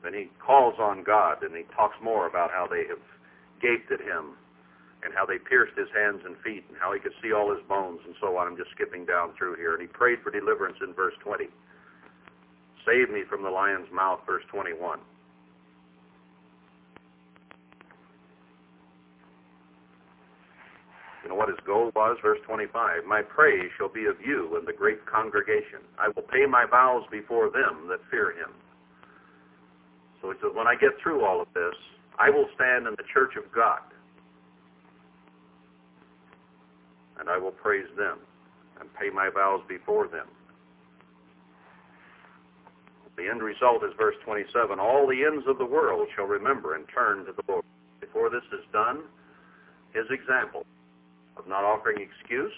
Then 0.06 0.14
he 0.14 0.30
calls 0.38 0.76
on 0.78 1.02
God, 1.02 1.42
and 1.42 1.56
he 1.58 1.64
talks 1.76 1.98
more 1.98 2.28
about 2.30 2.52
how 2.52 2.68
they 2.70 2.86
have 2.86 3.02
gaped 3.60 3.92
at 3.92 4.00
him 4.00 4.38
and 5.02 5.12
how 5.18 5.26
they 5.26 5.40
pierced 5.42 5.74
his 5.76 5.90
hands 5.98 6.22
and 6.24 6.38
feet 6.46 6.64
and 6.70 6.78
how 6.78 6.94
he 6.94 7.00
could 7.00 7.18
see 7.24 7.34
all 7.34 7.50
his 7.50 7.66
bones 7.68 8.00
and 8.06 8.14
so 8.22 8.38
on. 8.38 8.46
I'm 8.46 8.56
just 8.56 8.70
skipping 8.78 9.06
down 9.06 9.34
through 9.36 9.56
here. 9.56 9.74
And 9.74 9.82
he 9.82 9.88
prayed 9.88 10.22
for 10.22 10.30
deliverance 10.30 10.78
in 10.86 10.94
verse 10.94 11.16
20. 11.26 11.46
Save 12.86 13.10
me 13.10 13.24
from 13.28 13.42
the 13.42 13.50
lion's 13.50 13.90
mouth, 13.92 14.22
verse 14.28 14.44
21. 14.54 15.00
You 21.24 21.30
know 21.30 21.36
what 21.36 21.50
his 21.50 21.58
goal 21.66 21.90
was? 21.96 22.18
Verse 22.22 22.38
25. 22.46 23.06
My 23.06 23.24
praise 23.24 23.72
shall 23.76 23.90
be 23.90 24.06
of 24.06 24.22
you 24.22 24.56
and 24.56 24.68
the 24.68 24.74
great 24.74 25.04
congregation. 25.08 25.82
I 25.98 26.10
will 26.10 26.30
pay 26.30 26.46
my 26.46 26.66
vows 26.70 27.02
before 27.10 27.50
them 27.50 27.90
that 27.90 28.06
fear 28.12 28.38
him. 28.38 28.54
So 30.22 30.32
he 30.32 30.38
says, 30.42 30.52
when 30.54 30.68
I 30.68 30.76
get 30.76 30.92
through 31.02 31.26
all 31.26 31.42
of 31.42 31.48
this, 31.54 31.76
I 32.18 32.30
will 32.30 32.48
stand 32.56 32.88
in 32.88 32.94
the 32.98 33.04
church 33.14 33.36
of 33.36 33.52
God. 33.54 33.82
And 37.20 37.30
I 37.30 37.38
will 37.38 37.52
praise 37.52 37.88
them 37.98 38.20
and 38.80 38.90
pay 38.96 39.10
my 39.10 39.30
vows 39.30 39.62
before 39.68 40.08
them. 40.08 40.28
The 43.18 43.30
end 43.30 43.42
result 43.42 43.84
is 43.84 43.92
verse 43.98 44.16
27. 44.26 44.78
All 44.80 45.08
the 45.08 45.24
ends 45.24 45.46
of 45.48 45.58
the 45.58 45.66
world 45.66 46.08
shall 46.16 46.26
remember 46.26 46.76
and 46.76 46.86
turn 46.94 47.26
to 47.26 47.32
the 47.32 47.44
Lord. 47.48 47.64
Before 48.02 48.30
this 48.30 48.44
is 48.52 48.66
done, 48.74 49.04
his 49.94 50.06
example 50.12 50.66
of 51.38 51.48
not 51.48 51.64
offering 51.64 51.98
excuse, 52.00 52.54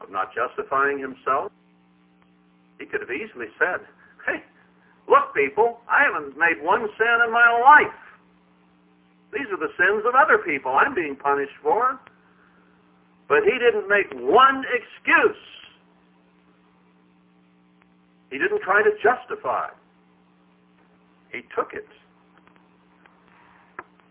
of 0.00 0.10
not 0.10 0.32
justifying 0.34 0.98
himself. 0.98 1.52
He 2.78 2.86
could 2.86 3.00
have 3.00 3.10
easily 3.10 3.46
said, 3.58 3.86
hey, 4.26 4.42
look, 5.08 5.34
people, 5.34 5.80
I 5.88 6.04
haven't 6.04 6.36
made 6.38 6.62
one 6.62 6.88
sin 6.98 7.16
in 7.26 7.32
my 7.32 7.50
life. 7.60 7.98
These 9.32 9.48
are 9.50 9.58
the 9.58 9.72
sins 9.78 10.04
of 10.06 10.14
other 10.14 10.38
people 10.38 10.72
I'm 10.72 10.94
being 10.94 11.16
punished 11.16 11.56
for. 11.62 11.98
But 13.28 13.44
he 13.44 13.58
didn't 13.58 13.88
make 13.88 14.12
one 14.12 14.64
excuse. 14.68 15.40
He 18.30 18.38
didn't 18.38 18.60
try 18.62 18.82
to 18.82 18.90
justify. 19.02 19.68
He 21.32 21.40
took 21.56 21.72
it. 21.72 21.88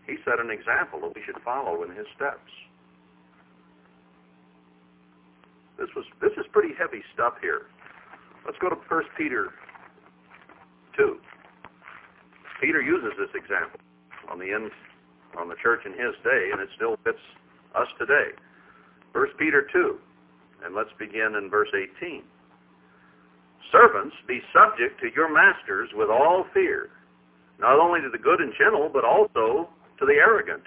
He 0.06 0.16
set 0.24 0.40
an 0.40 0.50
example 0.50 1.00
that 1.02 1.14
we 1.14 1.22
should 1.24 1.40
follow 1.44 1.84
in 1.84 1.90
his 1.90 2.06
steps. 2.16 2.50
This 5.78 5.88
was 5.94 6.04
this 6.20 6.32
is 6.36 6.44
pretty 6.52 6.74
heavy 6.78 7.02
stuff 7.14 7.34
here. 7.40 7.66
Let's 8.44 8.58
go 8.58 8.68
to 8.68 8.76
1 8.76 9.02
Peter 9.16 9.52
2. 10.96 11.16
Peter 12.60 12.80
uses 12.80 13.10
this 13.18 13.32
example 13.34 13.80
on 14.30 14.38
the 14.38 14.52
end 14.52 14.70
on 15.38 15.48
the 15.48 15.56
church 15.62 15.80
in 15.86 15.92
his 15.92 16.14
day, 16.22 16.50
and 16.52 16.60
it 16.60 16.68
still 16.76 16.96
fits 17.04 17.22
us 17.74 17.88
today. 17.98 18.36
1 19.12 19.26
Peter 19.38 19.66
2, 19.72 19.98
and 20.64 20.74
let's 20.74 20.92
begin 20.98 21.34
in 21.36 21.48
verse 21.48 21.72
18. 21.72 22.22
Servants, 23.70 24.14
be 24.28 24.40
subject 24.52 25.00
to 25.00 25.08
your 25.16 25.32
masters 25.32 25.88
with 25.94 26.10
all 26.10 26.44
fear, 26.52 26.90
not 27.58 27.80
only 27.80 28.00
to 28.00 28.10
the 28.10 28.20
good 28.20 28.40
and 28.40 28.52
gentle, 28.58 28.90
but 28.92 29.04
also 29.04 29.68
to 29.98 30.04
the 30.04 30.20
arrogant. 30.20 30.64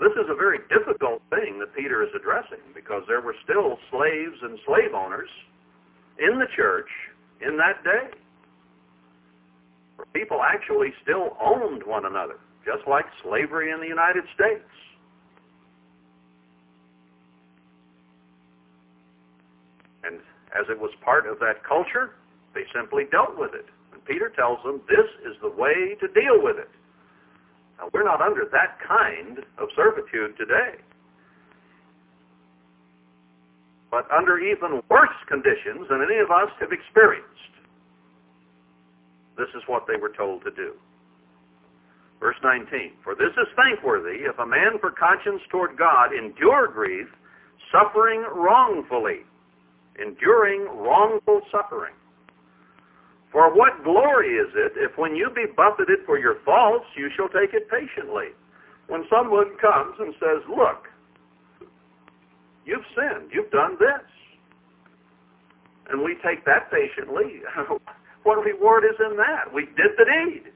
This 0.00 0.12
is 0.20 0.28
a 0.28 0.34
very 0.36 0.58
difficult 0.68 1.22
thing 1.30 1.58
that 1.60 1.74
Peter 1.74 2.02
is 2.02 2.10
addressing 2.14 2.60
because 2.74 3.02
there 3.08 3.20
were 3.20 3.36
still 3.44 3.78
slaves 3.90 4.36
and 4.42 4.58
slave 4.66 4.92
owners 4.92 5.30
in 6.18 6.38
the 6.38 6.50
church 6.56 6.90
in 7.46 7.56
that 7.56 7.82
day. 7.84 8.10
People 10.12 10.40
actually 10.42 10.92
still 11.02 11.36
owned 11.42 11.82
one 11.84 12.06
another, 12.06 12.38
just 12.64 12.86
like 12.88 13.04
slavery 13.22 13.70
in 13.70 13.80
the 13.80 13.86
United 13.86 14.24
States. 14.34 14.64
And 20.04 20.16
as 20.54 20.66
it 20.68 20.78
was 20.78 20.90
part 21.04 21.26
of 21.26 21.38
that 21.40 21.64
culture, 21.66 22.14
they 22.54 22.62
simply 22.74 23.04
dealt 23.10 23.38
with 23.38 23.54
it. 23.54 23.66
And 23.92 24.04
Peter 24.04 24.30
tells 24.34 24.58
them 24.64 24.80
this 24.88 25.08
is 25.26 25.36
the 25.42 25.50
way 25.50 25.96
to 26.00 26.06
deal 26.08 26.42
with 26.42 26.58
it. 26.58 26.70
Now, 27.78 27.90
we're 27.92 28.04
not 28.04 28.20
under 28.20 28.44
that 28.52 28.78
kind 28.86 29.38
of 29.58 29.68
servitude 29.74 30.36
today. 30.38 30.78
But 33.94 34.10
under 34.10 34.40
even 34.40 34.82
worse 34.90 35.18
conditions 35.28 35.86
than 35.88 36.02
any 36.02 36.18
of 36.18 36.26
us 36.28 36.50
have 36.58 36.72
experienced. 36.72 37.54
This 39.38 39.46
is 39.54 39.62
what 39.68 39.86
they 39.86 39.94
were 39.94 40.10
told 40.10 40.42
to 40.42 40.50
do. 40.50 40.74
Verse 42.18 42.34
19, 42.42 42.90
For 43.04 43.14
this 43.14 43.30
is 43.38 43.46
thankworthy 43.54 44.26
if 44.26 44.36
a 44.40 44.46
man 44.46 44.82
for 44.82 44.90
conscience 44.90 45.42
toward 45.48 45.78
God 45.78 46.10
endure 46.10 46.66
grief, 46.66 47.06
suffering 47.70 48.26
wrongfully, 48.34 49.22
enduring 50.02 50.66
wrongful 50.74 51.42
suffering. 51.54 51.94
For 53.30 53.54
what 53.54 53.84
glory 53.84 54.34
is 54.34 54.50
it 54.56 54.72
if 54.74 54.98
when 54.98 55.14
you 55.14 55.30
be 55.30 55.46
buffeted 55.56 56.02
for 56.04 56.18
your 56.18 56.42
faults, 56.44 56.86
you 56.96 57.10
shall 57.14 57.28
take 57.28 57.54
it 57.54 57.70
patiently? 57.70 58.34
When 58.88 59.06
someone 59.08 59.54
comes 59.62 59.94
and 60.00 60.14
says, 60.18 60.42
look, 60.50 60.90
you've 62.64 62.84
sinned, 62.94 63.30
you've 63.32 63.50
done 63.50 63.76
this. 63.78 64.04
And 65.90 66.02
we 66.02 66.16
take 66.24 66.44
that 66.46 66.70
patiently. 66.70 67.42
what 68.22 68.44
reward 68.44 68.84
is 68.84 68.96
in 68.98 69.16
that? 69.16 69.52
We 69.52 69.66
did 69.66 69.92
the 69.98 70.04
deed. 70.04 70.52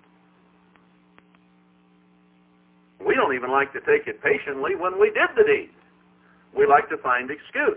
We 3.06 3.14
don't 3.14 3.34
even 3.34 3.50
like 3.50 3.72
to 3.74 3.80
take 3.80 4.06
it 4.06 4.22
patiently 4.22 4.74
when 4.74 4.98
we 4.98 5.08
did 5.08 5.30
the 5.36 5.44
deed. 5.44 5.70
We 6.56 6.66
like 6.66 6.88
to 6.88 6.96
find 6.98 7.30
excuse. 7.30 7.76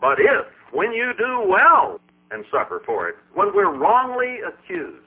But 0.00 0.18
if, 0.18 0.46
when 0.72 0.92
you 0.92 1.12
do 1.16 1.46
well 1.46 2.00
and 2.32 2.44
suffer 2.50 2.82
for 2.84 3.08
it, 3.08 3.14
when 3.34 3.54
we're 3.54 3.76
wrongly 3.76 4.38
accused, 4.40 4.98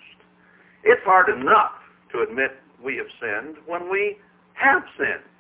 it's 0.84 1.02
hard 1.04 1.28
enough 1.30 1.74
to 2.14 2.22
admit 2.22 2.52
we 2.84 2.96
have 2.96 3.08
sinned 3.20 3.58
when 3.66 3.92
we 3.92 4.18
have 4.54 4.84
sinned. 4.98 5.35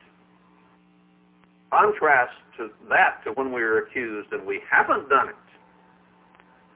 Contrast 1.76 2.32
to 2.57 2.69
that 2.88 3.19
to 3.26 3.32
when 3.32 3.51
we 3.51 3.61
are 3.61 3.80
accused 3.80 4.32
and 4.32 4.47
we 4.47 4.61
haven't 4.71 5.09
done 5.09 5.28
it. 5.28 5.36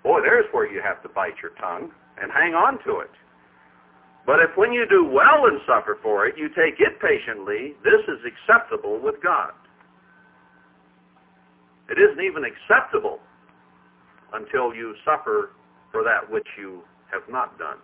Boy, 0.03 0.19
there's 0.21 0.45
where 0.51 0.69
you 0.69 0.81
have 0.83 1.01
to 1.03 1.09
bite 1.09 1.35
your 1.41 1.51
tongue 1.55 1.91
and 2.21 2.31
hang 2.31 2.53
on 2.53 2.83
to 2.83 2.99
it. 2.99 3.11
But 4.25 4.39
if 4.39 4.55
when 4.57 4.73
you 4.73 4.85
do 4.89 5.05
well 5.05 5.47
and 5.47 5.59
suffer 5.65 5.97
for 6.03 6.27
it, 6.27 6.35
you 6.37 6.49
take 6.49 6.79
it 6.79 6.99
patiently, 6.99 7.75
this 7.83 8.01
is 8.07 8.19
acceptable 8.27 8.99
with 9.01 9.15
God. 9.23 9.51
It 11.89 11.97
isn't 11.97 12.23
even 12.23 12.43
acceptable 12.43 13.19
until 14.33 14.73
you 14.75 14.95
suffer 15.05 15.51
for 15.91 16.03
that 16.03 16.29
which 16.29 16.47
you 16.57 16.81
have 17.11 17.23
not 17.29 17.57
done. 17.57 17.77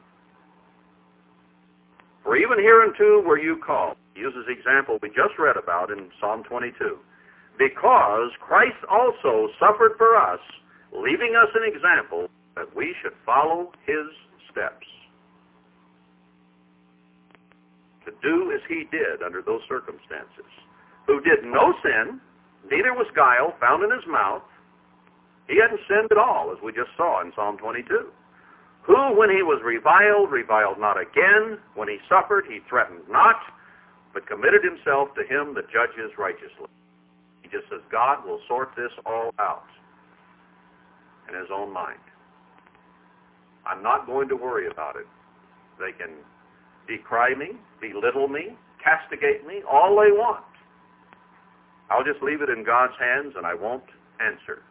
For 2.24 2.36
even 2.36 2.60
hereunto 2.60 3.22
were 3.22 3.40
you 3.40 3.58
called, 3.66 3.96
uses 4.16 4.48
the 4.48 4.54
example 4.54 5.00
we 5.02 5.10
just 5.10 5.38
read 5.38 5.58
about 5.58 5.92
in 5.92 6.10
Psalm 6.20 6.44
22, 6.44 6.98
because 7.58 8.32
Christ 8.40 8.80
also 8.90 9.48
suffered 9.60 9.94
for 9.98 10.16
us, 10.16 10.40
leaving 10.92 11.36
us 11.36 11.52
an 11.56 11.64
example 11.68 12.28
that 12.56 12.74
we 12.76 12.96
should 13.02 13.14
follow 13.26 13.72
his 13.86 14.08
steps. 14.52 14.88
To 18.06 18.12
do 18.22 18.52
as 18.54 18.62
he 18.70 18.88
did 18.92 19.24
under 19.26 19.42
those 19.42 19.62
circumstances, 19.68 20.48
who 21.08 21.20
did 21.22 21.44
no 21.44 21.74
sin, 21.84 22.22
Neither 22.72 22.94
was 22.94 23.06
guile 23.16 23.54
found 23.60 23.84
in 23.84 23.92
his 23.92 24.06
mouth. 24.10 24.42
He 25.48 25.62
hadn't 25.62 25.82
sinned 25.88 26.10
at 26.10 26.18
all, 26.18 26.50
as 26.52 26.58
we 26.64 26.74
just 26.74 26.90
saw 26.98 27.22
in 27.22 27.32
Psalm 27.36 27.58
22. 27.58 28.10
Who, 28.90 29.18
when 29.18 29.30
he 29.30 29.46
was 29.46 29.62
reviled, 29.62 30.32
reviled 30.32 30.80
not 30.80 30.98
again. 30.98 31.62
When 31.76 31.88
he 31.88 31.98
suffered, 32.10 32.46
he 32.50 32.62
threatened 32.70 33.06
not, 33.10 33.38
but 34.16 34.26
committed 34.26 34.64
himself 34.64 35.10
to 35.20 35.28
him 35.28 35.54
that 35.54 35.68
judges 35.68 36.16
righteously. 36.18 36.72
He 37.44 37.50
just 37.50 37.68
says, 37.70 37.82
God 37.92 38.26
will 38.26 38.40
sort 38.48 38.70
this 38.76 38.90
all 39.06 39.30
out 39.38 39.68
in 41.28 41.36
his 41.36 41.52
own 41.54 41.72
mind. 41.74 42.00
I'm 43.68 43.84
not 43.84 44.08
going 44.08 44.30
to 44.30 44.36
worry 44.36 44.72
about 44.72 44.96
it. 44.96 45.06
They 45.78 45.92
can 45.92 46.16
decry 46.88 47.36
me, 47.36 47.60
belittle 47.82 48.30
me, 48.30 48.56
castigate 48.82 49.46
me, 49.46 49.62
all 49.70 50.00
they 50.00 50.16
want. 50.16 50.46
I'll 51.92 52.06
just 52.06 52.24
leave 52.24 52.42
it 52.42 52.50
in 52.50 52.64
God's 52.64 52.96
hands 52.98 53.34
and 53.36 53.46
I 53.46 53.54
won't 53.54 53.84
answer. 54.24 54.64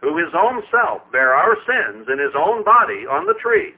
Who 0.00 0.16
his 0.16 0.32
own 0.32 0.62
self 0.70 1.02
bare 1.10 1.34
our 1.34 1.56
sins 1.66 2.06
in 2.06 2.18
his 2.22 2.34
own 2.38 2.62
body 2.62 3.02
on 3.02 3.26
the 3.26 3.34
tree, 3.42 3.74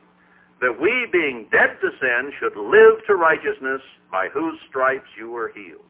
that 0.64 0.80
we, 0.80 1.04
being 1.12 1.46
dead 1.52 1.76
to 1.84 1.90
sin, 2.00 2.32
should 2.40 2.56
live 2.56 3.04
to 3.06 3.16
righteousness, 3.20 3.84
by 4.10 4.28
whose 4.32 4.56
stripes 4.68 5.08
you 5.18 5.28
were 5.30 5.52
healed. 5.54 5.84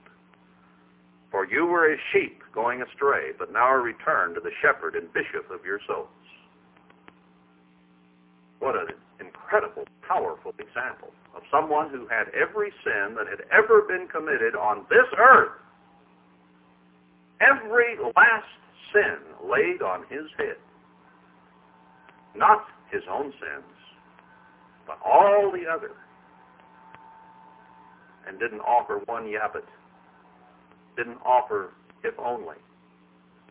For 1.31 1.47
you 1.47 1.66
were 1.66 1.93
as 1.93 1.99
sheep 2.12 2.43
going 2.53 2.83
astray, 2.83 3.31
but 3.39 3.53
now 3.53 3.70
are 3.70 3.83
returned 3.83 4.35
to 4.35 4.41
the 4.41 4.51
shepherd 4.62 4.97
and 4.97 5.12
bishop 5.12 5.47
of 5.55 5.64
your 5.64 5.79
souls. 5.87 6.09
What 8.59 8.75
an 8.75 8.89
incredible, 9.20 9.85
powerful 10.03 10.53
example 10.59 11.14
of 11.37 11.43
someone 11.51 11.91
who 11.91 12.09
had 12.09 12.35
every 12.35 12.72
sin 12.83 13.14
that 13.14 13.27
had 13.31 13.47
ever 13.55 13.83
been 13.83 14.09
committed 14.11 14.57
on 14.57 14.87
this 14.91 15.07
earth 15.18 15.55
every 17.41 17.97
last 18.16 18.51
sin 18.93 19.18
laid 19.43 19.83
on 19.83 20.05
his 20.09 20.27
head. 20.39 20.57
Not 22.35 22.64
his 22.91 23.03
own 23.11 23.33
sins, 23.39 23.74
but 24.87 24.99
all 25.05 25.51
the 25.53 25.70
other. 25.70 25.93
And 28.26 28.39
didn't 28.39 28.61
offer 28.61 29.01
one 29.07 29.24
yabbit. 29.24 29.66
Didn't 30.97 31.18
offer 31.24 31.72
if 32.03 32.14
only. 32.18 32.57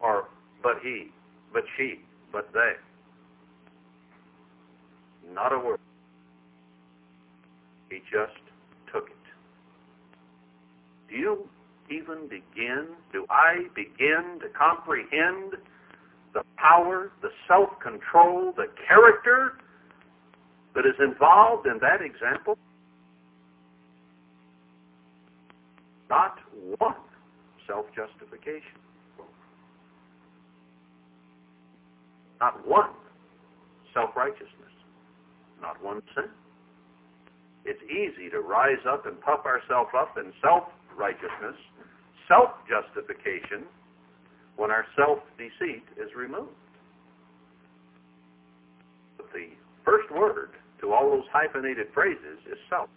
Or 0.01 0.29
but 0.61 0.77
he, 0.81 1.11
but 1.53 1.63
she, 1.77 1.99
but 2.31 2.49
they. 2.53 2.73
Not 5.34 5.53
a 5.53 5.59
word. 5.59 5.79
He 7.89 7.99
just 8.11 8.39
took 8.91 9.09
it. 9.09 9.15
Do 11.09 11.15
you 11.15 11.49
even 11.91 12.27
begin? 12.27 12.88
Do 13.11 13.25
I 13.29 13.67
begin 13.75 14.39
to 14.41 14.49
comprehend 14.57 15.53
the 16.34 16.41
power, 16.57 17.11
the 17.21 17.29
self-control, 17.47 18.53
the 18.57 18.65
character 18.88 19.53
that 20.76 20.86
is 20.86 20.95
involved 20.99 21.67
in 21.67 21.80
that 21.80 22.01
example? 22.01 22.57
Not 26.09 26.38
one 26.78 26.95
self-justification. 27.67 28.80
Not 32.39 32.67
one 32.67 32.89
self-righteousness. 33.93 34.74
Not 35.61 35.82
one 35.84 36.01
sin. 36.15 36.30
It's 37.65 37.82
easy 37.84 38.30
to 38.30 38.41
rise 38.41 38.84
up 38.88 39.05
and 39.05 39.19
puff 39.21 39.45
ourselves 39.45 39.91
up 39.97 40.17
in 40.17 40.34
self-righteousness 40.41 41.55
self-justification 42.28 43.63
when 44.55 44.71
our 44.71 44.86
self-deceit 44.95 45.84
is 45.97 46.09
removed. 46.15 46.51
But 49.17 49.28
the 49.34 49.49
first 49.86 50.11
word 50.11 50.51
to 50.84 50.91
all 50.91 51.09
those 51.09 51.23
hyphenated 51.31 51.88
phrases 51.93 52.43
is 52.45 52.59
self. 52.69 52.89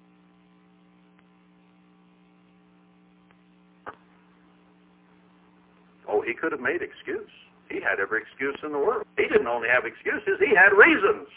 Oh, 6.09 6.21
he 6.21 6.35
could 6.35 6.51
have 6.51 6.61
made 6.61 6.83
excuse. 6.83 7.31
He 7.71 7.77
had 7.81 8.01
every 8.01 8.23
excuse 8.23 8.59
in 8.65 8.73
the 8.73 8.79
world. 8.79 9.07
He 9.17 9.27
didn't 9.31 9.47
only 9.47 9.69
have 9.69 9.87
excuses, 9.87 10.39
he 10.39 10.55
had 10.55 10.75
reasons. 10.75 11.29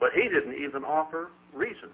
But 0.00 0.10
he 0.14 0.28
didn't 0.28 0.56
even 0.56 0.84
offer 0.84 1.28
reasons. 1.52 1.92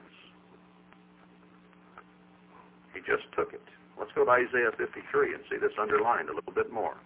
He 2.95 3.01
just 3.01 3.27
took 3.37 3.53
it. 3.53 3.63
Let's 3.99 4.11
go 4.15 4.25
to 4.25 4.31
Isaiah 4.31 4.71
53 4.79 5.35
and 5.35 5.43
see 5.51 5.59
this 5.59 5.75
underlined 5.81 6.29
a 6.29 6.35
little 6.35 6.53
bit 6.53 6.73
more. 6.73 6.97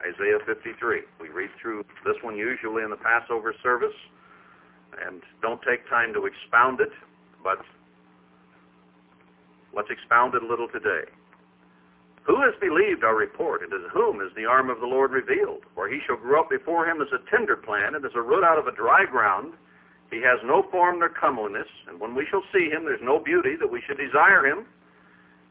Isaiah 0.00 0.38
53. 0.44 1.00
We 1.20 1.28
read 1.28 1.50
through 1.60 1.84
this 2.04 2.16
one 2.22 2.36
usually 2.36 2.82
in 2.82 2.90
the 2.90 3.00
Passover 3.00 3.54
service 3.62 3.96
and 5.04 5.22
don't 5.42 5.60
take 5.62 5.88
time 5.88 6.12
to 6.14 6.26
expound 6.26 6.80
it, 6.80 6.92
but 7.42 7.58
let's 9.74 9.88
expound 9.90 10.34
it 10.34 10.42
a 10.42 10.46
little 10.46 10.68
today. 10.68 11.08
Who 12.26 12.42
has 12.42 12.54
believed 12.60 13.04
our 13.04 13.14
report, 13.14 13.62
and 13.62 13.70
to 13.70 13.88
whom 13.94 14.20
is 14.20 14.34
the 14.34 14.46
arm 14.46 14.68
of 14.68 14.80
the 14.80 14.86
Lord 14.86 15.12
revealed? 15.12 15.62
For 15.74 15.88
he 15.88 16.00
shall 16.06 16.16
grow 16.16 16.42
up 16.42 16.50
before 16.50 16.88
him 16.88 17.00
as 17.00 17.08
a 17.14 17.22
tender 17.30 17.56
plant, 17.56 17.94
and 17.94 18.04
as 18.04 18.10
a 18.16 18.22
root 18.22 18.42
out 18.42 18.58
of 18.58 18.66
a 18.66 18.74
dry 18.74 19.04
ground. 19.04 19.54
He 20.10 20.18
has 20.22 20.38
no 20.44 20.64
form 20.70 21.00
nor 21.00 21.08
comeliness, 21.08 21.68
and 21.88 22.00
when 22.00 22.14
we 22.14 22.26
shall 22.30 22.42
see 22.52 22.70
him, 22.70 22.84
there's 22.84 23.02
no 23.02 23.18
beauty 23.18 23.54
that 23.58 23.70
we 23.70 23.82
should 23.86 23.98
desire 23.98 24.46
him. 24.46 24.66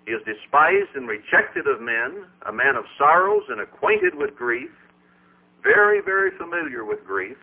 He 0.05 0.11
is 0.11 0.21
despised 0.21 0.93
and 0.95 1.07
rejected 1.07 1.65
of 1.67 1.81
men, 1.81 2.25
a 2.45 2.53
man 2.53 2.75
of 2.75 2.85
sorrows 2.97 3.43
and 3.49 3.61
acquainted 3.61 4.13
with 4.13 4.35
grief, 4.35 4.69
very, 5.63 5.99
very 6.01 6.29
familiar 6.37 6.85
with 6.85 7.03
grief. 7.05 7.37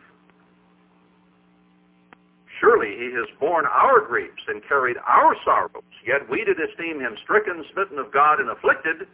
Surely 2.61 2.95
he 2.95 3.11
has 3.19 3.27
borne 3.41 3.67
our 3.67 4.01
griefs 4.07 4.43
and 4.47 4.63
carried 4.69 4.97
our 5.05 5.35
sorrows, 5.45 5.83
yet 6.07 6.23
we 6.31 6.45
did 6.45 6.61
esteem 6.61 7.01
him 7.01 7.17
stricken, 7.25 7.65
smitten 7.73 7.99
of 7.99 8.13
God, 8.13 8.39
and 8.39 8.51
afflicted. 8.51 9.09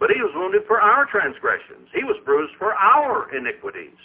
But 0.00 0.10
he 0.10 0.20
was 0.20 0.32
wounded 0.34 0.62
for 0.66 0.80
our 0.80 1.06
transgressions. 1.06 1.86
He 1.94 2.02
was 2.02 2.16
bruised 2.24 2.54
for 2.58 2.74
our 2.74 3.30
iniquities. 3.34 3.98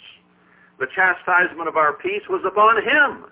The 0.78 0.86
chastisement 0.94 1.68
of 1.68 1.76
our 1.76 1.94
peace 1.94 2.22
was 2.28 2.42
upon 2.46 2.82
him, 2.82 3.26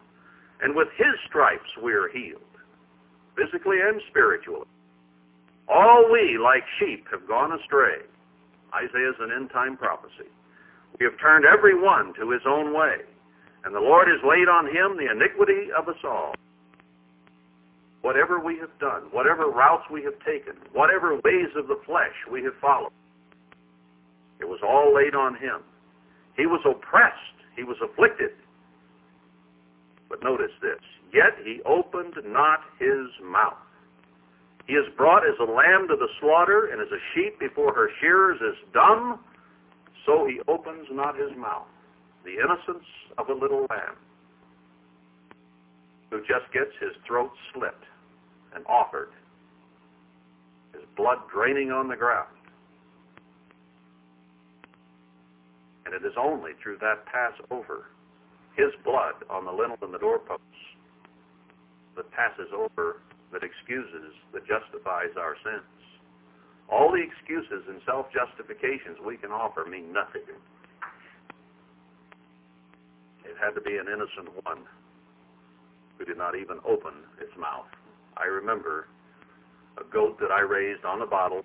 and 0.62 0.74
with 0.74 0.88
his 0.96 1.14
stripes 1.28 1.70
we 1.80 1.92
are 1.92 2.08
healed, 2.08 2.42
physically 3.36 3.78
and 3.80 4.00
spiritually. 4.10 4.66
All 5.68 6.10
we, 6.10 6.38
like 6.42 6.64
sheep, 6.78 7.06
have 7.10 7.26
gone 7.28 7.52
astray. 7.52 8.04
Isaiah 8.74 9.10
is 9.10 9.20
an 9.20 9.30
end-time 9.34 9.76
prophecy. 9.76 10.30
We 10.98 11.06
have 11.06 11.18
turned 11.20 11.44
every 11.44 11.78
one 11.78 12.12
to 12.20 12.30
his 12.30 12.42
own 12.46 12.74
way, 12.74 13.04
and 13.64 13.74
the 13.74 13.80
Lord 13.80 14.08
has 14.08 14.20
laid 14.24 14.48
on 14.48 14.66
him 14.66 14.96
the 14.96 15.10
iniquity 15.10 15.68
of 15.76 15.88
us 15.88 16.00
all 16.04 16.34
whatever 18.02 18.38
we 18.38 18.58
have 18.58 18.76
done, 18.78 19.02
whatever 19.12 19.46
routes 19.46 19.84
we 19.90 20.02
have 20.02 20.18
taken, 20.26 20.54
whatever 20.72 21.14
ways 21.24 21.50
of 21.56 21.68
the 21.68 21.80
flesh 21.86 22.14
we 22.30 22.42
have 22.42 22.54
followed, 22.60 22.92
it 24.40 24.44
was 24.44 24.60
all 24.62 24.92
laid 24.94 25.14
on 25.14 25.34
him. 25.36 25.62
He 26.36 26.46
was 26.46 26.60
oppressed. 26.66 27.16
He 27.56 27.62
was 27.62 27.76
afflicted. 27.82 28.30
But 30.08 30.22
notice 30.22 30.50
this. 30.60 30.80
Yet 31.14 31.38
he 31.44 31.60
opened 31.64 32.14
not 32.26 32.60
his 32.78 33.06
mouth. 33.22 33.54
He 34.66 34.74
is 34.74 34.86
brought 34.96 35.26
as 35.26 35.34
a 35.40 35.50
lamb 35.50 35.88
to 35.88 35.96
the 35.96 36.08
slaughter, 36.20 36.70
and 36.72 36.80
as 36.80 36.88
a 36.88 37.00
sheep 37.14 37.38
before 37.38 37.74
her 37.74 37.90
shearers 38.00 38.40
is 38.40 38.56
dumb, 38.72 39.20
so 40.06 40.26
he 40.26 40.40
opens 40.48 40.86
not 40.90 41.16
his 41.18 41.30
mouth. 41.36 41.66
The 42.24 42.34
innocence 42.34 42.86
of 43.18 43.28
a 43.28 43.34
little 43.34 43.66
lamb 43.70 43.96
who 46.10 46.20
just 46.20 46.52
gets 46.52 46.70
his 46.80 46.92
throat 47.06 47.30
slit 47.52 47.74
and 48.54 48.64
offered, 48.66 49.10
his 50.72 50.82
blood 50.96 51.18
draining 51.32 51.70
on 51.70 51.88
the 51.88 51.96
ground. 51.96 52.28
And 55.86 55.94
it 55.94 56.06
is 56.06 56.12
only 56.16 56.52
through 56.62 56.78
that 56.78 57.04
Passover, 57.06 57.86
his 58.56 58.70
blood 58.84 59.14
on 59.28 59.44
the 59.44 59.50
lintel 59.50 59.78
and 59.82 59.92
the 59.92 59.98
doorposts, 59.98 60.44
that 61.96 62.10
passes 62.12 62.48
over, 62.54 63.00
that 63.32 63.42
excuses, 63.42 64.12
that 64.32 64.46
justifies 64.46 65.16
our 65.16 65.34
sins. 65.42 65.64
All 66.68 66.92
the 66.92 67.02
excuses 67.02 67.64
and 67.68 67.80
self-justifications 67.84 68.98
we 69.04 69.16
can 69.16 69.30
offer 69.32 69.64
mean 69.64 69.92
nothing. 69.92 70.24
It 73.24 73.36
had 73.40 73.54
to 73.54 73.60
be 73.60 73.76
an 73.76 73.86
innocent 73.88 74.28
one 74.44 74.64
who 75.98 76.04
did 76.04 76.18
not 76.18 76.36
even 76.36 76.58
open 76.68 76.92
its 77.20 77.32
mouth. 77.38 77.68
I 78.16 78.24
remember 78.24 78.88
a 79.78 79.84
goat 79.92 80.18
that 80.20 80.30
I 80.30 80.40
raised 80.40 80.84
on 80.84 81.00
the 81.00 81.06
bottle. 81.06 81.42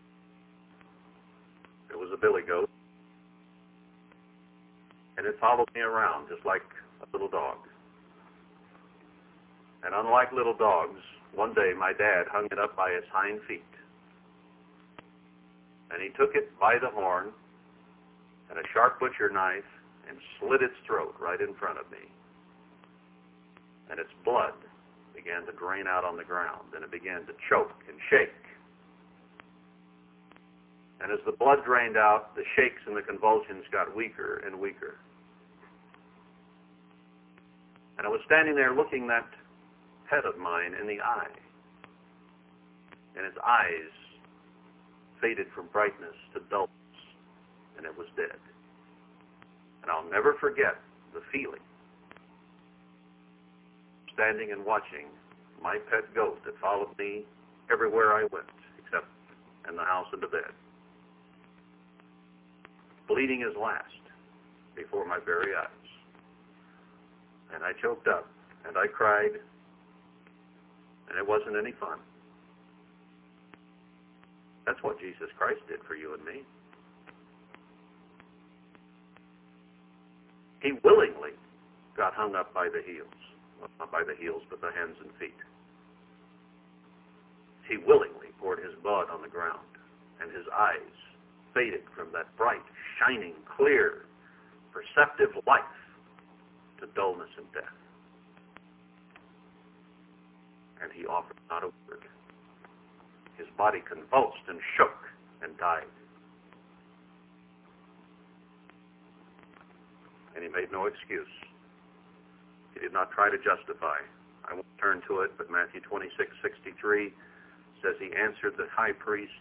It 1.89 1.97
was 1.97 2.09
a 2.13 2.17
billy 2.17 2.41
goat. 2.45 2.69
And 5.17 5.25
it 5.25 5.37
followed 5.39 5.69
me 5.73 5.81
around 5.81 6.27
just 6.29 6.45
like 6.45 6.61
a 7.01 7.05
little 7.11 7.29
dog. 7.29 7.57
And 9.83 9.93
unlike 9.95 10.31
little 10.31 10.55
dogs, 10.55 10.99
one 11.33 11.53
day 11.53 11.73
my 11.77 11.93
dad 11.93 12.25
hung 12.31 12.47
it 12.51 12.59
up 12.59 12.75
by 12.75 12.89
its 12.89 13.07
hind 13.11 13.39
feet. 13.47 13.63
And 15.91 16.01
he 16.01 16.09
took 16.09 16.35
it 16.35 16.51
by 16.59 16.77
the 16.81 16.89
horn 16.89 17.31
and 18.49 18.59
a 18.59 18.63
sharp 18.73 18.99
butcher 18.99 19.29
knife 19.29 19.67
and 20.07 20.17
slit 20.39 20.61
its 20.61 20.75
throat 20.85 21.15
right 21.19 21.39
in 21.39 21.53
front 21.55 21.79
of 21.79 21.89
me. 21.91 22.09
And 23.89 23.99
its 23.99 24.11
blood 24.23 24.53
began 25.15 25.45
to 25.45 25.51
drain 25.53 25.87
out 25.87 26.03
on 26.03 26.15
the 26.15 26.23
ground, 26.23 26.75
and 26.75 26.83
it 26.83 26.91
began 26.91 27.25
to 27.25 27.33
choke 27.49 27.73
and 27.87 27.97
shake. 28.09 28.31
And 31.01 31.11
as 31.11 31.19
the 31.25 31.31
blood 31.31 31.63
drained 31.65 31.97
out, 31.97 32.35
the 32.35 32.43
shakes 32.55 32.81
and 32.87 32.95
the 32.95 33.01
convulsions 33.01 33.63
got 33.71 33.95
weaker 33.95 34.41
and 34.45 34.59
weaker. 34.59 34.97
And 37.97 38.05
I 38.05 38.09
was 38.09 38.21
standing 38.25 38.55
there 38.55 38.73
looking 38.75 39.07
that 39.07 39.25
pet 40.09 40.25
of 40.25 40.37
mine 40.37 40.73
in 40.79 40.87
the 40.87 41.01
eye. 41.01 41.33
And 43.15 43.25
its 43.25 43.37
eyes 43.45 43.91
faded 45.21 45.47
from 45.55 45.67
brightness 45.73 46.15
to 46.33 46.41
dullness, 46.49 46.71
and 47.77 47.85
it 47.85 47.97
was 47.97 48.07
dead. 48.15 48.37
And 49.81 49.91
I'll 49.91 50.09
never 50.09 50.35
forget 50.39 50.75
the 51.13 51.21
feeling 51.31 51.61
standing 54.17 54.51
and 54.51 54.65
watching 54.65 55.05
my 55.61 55.77
pet 55.91 56.13
goat 56.15 56.43
that 56.43 56.57
followed 56.59 56.97
me 56.97 57.23
everywhere 57.71 58.13
I 58.13 58.21
went, 58.31 58.49
except 58.83 59.05
in 59.69 59.75
the 59.75 59.83
house 59.83 60.07
and 60.11 60.21
the 60.21 60.27
bed. 60.27 60.49
Bleeding 63.07 63.41
his 63.41 63.55
last 63.55 63.85
before 64.75 65.05
my 65.05 65.19
very 65.23 65.53
eyes. 65.55 65.69
And 67.53 67.63
I 67.63 67.73
choked 67.79 68.07
up, 68.07 68.27
and 68.67 68.75
I 68.75 68.87
cried, 68.87 69.39
and 71.09 71.17
it 71.17 71.27
wasn't 71.27 71.55
any 71.55 71.73
fun. 71.79 71.99
That's 74.65 74.81
what 74.83 74.99
Jesus 74.99 75.29
Christ 75.37 75.61
did 75.67 75.79
for 75.87 75.95
you 75.95 76.13
and 76.13 76.23
me. 76.25 76.43
He 80.61 80.73
willingly 80.83 81.37
got 81.95 82.13
hung 82.13 82.35
up 82.35 82.53
by 82.53 82.67
the 82.67 82.81
heels 82.85 83.13
not 83.79 83.91
by 83.91 84.03
the 84.03 84.15
heels, 84.19 84.41
but 84.49 84.61
the 84.61 84.71
hands 84.71 84.97
and 85.01 85.11
feet. 85.19 85.37
He 87.67 87.77
willingly 87.77 88.31
poured 88.39 88.59
his 88.59 88.73
blood 88.81 89.09
on 89.11 89.21
the 89.21 89.27
ground, 89.27 89.67
and 90.21 90.31
his 90.31 90.45
eyes 90.53 90.95
faded 91.53 91.83
from 91.95 92.11
that 92.13 92.29
bright, 92.37 92.63
shining, 92.99 93.33
clear, 93.57 94.05
perceptive 94.71 95.35
life 95.45 95.77
to 96.79 96.87
dullness 96.95 97.29
and 97.37 97.47
death. 97.53 97.86
And 100.81 100.91
he 100.93 101.05
offered 101.05 101.37
not 101.49 101.63
a 101.63 101.71
word. 101.87 102.05
His 103.37 103.47
body 103.57 103.81
convulsed 103.87 104.45
and 104.47 104.59
shook 104.75 104.97
and 105.41 105.57
died. 105.57 105.89
And 110.35 110.43
he 110.43 110.49
made 110.49 110.71
no 110.71 110.85
excuse. 110.85 111.29
He 112.73 112.79
did 112.79 112.93
not 112.93 113.11
try 113.11 113.29
to 113.29 113.37
justify. 113.37 113.97
I 114.45 114.53
won't 114.53 114.77
turn 114.79 115.01
to 115.07 115.21
it, 115.21 115.31
but 115.37 115.49
Matthew 115.49 115.81
26, 115.81 116.29
63 116.41 117.13
says 117.81 117.95
he 117.99 118.13
answered 118.15 118.53
the 118.57 118.67
high 118.71 118.93
priest 118.93 119.33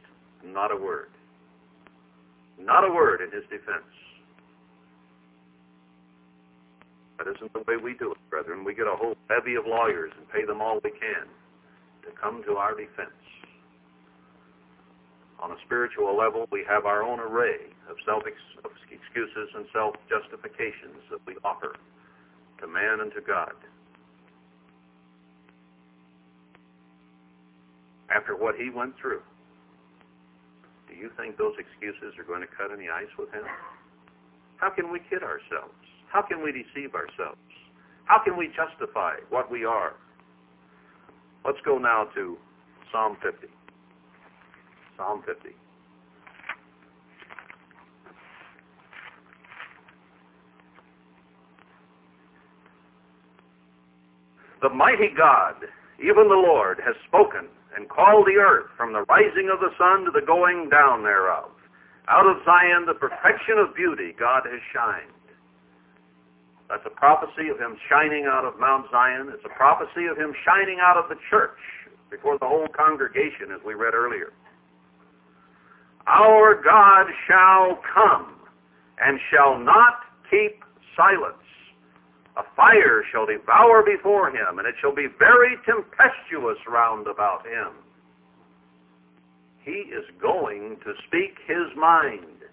not 0.45 0.73
a 0.73 0.77
word. 0.77 1.11
Not 2.59 2.85
a 2.85 2.93
word 2.93 3.21
in 3.21 3.31
his 3.31 3.45
defense. 3.51 3.85
That 7.19 7.29
isn't 7.35 7.53
the 7.53 7.65
way 7.67 7.77
we 7.77 7.95
do 7.95 8.13
it, 8.13 8.19
brethren. 8.31 8.65
We 8.65 8.75
get 8.75 8.87
a 8.87 8.97
whole 8.97 9.17
bevy 9.29 9.55
of 9.55 9.67
lawyers 9.67 10.13
and 10.17 10.29
pay 10.29 10.45
them 10.45 10.61
all 10.61 10.81
we 10.85 10.91
can 10.91 11.27
to 12.05 12.11
come 12.21 12.43
to 12.45 12.57
our 12.57 12.75
defense. 12.75 13.11
On 15.41 15.51
a 15.51 15.57
spiritual 15.67 16.17
level, 16.17 16.47
we 16.51 16.65
have 16.69 16.87
our 16.87 17.03
own 17.03 17.21
array 17.21 17.73
of 17.91 17.97
self-excuses 18.05 19.49
and 19.55 19.67
self-justifications 19.73 21.01
that 21.11 21.21
we 21.27 21.37
offer 21.45 21.77
to 22.61 22.67
man 22.67 23.01
and 23.01 23.13
to 23.13 23.21
God. 23.21 23.53
After 28.09 28.37
what 28.37 28.55
he 28.57 28.71
went 28.71 28.95
through, 29.01 29.21
Do 30.89 30.95
you 30.95 31.11
think 31.17 31.37
those 31.37 31.55
excuses 31.59 32.19
are 32.19 32.25
going 32.25 32.41
to 32.41 32.47
cut 32.47 32.73
any 32.73 32.89
ice 32.89 33.11
with 33.19 33.31
him? 33.33 33.45
How 34.57 34.71
can 34.71 34.91
we 34.91 35.01
kid 35.11 35.23
ourselves? 35.23 35.86
How 36.17 36.23
can 36.23 36.43
we 36.43 36.51
deceive 36.51 36.95
ourselves? 36.95 37.37
How 38.07 38.19
can 38.25 38.39
we 38.39 38.49
justify 38.49 39.17
what 39.29 39.51
we 39.51 39.67
are? 39.67 39.97
Let's 41.45 41.59
go 41.63 41.77
now 41.77 42.09
to 42.15 42.39
Psalm 42.91 43.19
50. 43.23 43.49
Psalm 44.97 45.23
50. 45.27 45.51
The 54.63 54.71
mighty 54.71 55.13
God, 55.15 55.57
even 56.01 56.31
the 56.31 56.43
Lord, 56.49 56.79
has 56.83 56.95
spoken 57.07 57.47
and 57.77 57.91
called 57.91 58.27
the 58.27 58.41
earth 58.41 58.71
from 58.75 58.95
the 58.95 59.03
rising 59.03 59.51
of 59.53 59.61
the 59.61 59.69
sun 59.77 60.07
to 60.07 60.11
the 60.11 60.25
going 60.27 60.71
down 60.71 61.03
thereof. 61.03 61.51
Out 62.09 62.25
of 62.25 62.39
Zion, 62.47 62.87
the 62.87 62.95
perfection 62.95 63.59
of 63.59 63.77
beauty, 63.77 64.17
God 64.19 64.45
has 64.47 64.63
shined. 64.73 65.16
That's 66.69 66.85
a 66.85 66.91
prophecy 66.91 67.49
of 67.49 67.59
him 67.59 67.77
shining 67.89 68.27
out 68.27 68.45
of 68.45 68.59
Mount 68.59 68.91
Zion. 68.91 69.31
It's 69.33 69.45
a 69.45 69.55
prophecy 69.57 70.07
of 70.11 70.17
him 70.17 70.35
shining 70.45 70.79
out 70.83 70.97
of 70.97 71.09
the 71.09 71.17
church 71.31 71.59
before 72.11 72.39
the 72.39 72.47
whole 72.47 72.69
congregation, 72.69 73.53
as 73.55 73.61
we 73.65 73.75
read 73.75 73.95
earlier. 73.95 74.33
Our 76.07 76.61
God 76.63 77.07
shall 77.27 77.79
come 77.95 78.35
and 78.99 79.19
shall 79.31 79.59
not 79.59 80.01
keep 80.31 80.63
silence. 80.97 81.37
A 82.37 82.43
fire 82.55 83.03
shall 83.13 83.27
devour 83.27 83.83
before 83.83 84.31
him, 84.31 84.59
and 84.59 84.69
it 84.69 84.75
shall 84.81 84.95
be 84.95 85.07
very 85.19 85.57
tempestuous 85.65 86.59
round 86.69 87.07
about 87.07 87.47
him. 87.47 87.73
He 89.65 89.91
is 89.91 90.05
going 90.21 90.77
to 90.85 90.93
speak 91.07 91.39
his 91.47 91.75
mind. 91.77 92.45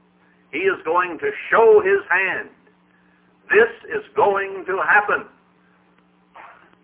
He 0.51 0.59
is 0.59 0.81
going 0.85 1.19
to 1.19 1.29
show 1.51 1.81
his 1.83 2.01
hand. 2.09 2.49
This 3.49 3.69
is 3.89 4.03
going 4.15 4.63
to 4.65 4.77
happen. 4.87 5.25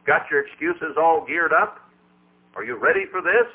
Got 0.06 0.30
your 0.32 0.46
excuses 0.46 0.98
all 0.98 1.26
geared 1.26 1.54
up? 1.54 1.80
Are 2.56 2.64
you 2.64 2.78
ready 2.78 3.06
for 3.12 3.22
this? 3.22 3.48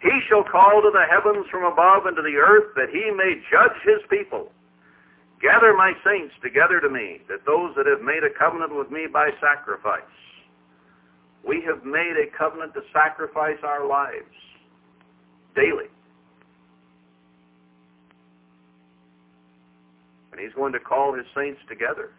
He 0.00 0.20
shall 0.28 0.44
call 0.44 0.82
to 0.82 0.90
the 0.92 1.04
heavens 1.10 1.46
from 1.50 1.64
above 1.64 2.06
and 2.06 2.16
to 2.16 2.22
the 2.22 2.36
earth 2.36 2.74
that 2.76 2.90
he 2.92 3.10
may 3.10 3.40
judge 3.50 3.76
his 3.84 4.04
people. 4.10 4.52
Gather 5.40 5.74
my 5.74 5.92
saints 6.04 6.34
together 6.42 6.80
to 6.80 6.88
me, 6.88 7.20
that 7.28 7.44
those 7.46 7.74
that 7.76 7.86
have 7.86 8.00
made 8.00 8.22
a 8.22 8.30
covenant 8.38 8.74
with 8.74 8.90
me 8.90 9.06
by 9.12 9.30
sacrifice. 9.40 10.02
We 11.46 11.62
have 11.62 11.84
made 11.84 12.16
a 12.16 12.30
covenant 12.36 12.74
to 12.74 12.80
sacrifice 12.92 13.58
our 13.62 13.86
lives 13.86 14.32
daily. 15.54 15.88
And 20.34 20.42
he's 20.42 20.54
going 20.58 20.72
to 20.72 20.80
call 20.82 21.14
his 21.14 21.22
saints 21.30 21.62
together. 21.68 22.10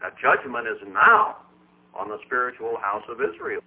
Now, 0.00 0.08
judgment 0.16 0.64
is 0.64 0.80
now 0.88 1.44
on 1.92 2.08
the 2.08 2.16
spiritual 2.24 2.80
house 2.80 3.04
of 3.04 3.20
Israel. 3.20 3.60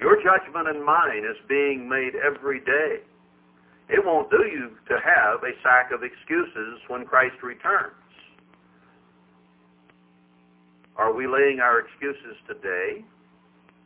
Your 0.00 0.18
judgment 0.18 0.66
and 0.66 0.84
mine 0.84 1.22
is 1.22 1.38
being 1.48 1.88
made 1.88 2.18
every 2.18 2.58
day. 2.66 3.06
It 3.88 4.04
won't 4.04 4.28
do 4.28 4.42
you 4.50 4.74
to 4.90 4.96
have 4.98 5.46
a 5.46 5.54
sack 5.62 5.94
of 5.94 6.02
excuses 6.02 6.82
when 6.88 7.06
Christ 7.06 7.38
returns. 7.44 7.94
Are 10.96 11.14
we 11.14 11.28
laying 11.28 11.60
our 11.62 11.78
excuses 11.78 12.34
today, 12.48 13.06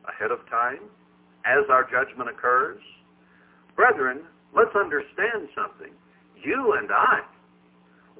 ahead 0.09 0.31
of 0.31 0.41
time, 0.49 0.89
as 1.45 1.69
our 1.69 1.85
judgment 1.85 2.31
occurs? 2.31 2.81
Brethren, 3.77 4.25
let's 4.57 4.75
understand 4.75 5.53
something. 5.53 5.93
You 6.41 6.73
and 6.81 6.89
I 6.91 7.21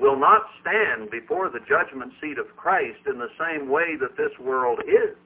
will 0.01 0.19
not 0.19 0.43
stand 0.61 1.11
before 1.11 1.51
the 1.51 1.61
judgment 1.69 2.13
seat 2.21 2.39
of 2.39 2.47
Christ 2.57 3.01
in 3.07 3.19
the 3.19 3.31
same 3.39 3.69
way 3.69 3.97
that 4.01 4.17
this 4.17 4.33
world 4.41 4.81
is. 4.87 5.17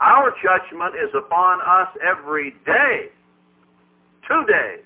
Our 0.00 0.32
judgment 0.42 0.94
is 0.96 1.10
upon 1.14 1.60
us 1.60 1.88
every 2.00 2.52
day, 2.64 3.12
today. 4.26 4.76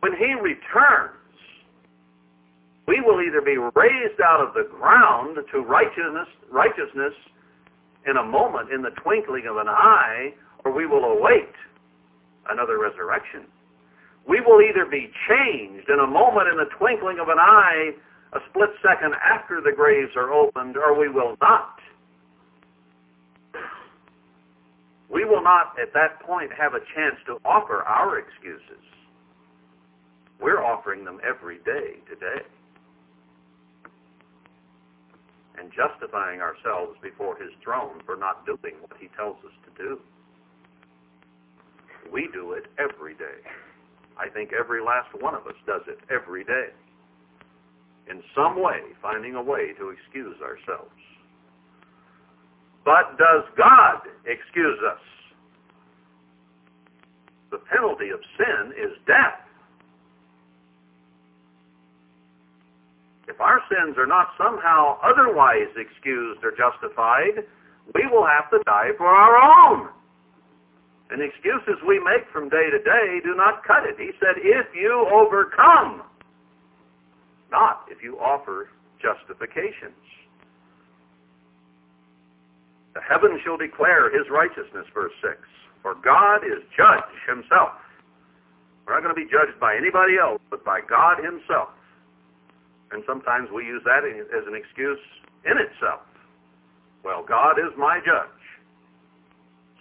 When 0.00 0.12
he 0.12 0.34
returns, 0.34 1.16
we 2.86 3.00
will 3.00 3.20
either 3.22 3.40
be 3.40 3.56
raised 3.56 4.20
out 4.22 4.46
of 4.46 4.54
the 4.54 4.68
ground 4.70 5.38
to 5.52 5.60
righteousness, 5.60 6.28
righteousness 6.52 7.14
in 8.06 8.18
a 8.18 8.22
moment, 8.22 8.70
in 8.70 8.82
the 8.82 8.90
twinkling 9.02 9.46
of 9.48 9.56
an 9.56 9.68
eye, 9.68 10.34
or 10.64 10.72
we 10.72 10.86
will 10.86 11.04
await 11.04 11.50
another 12.48 12.78
resurrection. 12.78 13.42
We 14.28 14.40
will 14.40 14.60
either 14.60 14.84
be 14.84 15.10
changed 15.28 15.88
in 15.88 16.00
a 16.00 16.06
moment, 16.06 16.48
in 16.48 16.56
the 16.58 16.70
twinkling 16.78 17.18
of 17.20 17.28
an 17.28 17.38
eye, 17.38 17.92
a 18.32 18.38
split 18.50 18.70
second 18.82 19.14
after 19.14 19.60
the 19.60 19.72
graves 19.72 20.12
are 20.16 20.32
opened, 20.32 20.76
or 20.76 20.98
we 20.98 21.08
will 21.08 21.36
not. 21.40 21.78
We 25.08 25.24
will 25.24 25.42
not 25.42 25.78
at 25.80 25.94
that 25.94 26.20
point 26.26 26.50
have 26.58 26.74
a 26.74 26.80
chance 26.94 27.16
to 27.26 27.38
offer 27.44 27.82
our 27.82 28.18
excuses. 28.18 28.82
We're 30.40 30.62
offering 30.62 31.04
them 31.04 31.20
every 31.26 31.58
day 31.58 32.02
today. 32.10 32.42
And 35.58 35.70
justifying 35.72 36.40
ourselves 36.40 36.98
before 37.00 37.36
his 37.38 37.50
throne 37.62 38.02
for 38.04 38.16
not 38.16 38.44
doing 38.44 38.74
what 38.80 38.98
he 39.00 39.08
tells 39.16 39.36
us 39.46 39.52
to 39.64 39.82
do. 39.82 40.00
We 42.12 42.28
do 42.32 42.52
it 42.52 42.66
every 42.78 43.14
day. 43.14 43.40
I 44.18 44.28
think 44.28 44.50
every 44.52 44.82
last 44.82 45.08
one 45.20 45.34
of 45.34 45.46
us 45.46 45.56
does 45.66 45.82
it 45.86 45.98
every 46.10 46.44
day. 46.44 46.68
In 48.10 48.22
some 48.34 48.62
way, 48.62 48.80
finding 49.02 49.34
a 49.34 49.42
way 49.42 49.72
to 49.78 49.90
excuse 49.90 50.36
ourselves. 50.40 50.94
But 52.84 53.18
does 53.18 53.42
God 53.58 54.06
excuse 54.24 54.78
us? 54.86 55.02
The 57.50 57.58
penalty 57.58 58.10
of 58.10 58.20
sin 58.38 58.72
is 58.78 58.92
death. 59.06 59.42
If 63.28 63.40
our 63.40 63.60
sins 63.68 63.98
are 63.98 64.06
not 64.06 64.28
somehow 64.38 64.98
otherwise 65.02 65.68
excused 65.76 66.44
or 66.44 66.52
justified, 66.52 67.44
we 67.94 68.06
will 68.10 68.26
have 68.26 68.50
to 68.50 68.62
die 68.66 68.90
for 68.96 69.08
our 69.08 69.36
own. 69.66 69.88
And 71.10 71.22
excuses 71.22 71.78
we 71.86 72.00
make 72.00 72.26
from 72.32 72.48
day 72.48 72.70
to 72.70 72.78
day 72.82 73.20
do 73.22 73.34
not 73.36 73.64
cut 73.64 73.86
it. 73.86 73.96
He 73.98 74.10
said, 74.18 74.42
if 74.42 74.66
you 74.74 75.06
overcome, 75.12 76.02
not 77.50 77.86
if 77.88 78.02
you 78.02 78.18
offer 78.18 78.70
justifications. 79.00 79.94
The 82.94 83.00
heavens 83.02 83.40
shall 83.44 83.56
declare 83.56 84.10
his 84.10 84.26
righteousness, 84.30 84.86
verse 84.94 85.12
6. 85.22 85.36
For 85.82 85.94
God 85.94 86.42
is 86.42 86.64
judge 86.74 87.14
himself. 87.28 87.76
We're 88.86 88.94
not 88.94 89.02
going 89.02 89.14
to 89.14 89.20
be 89.20 89.30
judged 89.30 89.60
by 89.60 89.76
anybody 89.76 90.18
else, 90.18 90.40
but 90.50 90.64
by 90.64 90.80
God 90.80 91.22
himself. 91.22 91.70
And 92.90 93.04
sometimes 93.06 93.50
we 93.54 93.66
use 93.66 93.82
that 93.84 94.02
as 94.06 94.46
an 94.46 94.54
excuse 94.54 94.98
in 95.44 95.58
itself. 95.58 96.02
Well, 97.04 97.22
God 97.26 97.58
is 97.58 97.70
my 97.76 98.00
judge. 98.00 98.35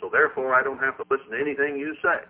So 0.06 0.11
therefore, 0.14 0.53
I 0.53 0.61
don't 0.61 0.77
have 0.77 0.98
to 0.98 1.03
listen 1.10 1.32
to 1.32 1.40
anything 1.41 1.77
you 1.80 1.95
say. 2.03 2.22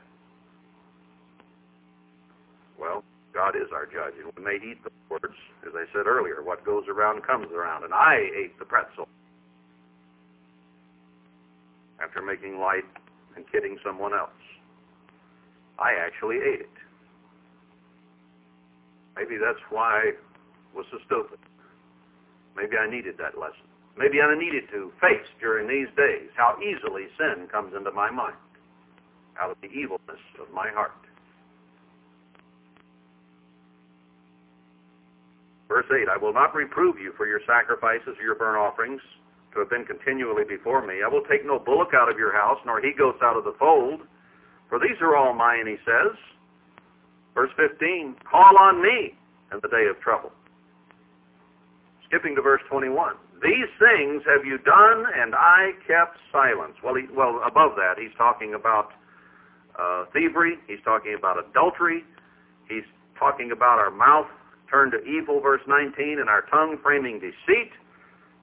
Well, 2.79 3.03
God 3.33 3.53
is 3.57 3.67
our 3.73 3.85
judge, 3.85 4.13
and 4.15 4.31
we 4.37 4.41
may 4.41 4.55
eat 4.63 4.81
the 4.81 4.91
words, 5.09 5.35
as 5.67 5.73
I 5.75 5.83
said 5.91 6.07
earlier, 6.07 6.41
what 6.41 6.63
goes 6.63 6.85
around 6.87 7.23
comes 7.27 7.47
around. 7.51 7.83
And 7.83 7.93
I 7.93 8.29
ate 8.33 8.57
the 8.59 8.63
pretzel 8.63 9.09
after 12.01 12.21
making 12.21 12.59
light 12.59 12.87
and 13.35 13.43
kidding 13.51 13.77
someone 13.85 14.13
else. 14.13 14.29
I 15.77 15.91
actually 15.99 16.37
ate 16.37 16.61
it. 16.61 16.75
Maybe 19.17 19.35
that's 19.35 19.59
why 19.69 19.99
I 19.99 20.11
was 20.73 20.85
so 20.91 20.99
stupid. 21.05 21.39
Maybe 22.55 22.77
I 22.77 22.89
needed 22.89 23.15
that 23.17 23.37
lesson. 23.37 23.64
Maybe 23.97 24.19
I 24.19 24.27
needed 24.35 24.67
to 24.71 24.91
face 24.99 25.27
during 25.39 25.67
these 25.67 25.87
days 25.95 26.27
how 26.35 26.57
easily 26.59 27.07
sin 27.17 27.47
comes 27.47 27.73
into 27.75 27.91
my 27.91 28.11
mind 28.11 28.35
out 29.39 29.51
of 29.51 29.57
the 29.61 29.71
evilness 29.71 30.19
of 30.39 30.51
my 30.53 30.69
heart. 30.69 30.91
Verse 35.67 35.85
8, 35.89 36.07
I 36.07 36.17
will 36.17 36.33
not 36.33 36.53
reprove 36.53 36.99
you 36.99 37.13
for 37.17 37.25
your 37.25 37.39
sacrifices 37.47 38.15
or 38.19 38.23
your 38.23 38.35
burnt 38.35 38.57
offerings 38.57 39.01
to 39.53 39.59
have 39.59 39.69
been 39.69 39.85
continually 39.85 40.43
before 40.43 40.85
me. 40.85 41.01
I 41.03 41.09
will 41.09 41.23
take 41.31 41.45
no 41.45 41.57
bullock 41.57 41.89
out 41.95 42.11
of 42.11 42.17
your 42.17 42.31
house, 42.31 42.59
nor 42.65 42.81
he 42.81 42.91
goats 42.97 43.19
out 43.23 43.37
of 43.37 43.43
the 43.43 43.55
fold, 43.57 44.01
for 44.69 44.79
these 44.79 44.99
are 45.01 45.15
all 45.15 45.33
mine, 45.33 45.65
he 45.67 45.77
says. 45.85 46.15
Verse 47.33 47.49
15, 47.57 48.15
call 48.29 48.57
on 48.59 48.81
me 48.81 49.15
in 49.51 49.59
the 49.61 49.69
day 49.69 49.87
of 49.89 49.99
trouble. 50.01 50.31
Skipping 52.07 52.35
to 52.35 52.41
verse 52.41 52.61
21. 52.69 53.15
These 53.43 53.69
things 53.77 54.23
have 54.25 54.45
you 54.45 54.57
done, 54.59 55.05
and 55.13 55.35
I 55.35 55.71
kept 55.85 56.17
silence. 56.31 56.75
Well, 56.83 56.95
he, 56.95 57.03
well 57.11 57.41
above 57.45 57.75
that, 57.75 57.99
he's 57.99 58.15
talking 58.17 58.53
about 58.53 58.91
uh, 59.77 60.05
thievery. 60.13 60.55
He's 60.67 60.81
talking 60.83 61.15
about 61.17 61.37
adultery. 61.37 62.03
He's 62.69 62.87
talking 63.19 63.51
about 63.51 63.79
our 63.79 63.91
mouth 63.91 64.27
turned 64.69 64.93
to 64.93 65.01
evil, 65.05 65.39
verse 65.39 65.61
19, 65.67 66.19
and 66.19 66.29
our 66.29 66.41
tongue 66.49 66.77
framing 66.81 67.19
deceit. 67.19 67.71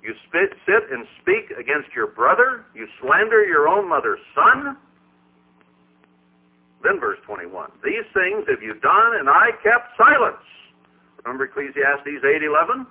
You 0.02 0.14
spit, 0.28 0.54
sit 0.66 0.90
and 0.90 1.06
speak 1.22 1.54
against 1.54 1.94
your 1.94 2.08
brother. 2.08 2.64
You 2.74 2.86
slander 3.00 3.44
your 3.44 3.68
own 3.68 3.88
mother's 3.88 4.22
son. 4.34 4.76
Then 6.82 6.98
verse 6.98 7.18
21. 7.26 7.70
These 7.84 8.06
things 8.10 8.42
have 8.50 8.62
you 8.62 8.74
done, 8.82 9.18
and 9.18 9.28
I 9.28 9.54
kept 9.62 9.94
silence. 9.96 10.42
Remember 11.24 11.44
Ecclesiastes 11.44 12.22
8.11? 12.24 12.86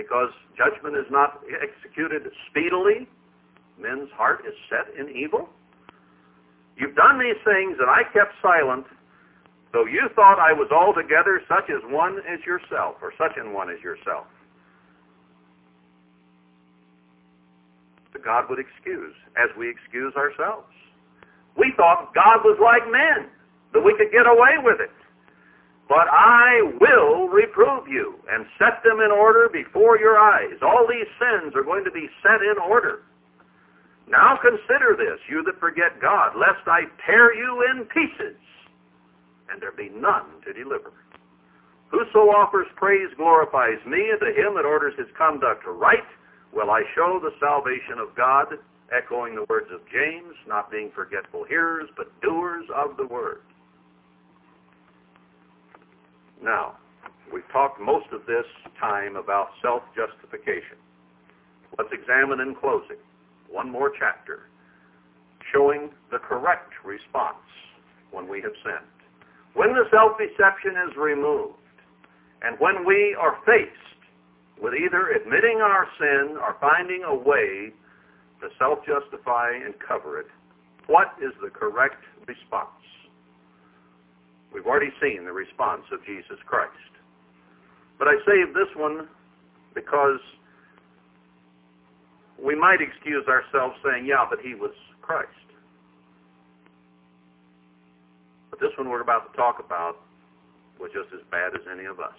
Because 0.00 0.32
judgment 0.56 0.96
is 0.96 1.04
not 1.12 1.44
executed 1.60 2.24
speedily, 2.48 3.04
men's 3.76 4.08
heart 4.16 4.40
is 4.48 4.56
set 4.72 4.88
in 4.96 5.12
evil. 5.12 5.50
You've 6.78 6.96
done 6.96 7.20
these 7.20 7.36
things, 7.44 7.76
and 7.76 7.84
I 7.84 8.08
kept 8.08 8.32
silent, 8.40 8.86
though 9.74 9.84
you 9.84 10.08
thought 10.16 10.40
I 10.40 10.56
was 10.56 10.72
altogether 10.72 11.42
such 11.44 11.68
as 11.68 11.84
one 11.92 12.16
as 12.24 12.40
yourself, 12.48 12.96
or 13.02 13.12
such 13.20 13.36
an 13.36 13.52
one 13.52 13.68
as 13.68 13.76
yourself. 13.84 14.24
But 18.12 18.24
God 18.24 18.48
would 18.48 18.58
excuse, 18.58 19.14
as 19.36 19.52
we 19.58 19.68
excuse 19.68 20.14
ourselves. 20.16 20.72
We 21.58 21.74
thought 21.76 22.14
God 22.14 22.40
was 22.40 22.56
like 22.56 22.88
men, 22.88 23.28
that 23.74 23.84
we 23.84 23.92
could 24.00 24.10
get 24.16 24.24
away 24.24 24.56
with 24.64 24.80
it. 24.80 24.96
But 25.90 26.06
I 26.06 26.70
will 26.78 27.26
reprove 27.26 27.88
you 27.88 28.14
and 28.30 28.46
set 28.62 28.78
them 28.86 29.00
in 29.02 29.10
order 29.10 29.50
before 29.50 29.98
your 29.98 30.16
eyes. 30.16 30.54
All 30.62 30.86
these 30.86 31.10
sins 31.18 31.50
are 31.56 31.66
going 31.66 31.82
to 31.82 31.90
be 31.90 32.06
set 32.22 32.38
in 32.46 32.62
order. 32.62 33.02
Now 34.06 34.38
consider 34.38 34.94
this, 34.94 35.18
you 35.28 35.42
that 35.50 35.58
forget 35.58 36.00
God, 36.00 36.38
lest 36.38 36.62
I 36.70 36.86
tear 37.04 37.34
you 37.34 37.66
in 37.74 37.86
pieces, 37.86 38.38
and 39.50 39.60
there 39.60 39.72
be 39.72 39.90
none 39.90 40.38
to 40.46 40.52
deliver. 40.52 40.92
Whoso 41.90 42.30
offers 42.30 42.68
praise 42.76 43.10
glorifies 43.16 43.82
me, 43.84 44.10
and 44.14 44.20
to 44.20 44.30
him 44.30 44.54
that 44.54 44.64
orders 44.64 44.94
his 44.96 45.10
conduct 45.18 45.64
right 45.66 46.06
will 46.54 46.70
I 46.70 46.82
show 46.94 47.18
the 47.18 47.34
salvation 47.40 47.98
of 47.98 48.14
God 48.14 48.46
echoing 48.94 49.34
the 49.34 49.46
words 49.48 49.70
of 49.74 49.80
James, 49.90 50.34
not 50.46 50.70
being 50.70 50.92
forgetful 50.94 51.44
hearers, 51.44 51.90
but 51.96 52.14
doers 52.22 52.66
of 52.74 52.96
the 52.96 53.06
word. 53.06 53.42
Now, 56.42 56.76
we've 57.32 57.48
talked 57.52 57.80
most 57.80 58.06
of 58.12 58.24
this 58.26 58.46
time 58.80 59.16
about 59.16 59.48
self-justification. 59.62 60.78
Let's 61.78 61.90
examine 61.92 62.40
in 62.40 62.54
closing 62.54 62.96
one 63.48 63.70
more 63.70 63.92
chapter 63.98 64.48
showing 65.52 65.90
the 66.10 66.18
correct 66.18 66.72
response 66.84 67.44
when 68.10 68.28
we 68.28 68.40
have 68.40 68.52
sinned. 68.64 68.86
When 69.54 69.74
the 69.74 69.84
self-deception 69.90 70.72
is 70.88 70.96
removed, 70.96 71.58
and 72.42 72.56
when 72.58 72.86
we 72.86 73.16
are 73.20 73.36
faced 73.44 73.76
with 74.62 74.74
either 74.74 75.10
admitting 75.10 75.60
our 75.60 75.86
sin 75.98 76.36
or 76.38 76.56
finding 76.60 77.02
a 77.04 77.14
way 77.14 77.72
to 78.40 78.48
self-justify 78.58 79.50
and 79.64 79.74
cover 79.86 80.20
it, 80.20 80.26
what 80.86 81.14
is 81.22 81.32
the 81.42 81.50
correct 81.50 82.02
response? 82.26 82.70
We've 84.52 84.66
already 84.66 84.90
seen 85.00 85.24
the 85.24 85.32
response 85.32 85.82
of 85.92 86.04
Jesus 86.04 86.38
Christ. 86.46 86.74
But 87.98 88.08
I 88.08 88.14
saved 88.26 88.54
this 88.54 88.68
one 88.76 89.08
because 89.74 90.20
we 92.42 92.56
might 92.56 92.80
excuse 92.80 93.26
ourselves 93.28 93.76
saying, 93.84 94.06
yeah, 94.06 94.24
but 94.28 94.40
he 94.40 94.54
was 94.54 94.72
Christ. 95.02 95.28
But 98.50 98.60
this 98.60 98.70
one 98.76 98.88
we're 98.88 99.02
about 99.02 99.30
to 99.30 99.36
talk 99.36 99.62
about 99.64 99.96
was 100.80 100.90
just 100.92 101.12
as 101.14 101.20
bad 101.30 101.54
as 101.54 101.60
any 101.70 101.84
of 101.84 102.00
us. 102.00 102.16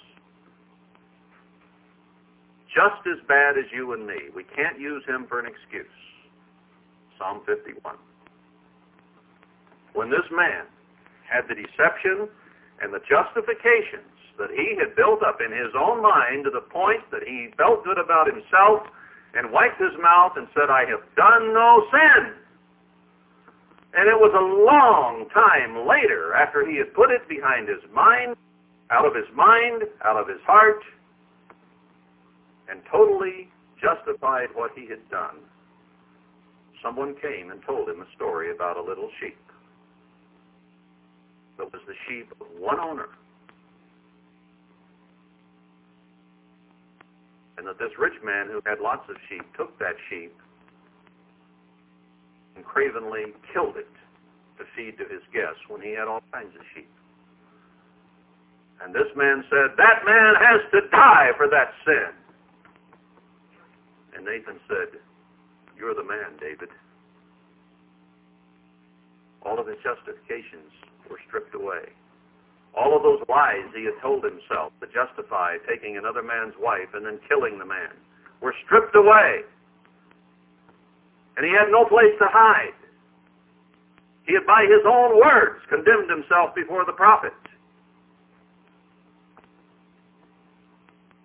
Just 2.69 3.03
as 3.07 3.19
bad 3.27 3.57
as 3.57 3.65
you 3.73 3.91
and 3.93 4.07
me. 4.07 4.31
We 4.33 4.43
can't 4.43 4.79
use 4.79 5.03
him 5.05 5.25
for 5.27 5.39
an 5.39 5.45
excuse. 5.45 5.85
Psalm 7.17 7.41
51. 7.45 7.95
When 9.93 10.09
this 10.09 10.23
man 10.31 10.65
had 11.31 11.47
the 11.47 11.55
deception 11.55 12.27
and 12.83 12.91
the 12.93 12.99
justifications 13.07 14.11
that 14.37 14.51
he 14.51 14.75
had 14.75 14.95
built 14.95 15.23
up 15.23 15.39
in 15.39 15.51
his 15.51 15.71
own 15.79 16.03
mind 16.03 16.43
to 16.43 16.51
the 16.51 16.67
point 16.67 17.01
that 17.11 17.23
he 17.23 17.49
felt 17.55 17.83
good 17.87 17.97
about 17.97 18.27
himself 18.27 18.83
and 19.33 19.51
wiped 19.51 19.79
his 19.79 19.95
mouth 20.01 20.35
and 20.35 20.47
said, 20.53 20.67
I 20.67 20.83
have 20.91 21.01
done 21.15 21.55
no 21.55 21.87
sin. 21.87 22.35
And 23.95 24.07
it 24.07 24.19
was 24.19 24.31
a 24.35 24.43
long 24.43 25.27
time 25.33 25.87
later, 25.87 26.33
after 26.33 26.67
he 26.67 26.77
had 26.77 26.93
put 26.93 27.11
it 27.11 27.27
behind 27.27 27.67
his 27.67 27.83
mind, 27.93 28.35
out 28.89 29.05
of 29.05 29.15
his 29.15 29.27
mind, 29.35 29.83
out 30.03 30.17
of 30.19 30.27
his 30.27 30.39
heart, 30.45 30.83
and 32.69 32.81
totally 32.91 33.51
justified 33.79 34.47
what 34.53 34.71
he 34.75 34.87
had 34.87 35.03
done, 35.09 35.43
someone 36.83 37.15
came 37.21 37.51
and 37.51 37.61
told 37.63 37.87
him 37.87 38.01
a 38.01 38.07
story 38.15 38.51
about 38.51 38.77
a 38.77 38.81
little 38.81 39.09
sheep 39.19 39.37
that 41.61 41.71
was 41.71 41.81
the 41.85 41.93
sheep 42.09 42.25
of 42.41 42.47
one 42.57 42.79
owner. 42.79 43.05
And 47.57 47.67
that 47.67 47.77
this 47.77 47.93
rich 47.99 48.17
man 48.25 48.47
who 48.49 48.61
had 48.65 48.81
lots 48.81 49.05
of 49.07 49.15
sheep 49.29 49.45
took 49.55 49.77
that 49.77 49.93
sheep 50.09 50.33
and 52.55 52.65
cravenly 52.65 53.37
killed 53.53 53.77
it 53.77 53.93
to 54.57 54.65
feed 54.75 54.97
to 54.97 55.05
his 55.05 55.21
guests 55.29 55.61
when 55.69 55.85
he 55.85 55.93
had 55.93 56.09
all 56.09 56.25
kinds 56.33 56.49
of 56.57 56.65
sheep. 56.73 56.89
And 58.81 58.89
this 58.89 59.13
man 59.15 59.45
said, 59.45 59.77
that 59.77 60.01
man 60.01 60.33
has 60.41 60.65
to 60.73 60.89
die 60.89 61.29
for 61.37 61.45
that 61.45 61.69
sin. 61.85 62.09
And 64.17 64.25
Nathan 64.25 64.57
said, 64.65 64.97
you're 65.77 65.93
the 65.93 66.03
man, 66.03 66.41
David. 66.41 66.73
All 69.45 69.59
of 69.59 69.67
his 69.67 69.77
justifications 69.85 70.73
were 71.11 71.19
stripped 71.27 71.53
away. 71.53 71.91
All 72.71 72.95
of 72.95 73.03
those 73.03 73.19
lies 73.27 73.67
he 73.75 73.83
had 73.83 73.99
told 74.01 74.23
himself 74.23 74.71
to 74.79 74.87
justify 74.87 75.59
taking 75.67 75.97
another 75.97 76.23
man's 76.23 76.55
wife 76.57 76.87
and 76.95 77.05
then 77.05 77.19
killing 77.27 77.59
the 77.59 77.67
man 77.67 77.91
were 78.39 78.55
stripped 78.65 78.95
away. 78.95 79.43
And 81.35 81.45
he 81.45 81.51
had 81.51 81.67
no 81.69 81.83
place 81.83 82.15
to 82.19 82.27
hide. 82.31 82.75
He 84.25 84.33
had 84.33 84.47
by 84.47 84.63
his 84.63 84.87
own 84.87 85.19
words 85.19 85.59
condemned 85.67 86.09
himself 86.09 86.55
before 86.55 86.85
the 86.85 86.93
prophet. 86.95 87.35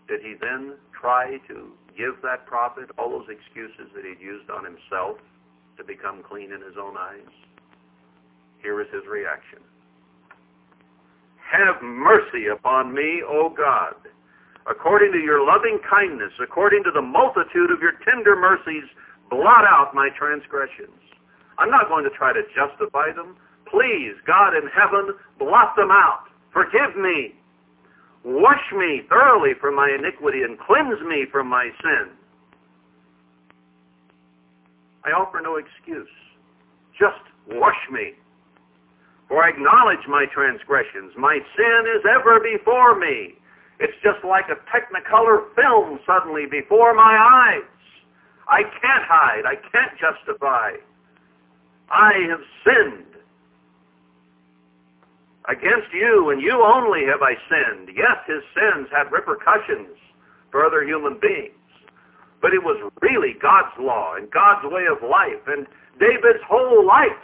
Did 0.09 0.21
he 0.23 0.35
then 0.41 0.75
try 0.99 1.39
to 1.49 1.73
give 1.97 2.23
that 2.23 2.47
prophet 2.47 2.91
all 2.99 3.11
those 3.11 3.29
excuses 3.31 3.91
that 3.95 4.05
he'd 4.05 4.23
used 4.23 4.51
on 4.51 4.65
himself 4.65 5.19
to 5.79 5.85
become 5.85 6.23
clean 6.23 6.53
in 6.53 6.61
his 6.63 6.75
own 6.81 6.97
eyes? 6.97 7.31
Here 8.63 8.81
is 8.81 8.89
his 8.93 9.07
reaction. 9.07 9.61
Have 11.51 11.81
mercy 11.83 12.49
upon 12.51 12.93
me, 12.93 13.23
O 13.23 13.49
God, 13.57 13.95
according 14.69 15.13
to 15.13 15.19
your 15.19 15.47
loving 15.47 15.79
kindness, 15.89 16.33
according 16.43 16.83
to 16.85 16.91
the 16.91 17.03
multitude 17.03 17.71
of 17.71 17.81
your 17.81 17.93
tender 18.05 18.35
mercies, 18.35 18.85
blot 19.31 19.65
out 19.65 19.95
my 19.95 20.09
transgressions. 20.19 20.99
I'm 21.59 21.71
not 21.71 21.89
going 21.89 22.05
to 22.05 22.11
try 22.11 22.33
to 22.33 22.43
justify 22.51 23.13
them. 23.15 23.37
Please, 23.71 24.15
God 24.27 24.55
in 24.57 24.67
heaven, 24.75 25.15
blot 25.39 25.77
them 25.77 25.91
out. 25.91 26.27
Forgive 26.53 26.97
me. 26.99 27.35
Wash 28.25 28.73
me 28.77 29.03
thoroughly 29.09 29.53
from 29.61 29.77
my 29.77 29.89
iniquity 29.97 30.43
and 30.43 30.59
cleanse 30.59 31.01
me 31.07 31.27
from 31.31 31.47
my 31.47 31.71
sin. 31.81 32.11
I 35.05 35.11
offer 35.11 35.41
no 35.41 35.57
excuse. 35.57 36.11
Just 36.99 37.23
wash 37.47 37.79
me 37.93 38.15
for 39.29 39.43
I 39.43 39.51
acknowledge 39.51 40.07
my 40.09 40.27
transgressions. 40.33 41.13
My 41.19 41.39
sin 41.57 41.83
is 41.99 42.03
ever 42.07 42.39
before 42.41 42.99
me. 42.99 43.35
It's 43.79 43.97
just 44.03 44.25
like 44.25 44.47
a 44.49 44.57
technicolor 44.71 45.53
film 45.55 45.99
suddenly 46.07 46.47
before 46.47 46.95
my 46.95 47.17
eyes. 47.19 47.69
I 48.49 48.63
can't 48.63 49.05
hide. 49.05 49.43
I 49.45 49.57
can't 49.57 49.93
justify. 49.99 50.79
I 51.91 52.13
have 52.31 52.41
sinned. 52.65 53.03
Against 55.49 55.93
you 55.93 56.31
and 56.31 56.43
you 56.43 56.63
only 56.63 57.07
have 57.07 57.23
I 57.23 57.35
sinned. 57.51 57.91
Yes, 57.95 58.19
his 58.27 58.43
sins 58.55 58.89
had 58.91 59.13
repercussions 59.13 59.95
for 60.51 60.65
other 60.65 60.83
human 60.83 61.19
beings. 61.21 61.55
But 62.41 62.55
it 62.55 62.63
was 62.63 62.79
really 63.01 63.35
God's 63.41 63.75
law 63.79 64.15
and 64.15 64.31
God's 64.31 64.67
way 64.71 64.87
of 64.91 65.03
life. 65.03 65.43
And 65.47 65.67
David's 65.99 66.43
whole 66.47 66.87
life 66.87 67.19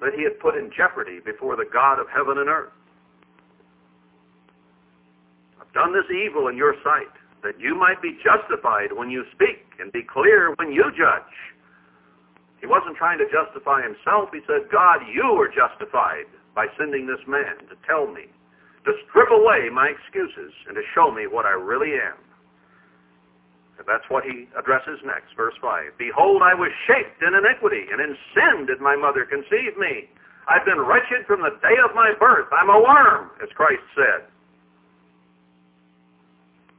that 0.00 0.12
he 0.14 0.22
had 0.22 0.38
put 0.40 0.56
in 0.56 0.70
jeopardy 0.76 1.20
before 1.24 1.56
the 1.56 1.64
God 1.72 1.98
of 1.98 2.06
heaven 2.12 2.38
and 2.38 2.48
earth. 2.48 2.72
I've 5.60 5.72
done 5.72 5.92
this 5.92 6.08
evil 6.12 6.48
in 6.48 6.56
your 6.56 6.74
sight, 6.84 7.12
that 7.42 7.60
you 7.60 7.74
might 7.74 8.00
be 8.02 8.18
justified 8.20 8.92
when 8.92 9.10
you 9.10 9.24
speak 9.32 9.64
and 9.80 9.92
be 9.92 10.02
clear 10.02 10.54
when 10.58 10.72
you 10.72 10.84
judge. 10.96 11.36
He 12.60 12.66
wasn't 12.66 12.96
trying 12.96 13.18
to 13.18 13.28
justify 13.28 13.82
himself. 13.82 14.30
He 14.32 14.40
said, 14.46 14.68
God, 14.72 15.04
you 15.12 15.36
were 15.36 15.48
justified 15.48 16.26
by 16.54 16.66
sending 16.78 17.06
this 17.06 17.20
man 17.28 17.60
to 17.68 17.76
tell 17.86 18.08
me, 18.08 18.32
to 18.84 18.92
strip 19.08 19.28
away 19.30 19.68
my 19.72 19.92
excuses 19.92 20.52
and 20.66 20.74
to 20.74 20.82
show 20.94 21.12
me 21.12 21.28
what 21.28 21.44
I 21.44 21.52
really 21.52 21.94
am. 22.00 22.16
And 23.78 23.84
that's 23.84 24.08
what 24.08 24.24
he 24.24 24.48
addresses 24.56 25.00
next, 25.04 25.36
verse 25.36 25.54
5. 25.60 26.00
Behold, 26.00 26.40
I 26.40 26.54
was 26.56 26.72
shaped 26.88 27.20
in 27.20 27.36
iniquity, 27.36 27.84
and 27.92 28.00
in 28.00 28.16
sin 28.32 28.66
did 28.66 28.80
my 28.80 28.96
mother 28.96 29.28
conceive 29.28 29.76
me. 29.76 30.08
I've 30.48 30.64
been 30.64 30.80
wretched 30.80 31.26
from 31.26 31.42
the 31.42 31.52
day 31.60 31.76
of 31.84 31.94
my 31.94 32.14
birth. 32.18 32.48
I'm 32.54 32.70
a 32.70 32.80
worm, 32.80 33.30
as 33.42 33.50
Christ 33.52 33.84
said. 33.94 34.30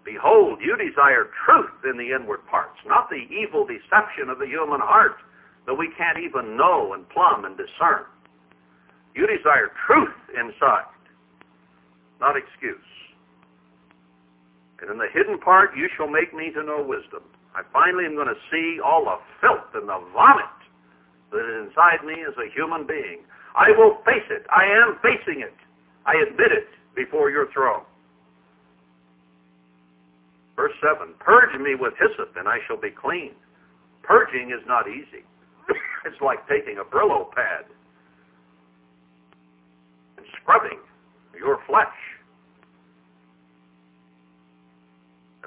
Behold, 0.07 0.59
you 0.63 0.73
desire 0.79 1.27
truth 1.43 1.83
in 1.83 1.99
the 1.99 2.15
inward 2.15 2.39
parts, 2.47 2.79
not 2.87 3.09
the 3.09 3.27
evil 3.27 3.67
deception 3.67 4.31
of 4.31 4.39
the 4.39 4.47
human 4.47 4.79
heart 4.79 5.19
that 5.67 5.75
we 5.75 5.91
can't 5.97 6.17
even 6.17 6.55
know 6.55 6.93
and 6.93 7.07
plumb 7.09 7.43
and 7.43 7.57
discern. 7.57 8.07
You 9.13 9.27
desire 9.27 9.69
truth 9.85 10.15
inside, 10.31 10.87
not 12.21 12.37
excuse. 12.37 12.79
And 14.81 14.91
in 14.91 14.97
the 14.97 15.09
hidden 15.11 15.39
part, 15.39 15.71
you 15.75 15.89
shall 15.97 16.07
make 16.07 16.33
me 16.33 16.51
to 16.53 16.61
know 16.63 16.85
wisdom. 16.85 17.25
I 17.55 17.65
finally 17.73 18.05
am 18.05 18.13
going 18.13 18.29
to 18.29 18.41
see 18.51 18.77
all 18.83 19.05
the 19.05 19.17
filth 19.41 19.73
and 19.73 19.89
the 19.89 19.97
vomit 20.13 20.57
that 21.31 21.41
is 21.41 21.67
inside 21.67 22.05
me 22.05 22.21
as 22.21 22.37
a 22.37 22.47
human 22.53 22.85
being. 22.85 23.25
I 23.57 23.73
will 23.73 23.97
face 24.05 24.29
it. 24.29 24.45
I 24.53 24.69
am 24.69 25.01
facing 25.01 25.41
it. 25.41 25.55
I 26.05 26.13
admit 26.21 26.53
it 26.53 26.69
before 26.95 27.29
your 27.29 27.51
throne. 27.51 27.81
Verse 30.55 30.73
7, 30.81 31.13
Purge 31.19 31.59
me 31.61 31.75
with 31.75 31.93
hyssop, 31.97 32.33
and 32.37 32.47
I 32.47 32.57
shall 32.67 32.81
be 32.81 32.89
clean. 32.89 33.33
Purging 34.03 34.49
is 34.49 34.65
not 34.67 34.87
easy. 34.87 35.25
it's 36.05 36.21
like 36.21 36.39
taking 36.47 36.77
a 36.77 36.85
Brillo 36.85 37.29
pad 37.33 37.65
and 40.17 40.25
scrubbing 40.41 40.79
your 41.37 41.59
flesh. 41.67 41.93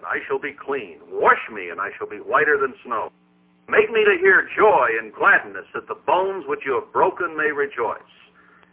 And 0.01 0.09
I 0.09 0.25
shall 0.25 0.41
be 0.41 0.57
clean. 0.57 0.97
Wash 1.13 1.45
me, 1.53 1.69
and 1.69 1.77
I 1.77 1.93
shall 2.01 2.09
be 2.09 2.25
whiter 2.25 2.57
than 2.57 2.73
snow. 2.89 3.13
Make 3.69 3.93
me 3.93 4.01
to 4.01 4.17
hear 4.17 4.49
joy 4.57 4.97
and 4.97 5.13
gladness, 5.13 5.69
that 5.77 5.85
the 5.93 6.01
bones 6.09 6.49
which 6.49 6.65
you 6.65 6.81
have 6.81 6.89
broken 6.89 7.37
may 7.37 7.53
rejoice. 7.53 8.01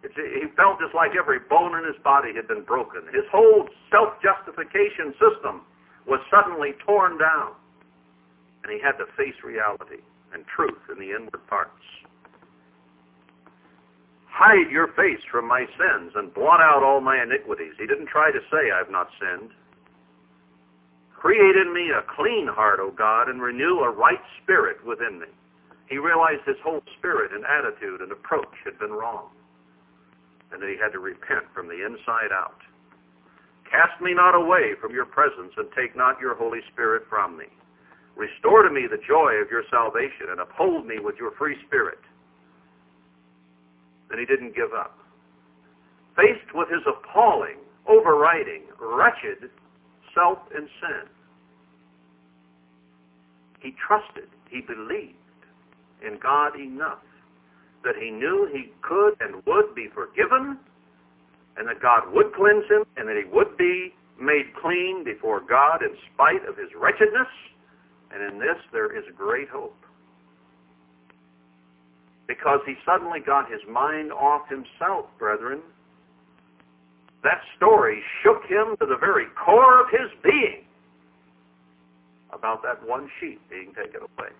It's, 0.08 0.16
he 0.16 0.48
felt 0.56 0.80
just 0.80 0.96
like 0.96 1.20
every 1.20 1.44
bone 1.52 1.76
in 1.76 1.84
his 1.84 2.00
body 2.00 2.32
had 2.32 2.48
been 2.48 2.64
broken. 2.64 3.04
His 3.12 3.28
whole 3.28 3.68
self-justification 3.92 5.20
system 5.20 5.68
was 6.08 6.24
suddenly 6.32 6.80
torn 6.88 7.20
down. 7.20 7.60
And 8.64 8.72
he 8.72 8.80
had 8.80 8.96
to 9.04 9.12
face 9.20 9.36
reality 9.44 10.00
and 10.32 10.48
truth 10.48 10.80
in 10.88 10.96
the 10.96 11.12
inward 11.12 11.44
parts. 11.52 11.84
Hide 14.32 14.72
your 14.72 14.96
face 14.96 15.20
from 15.28 15.44
my 15.44 15.68
sins 15.76 16.16
and 16.16 16.32
blot 16.34 16.62
out 16.64 16.88
all 16.88 17.02
my 17.02 17.20
iniquities. 17.22 17.76
He 17.76 17.84
didn't 17.84 18.08
try 18.08 18.32
to 18.32 18.40
say, 18.48 18.72
I've 18.72 18.92
not 18.92 19.12
sinned. 19.20 19.52
Create 21.28 21.60
in 21.60 21.76
me 21.76 21.92
a 21.92 22.08
clean 22.16 22.48
heart, 22.48 22.80
O 22.80 22.88
God, 22.90 23.28
and 23.28 23.42
renew 23.42 23.84
a 23.84 23.92
right 23.92 24.24
spirit 24.40 24.80
within 24.88 25.20
me. 25.20 25.28
He 25.92 26.00
realized 26.00 26.48
his 26.48 26.56
whole 26.64 26.80
spirit 26.98 27.36
and 27.36 27.44
attitude 27.44 28.00
and 28.00 28.16
approach 28.16 28.56
had 28.64 28.80
been 28.80 28.96
wrong, 28.96 29.28
and 30.54 30.64
that 30.64 30.72
he 30.72 30.80
had 30.80 30.96
to 30.96 31.04
repent 31.04 31.44
from 31.54 31.68
the 31.68 31.84
inside 31.84 32.32
out. 32.32 32.64
Cast 33.68 34.00
me 34.00 34.16
not 34.16 34.40
away 34.40 34.80
from 34.80 34.96
your 34.96 35.04
presence, 35.04 35.52
and 35.60 35.68
take 35.76 36.00
not 36.00 36.16
your 36.16 36.34
Holy 36.34 36.64
Spirit 36.72 37.04
from 37.10 37.36
me. 37.36 37.52
Restore 38.16 38.64
to 38.64 38.72
me 38.72 38.88
the 38.88 39.04
joy 39.04 39.36
of 39.44 39.52
your 39.52 39.68
salvation, 39.68 40.32
and 40.32 40.40
uphold 40.40 40.88
me 40.88 40.96
with 41.04 41.20
your 41.20 41.36
free 41.36 41.60
spirit. 41.68 42.00
And 44.12 44.18
he 44.18 44.26
didn't 44.26 44.56
give 44.56 44.72
up. 44.72 44.96
Faced 46.16 46.56
with 46.56 46.72
his 46.72 46.88
appalling, 46.88 47.60
overriding, 47.84 48.64
wretched 48.80 49.52
self 50.16 50.40
and 50.56 50.72
sin. 50.80 51.17
He 53.60 53.74
trusted, 53.88 54.30
he 54.50 54.62
believed 54.62 55.16
in 56.06 56.20
God 56.22 56.60
enough 56.60 57.04
that 57.84 57.96
he 58.00 58.12
knew 58.12 58.50
he 58.52 58.72
could 58.82 59.16
and 59.22 59.44
would 59.46 59.74
be 59.76 59.88
forgiven 59.94 60.58
and 61.58 61.68
that 61.68 61.82
God 61.82 62.04
would 62.14 62.34
cleanse 62.34 62.66
him 62.70 62.86
and 62.98 63.08
that 63.08 63.18
he 63.18 63.24
would 63.34 63.58
be 63.58 63.94
made 64.20 64.54
clean 64.62 65.04
before 65.04 65.42
God 65.42 65.82
in 65.82 65.96
spite 66.14 66.48
of 66.48 66.58
his 66.58 66.70
wretchedness. 66.78 67.30
And 68.12 68.22
in 68.22 68.40
this 68.40 68.58
there 68.72 68.96
is 68.96 69.04
great 69.18 69.50
hope. 69.50 69.78
Because 72.28 72.60
he 72.66 72.76
suddenly 72.86 73.20
got 73.26 73.50
his 73.50 73.62
mind 73.70 74.12
off 74.12 74.50
himself, 74.50 75.06
brethren, 75.18 75.62
that 77.24 77.42
story 77.56 78.02
shook 78.22 78.44
him 78.44 78.76
to 78.80 78.86
the 78.86 78.98
very 79.00 79.26
core 79.44 79.82
of 79.82 79.88
his 79.90 80.12
being 80.24 80.67
about 82.34 82.62
that 82.64 82.86
one 82.86 83.10
sheep 83.20 83.42
being 83.50 83.74
taken 83.74 84.02
away 84.02 84.32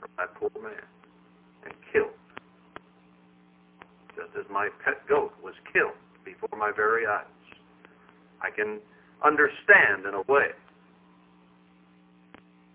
from 0.00 0.10
that 0.16 0.34
poor 0.34 0.50
man 0.62 0.86
and 1.64 1.74
killed. 1.92 2.14
Just 4.14 4.36
as 4.38 4.44
my 4.50 4.68
pet 4.84 5.06
goat 5.08 5.32
was 5.42 5.54
killed 5.72 5.98
before 6.24 6.56
my 6.58 6.72
very 6.74 7.06
eyes. 7.06 7.24
I 8.42 8.50
can 8.50 8.80
understand 9.24 10.06
in 10.06 10.14
a 10.14 10.22
way 10.30 10.54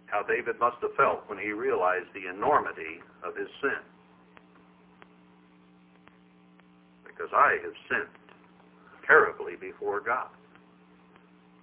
how 0.08 0.24
David 0.24 0.60
must 0.60 0.78
have 0.82 0.94
felt 0.95 1.24
when 1.28 1.40
he 1.40 1.52
realized 1.52 2.08
the 2.14 2.30
enormity 2.30 3.02
of 3.24 3.36
his 3.36 3.48
sin. 3.62 3.82
because 7.24 7.32
I 7.34 7.58
have 7.64 7.74
sinned 7.90 8.10
terribly 9.06 9.56
before 9.56 10.02
God. 10.02 10.30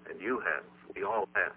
And 0.08 0.20
you 0.20 0.40
have. 0.40 0.79
We 0.94 1.04
all 1.04 1.28
have. 1.34 1.54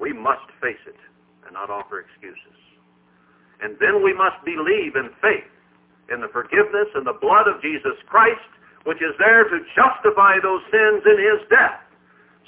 We 0.00 0.12
must 0.12 0.46
face 0.62 0.80
it 0.86 0.98
and 1.46 1.54
not 1.54 1.70
offer 1.70 2.00
excuses. 2.00 2.58
And 3.60 3.74
then 3.82 4.04
we 4.04 4.14
must 4.14 4.38
believe 4.46 4.94
in 4.94 5.10
faith 5.18 5.50
in 6.12 6.22
the 6.22 6.30
forgiveness 6.30 6.88
and 6.94 7.04
the 7.04 7.18
blood 7.18 7.50
of 7.50 7.60
Jesus 7.60 7.98
Christ, 8.06 8.48
which 8.86 9.02
is 9.02 9.12
there 9.18 9.44
to 9.44 9.58
justify 9.74 10.38
those 10.38 10.62
sins 10.70 11.02
in 11.02 11.18
his 11.18 11.42
death. 11.50 11.82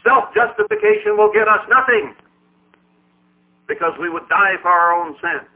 Self-justification 0.07 1.19
will 1.19 1.35
get 1.35 1.51
us 1.51 1.61
nothing 1.67 2.15
because 3.67 3.93
we 3.99 4.09
would 4.09 4.27
die 4.31 4.57
for 4.63 4.71
our 4.71 4.95
own 4.95 5.19
sins 5.21 5.51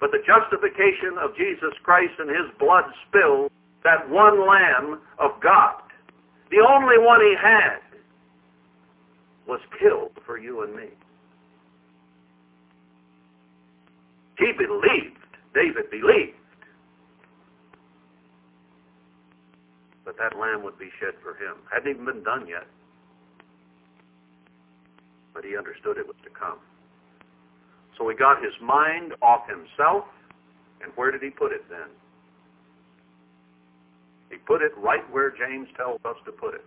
but 0.00 0.10
the 0.14 0.22
justification 0.22 1.18
of 1.18 1.34
Jesus 1.34 1.74
Christ 1.82 2.14
and 2.18 2.30
his 2.30 2.46
blood 2.58 2.84
spilled, 3.06 3.50
that 3.82 4.08
one 4.10 4.46
Lamb 4.46 5.00
of 5.18 5.38
God, 5.42 5.82
the 6.50 6.62
only 6.62 6.98
one 6.98 7.20
he 7.20 7.34
had, 7.34 7.82
was 9.48 9.60
killed 9.80 10.12
for 10.26 10.38
you 10.38 10.62
and 10.62 10.76
me. 10.76 10.88
He 14.38 14.52
believed. 14.52 15.16
David 15.54 15.90
believed. 15.90 16.36
But 20.04 20.16
that 20.18 20.38
lamb 20.38 20.62
would 20.62 20.78
be 20.78 20.90
shed 21.00 21.14
for 21.22 21.30
him. 21.30 21.56
Hadn't 21.72 21.90
even 21.90 22.04
been 22.04 22.22
done 22.22 22.46
yet. 22.46 22.66
But 25.34 25.44
he 25.44 25.56
understood 25.56 25.96
it 25.96 26.06
was 26.06 26.16
to 26.24 26.30
come. 26.30 26.58
So 27.96 28.08
he 28.08 28.14
got 28.14 28.42
his 28.42 28.52
mind 28.62 29.14
off 29.22 29.48
himself, 29.48 30.04
and 30.82 30.92
where 30.94 31.10
did 31.10 31.22
he 31.22 31.30
put 31.30 31.52
it 31.52 31.64
then? 31.68 31.88
He 34.30 34.36
put 34.36 34.62
it 34.62 34.72
right 34.76 35.02
where 35.10 35.32
James 35.32 35.68
tells 35.76 36.00
us 36.04 36.16
to 36.26 36.32
put 36.32 36.54
it. 36.54 36.64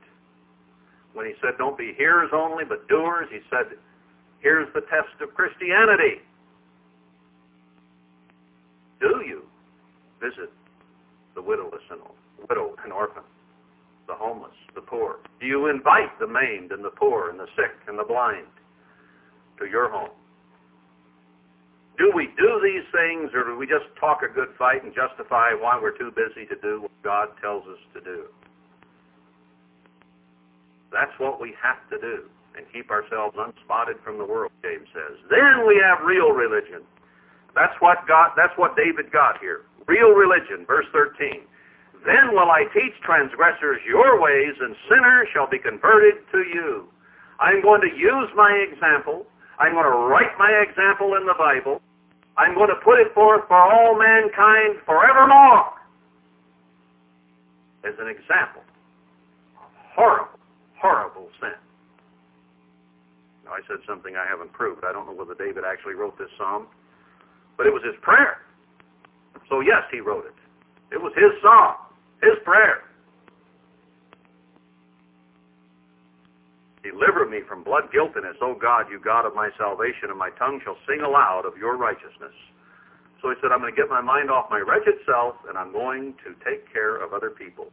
When 1.14 1.26
he 1.26 1.34
said, 1.42 1.58
don't 1.58 1.78
be 1.78 1.94
hearers 1.98 2.30
only, 2.34 2.64
but 2.64 2.88
doers, 2.88 3.28
he 3.32 3.40
said, 3.50 3.78
here's 4.40 4.72
the 4.74 4.82
test 4.82 5.22
of 5.22 5.34
Christianity. 5.36 6.24
Do 9.00 9.22
you 9.26 9.44
visit 10.22 10.52
the 11.36 11.42
widowless 11.42 11.82
and 11.90 12.00
widow 12.48 12.76
and 12.84 12.94
orphan, 12.94 13.24
the 14.08 14.14
homeless, 14.14 14.56
the 14.76 14.82
poor? 14.82 15.18
Do 15.40 15.48
you 15.48 15.68
invite 15.68 16.18
the 16.20 16.28
maimed 16.28 16.72
and 16.72 16.86
the 16.86 16.92
poor 16.92 17.30
and 17.30 17.40
the 17.40 17.48
sick 17.56 17.76
and 17.88 17.98
the 17.98 18.04
blind 18.04 18.48
to 19.60 19.66
your 19.66 19.90
home? 19.90 20.12
Do 21.98 22.12
we 22.16 22.30
do 22.38 22.62
these 22.64 22.86
things 22.92 23.32
or 23.34 23.44
do 23.44 23.58
we 23.58 23.66
just 23.66 23.86
talk 24.00 24.22
a 24.24 24.34
good 24.34 24.50
fight 24.58 24.84
and 24.84 24.94
justify 24.94 25.54
why 25.54 25.78
we're 25.82 25.98
too 25.98 26.12
busy 26.16 26.48
to 26.48 26.56
do 26.62 26.84
what 26.84 26.92
God 27.04 27.28
tells 27.42 27.64
us 27.68 27.80
to 27.94 28.02
do? 28.02 28.26
That's 30.92 31.14
what 31.18 31.40
we 31.40 31.56
have 31.62 31.80
to 31.90 31.98
do 32.00 32.28
and 32.56 32.68
keep 32.72 32.92
ourselves 32.92 33.36
unspotted 33.40 33.96
from 34.04 34.20
the 34.20 34.28
world, 34.28 34.52
James 34.62 34.88
says. 34.92 35.16
Then 35.32 35.66
we 35.66 35.80
have 35.80 36.04
real 36.04 36.36
religion. 36.36 36.84
That's 37.56 37.76
what 37.80 38.04
God 38.08 38.32
that's 38.36 38.56
what 38.56 38.76
David 38.76 39.12
got 39.12 39.40
here. 39.40 39.64
Real 39.88 40.12
religion, 40.12 40.68
verse 40.68 40.86
13. 40.92 41.48
Then 42.06 42.34
will 42.34 42.52
I 42.52 42.66
teach 42.74 42.96
transgressors 43.06 43.80
your 43.88 44.20
ways, 44.20 44.56
and 44.60 44.76
sinners 44.90 45.28
shall 45.32 45.48
be 45.48 45.60
converted 45.60 46.24
to 46.32 46.40
you. 46.40 46.88
I'm 47.40 47.62
going 47.62 47.82
to 47.82 47.94
use 47.94 48.30
my 48.36 48.52
example 48.68 49.26
I'm 49.62 49.74
going 49.74 49.86
to 49.86 49.98
write 50.10 50.34
my 50.40 50.50
example 50.66 51.14
in 51.14 51.28
the 51.30 51.38
Bible. 51.38 51.82
I'm 52.36 52.56
going 52.56 52.70
to 52.70 52.82
put 52.84 52.98
it 52.98 53.14
forth 53.14 53.46
for 53.48 53.62
all 53.62 53.94
mankind 53.94 54.82
forevermore 54.86 55.70
as 57.86 57.94
an 58.02 58.10
example 58.10 58.66
horrible, 59.94 60.40
horrible 60.82 61.30
sin. 61.40 61.56
Now, 63.46 63.54
I 63.54 63.62
said 63.70 63.78
something 63.88 64.16
I 64.18 64.26
haven't 64.26 64.52
proved. 64.54 64.84
I 64.84 64.92
don't 64.92 65.06
know 65.06 65.14
whether 65.14 65.36
David 65.36 65.64
actually 65.64 65.94
wrote 65.94 66.18
this 66.18 66.30
psalm, 66.38 66.68
but 67.58 67.68
it 67.68 67.74
was 67.74 67.84
his 67.86 67.96
prayer. 68.02 68.42
So, 69.50 69.62
yes, 69.62 69.86
he 69.92 70.00
wrote 70.00 70.26
it. 70.26 70.38
It 70.92 71.02
was 71.02 71.14
his 71.16 71.32
psalm, 71.42 71.76
his 72.22 72.36
prayer. 72.44 72.84
Deliver 76.84 77.30
me 77.30 77.42
from 77.48 77.64
blood 77.64 77.94
guiltiness, 77.94 78.38
O 78.42 78.56
God, 78.58 78.90
you 78.90 79.00
God 79.00 79.26
of 79.26 79.36
my 79.36 79.50
salvation, 79.58 80.10
and 80.10 80.18
my 80.18 80.32
tongue 80.42 80.60
shall 80.64 80.78
sing 80.90 81.02
aloud 81.06 81.46
of 81.46 81.56
your 81.58 81.78
righteousness. 81.78 82.34
So 83.22 83.30
he 83.30 83.36
said, 83.40 83.52
I'm 83.54 83.62
going 83.62 83.74
to 83.74 83.78
get 83.78 83.88
my 83.88 84.02
mind 84.02 84.32
off 84.32 84.50
my 84.50 84.60
wretched 84.60 84.98
self, 85.06 85.36
and 85.48 85.58
I'm 85.58 85.72
going 85.72 86.16
to 86.26 86.34
take 86.44 86.66
care 86.74 86.98
of 86.98 87.14
other 87.14 87.30
people. 87.30 87.70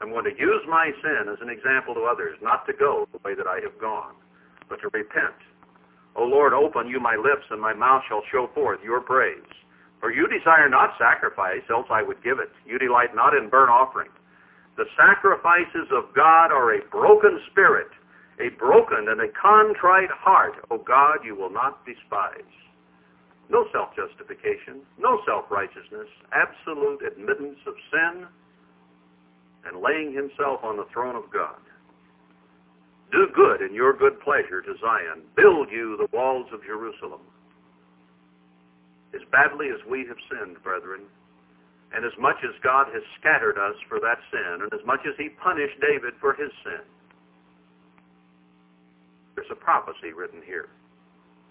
I'm 0.00 0.10
going 0.10 0.24
to 0.24 0.36
use 0.38 0.62
my 0.68 0.92
sin 1.02 1.32
as 1.32 1.40
an 1.40 1.48
example 1.48 1.94
to 1.94 2.02
others, 2.04 2.36
not 2.42 2.66
to 2.66 2.72
go 2.72 3.08
the 3.12 3.20
way 3.24 3.34
that 3.34 3.46
I 3.46 3.60
have 3.64 3.80
gone, 3.80 4.14
but 4.68 4.80
to 4.82 4.88
repent. 4.92 5.36
O 6.16 6.24
Lord, 6.24 6.52
open 6.52 6.88
you 6.88 7.00
my 7.00 7.16
lips, 7.16 7.44
and 7.50 7.60
my 7.60 7.72
mouth 7.72 8.02
shall 8.08 8.22
show 8.32 8.48
forth 8.54 8.80
your 8.84 9.00
praise. 9.00 9.48
For 10.00 10.12
you 10.12 10.28
desire 10.28 10.68
not 10.68 10.96
sacrifice, 10.98 11.64
else 11.70 11.86
I 11.90 12.02
would 12.02 12.22
give 12.22 12.38
it. 12.38 12.52
You 12.66 12.78
delight 12.78 13.14
not 13.14 13.34
in 13.34 13.48
burnt 13.48 13.70
offering. 13.70 14.10
The 14.76 14.84
sacrifices 14.96 15.88
of 15.92 16.12
God 16.14 16.52
are 16.52 16.76
a 16.76 16.84
broken 16.92 17.40
spirit, 17.50 17.88
a 18.40 18.52
broken 18.60 19.08
and 19.08 19.20
a 19.20 19.32
contrite 19.32 20.12
heart, 20.12 20.60
O 20.70 20.76
God, 20.76 21.24
you 21.24 21.34
will 21.34 21.48
not 21.48 21.84
despise. 21.86 22.44
No 23.48 23.64
self-justification, 23.72 24.84
no 24.98 25.20
self-righteousness, 25.24 26.08
absolute 26.32 27.00
admittance 27.06 27.60
of 27.66 27.74
sin, 27.88 28.26
and 29.66 29.82
laying 29.82 30.14
himself 30.14 30.62
on 30.62 30.76
the 30.76 30.86
throne 30.92 31.16
of 31.16 31.30
God. 31.32 31.58
Do 33.12 33.28
good 33.34 33.62
in 33.62 33.74
your 33.74 33.96
good 33.96 34.20
pleasure 34.20 34.62
to 34.62 34.74
Zion. 34.80 35.22
Build 35.36 35.70
you 35.70 35.96
the 35.96 36.10
walls 36.16 36.46
of 36.52 36.64
Jerusalem. 36.64 37.22
As 39.14 39.22
badly 39.30 39.68
as 39.68 39.80
we 39.88 40.06
have 40.06 40.18
sinned, 40.30 40.62
brethren, 40.62 41.02
and 41.94 42.04
as 42.04 42.12
much 42.18 42.36
as 42.42 42.50
God 42.62 42.88
has 42.92 43.02
scattered 43.20 43.56
us 43.56 43.76
for 43.88 44.00
that 44.00 44.18
sin, 44.30 44.66
and 44.66 44.72
as 44.74 44.84
much 44.84 45.00
as 45.06 45.14
he 45.16 45.30
punished 45.40 45.78
David 45.80 46.14
for 46.20 46.34
his 46.34 46.50
sin, 46.64 46.82
there's 49.34 49.50
a 49.50 49.54
prophecy 49.54 50.12
written 50.16 50.42
here. 50.44 50.68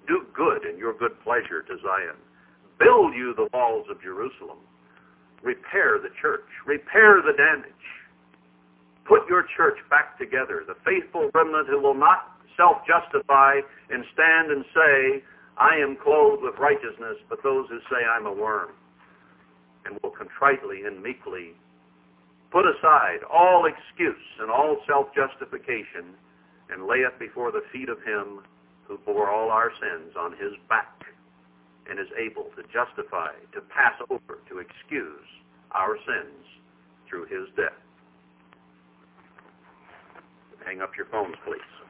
Do 0.07 0.25
good 0.35 0.65
in 0.65 0.77
your 0.77 0.93
good 0.93 1.17
pleasure 1.23 1.63
to 1.63 1.75
Zion. 1.81 2.19
Build 2.79 3.15
you 3.15 3.33
the 3.33 3.47
walls 3.53 3.87
of 3.89 4.01
Jerusalem. 4.01 4.59
Repair 5.41 5.99
the 6.01 6.13
church. 6.21 6.45
Repair 6.65 7.21
the 7.21 7.33
damage. 7.33 7.85
Put 9.05 9.29
your 9.29 9.45
church 9.55 9.77
back 9.89 10.17
together, 10.17 10.63
the 10.67 10.75
faithful 10.83 11.29
remnant 11.33 11.69
who 11.69 11.79
will 11.79 11.93
not 11.93 12.41
self-justify 12.57 13.61
and 13.89 14.03
stand 14.13 14.51
and 14.51 14.65
say, 14.73 15.23
I 15.57 15.77
am 15.77 15.95
clothed 16.01 16.43
with 16.43 16.55
righteousness, 16.59 17.21
but 17.29 17.39
those 17.43 17.69
who 17.69 17.79
say 17.89 18.01
I'm 18.03 18.25
a 18.25 18.33
worm, 18.33 18.71
and 19.85 19.97
will 20.01 20.11
contritely 20.11 20.83
and 20.83 21.01
meekly 21.01 21.53
put 22.51 22.65
aside 22.65 23.19
all 23.31 23.65
excuse 23.65 24.27
and 24.39 24.49
all 24.49 24.77
self-justification 24.87 26.15
and 26.69 26.87
lay 26.87 27.05
it 27.05 27.19
before 27.19 27.51
the 27.51 27.61
feet 27.71 27.89
of 27.89 28.01
him 28.01 28.41
who 28.87 28.97
bore 29.05 29.29
all 29.29 29.51
our 29.51 29.71
sins 29.79 30.15
on 30.17 30.31
his 30.31 30.53
back 30.67 31.03
and 31.89 31.99
is 31.99 32.07
able 32.17 32.49
to 32.55 32.63
justify, 32.73 33.29
to 33.53 33.61
pass 33.69 33.93
over, 34.09 34.39
to 34.49 34.57
excuse 34.59 35.27
our 35.71 35.97
sins 36.07 36.45
through 37.09 37.25
his 37.25 37.47
death. 37.55 37.84
Hang 40.65 40.81
up 40.81 40.91
your 40.97 41.07
phones, 41.11 41.35
please. 41.45 41.84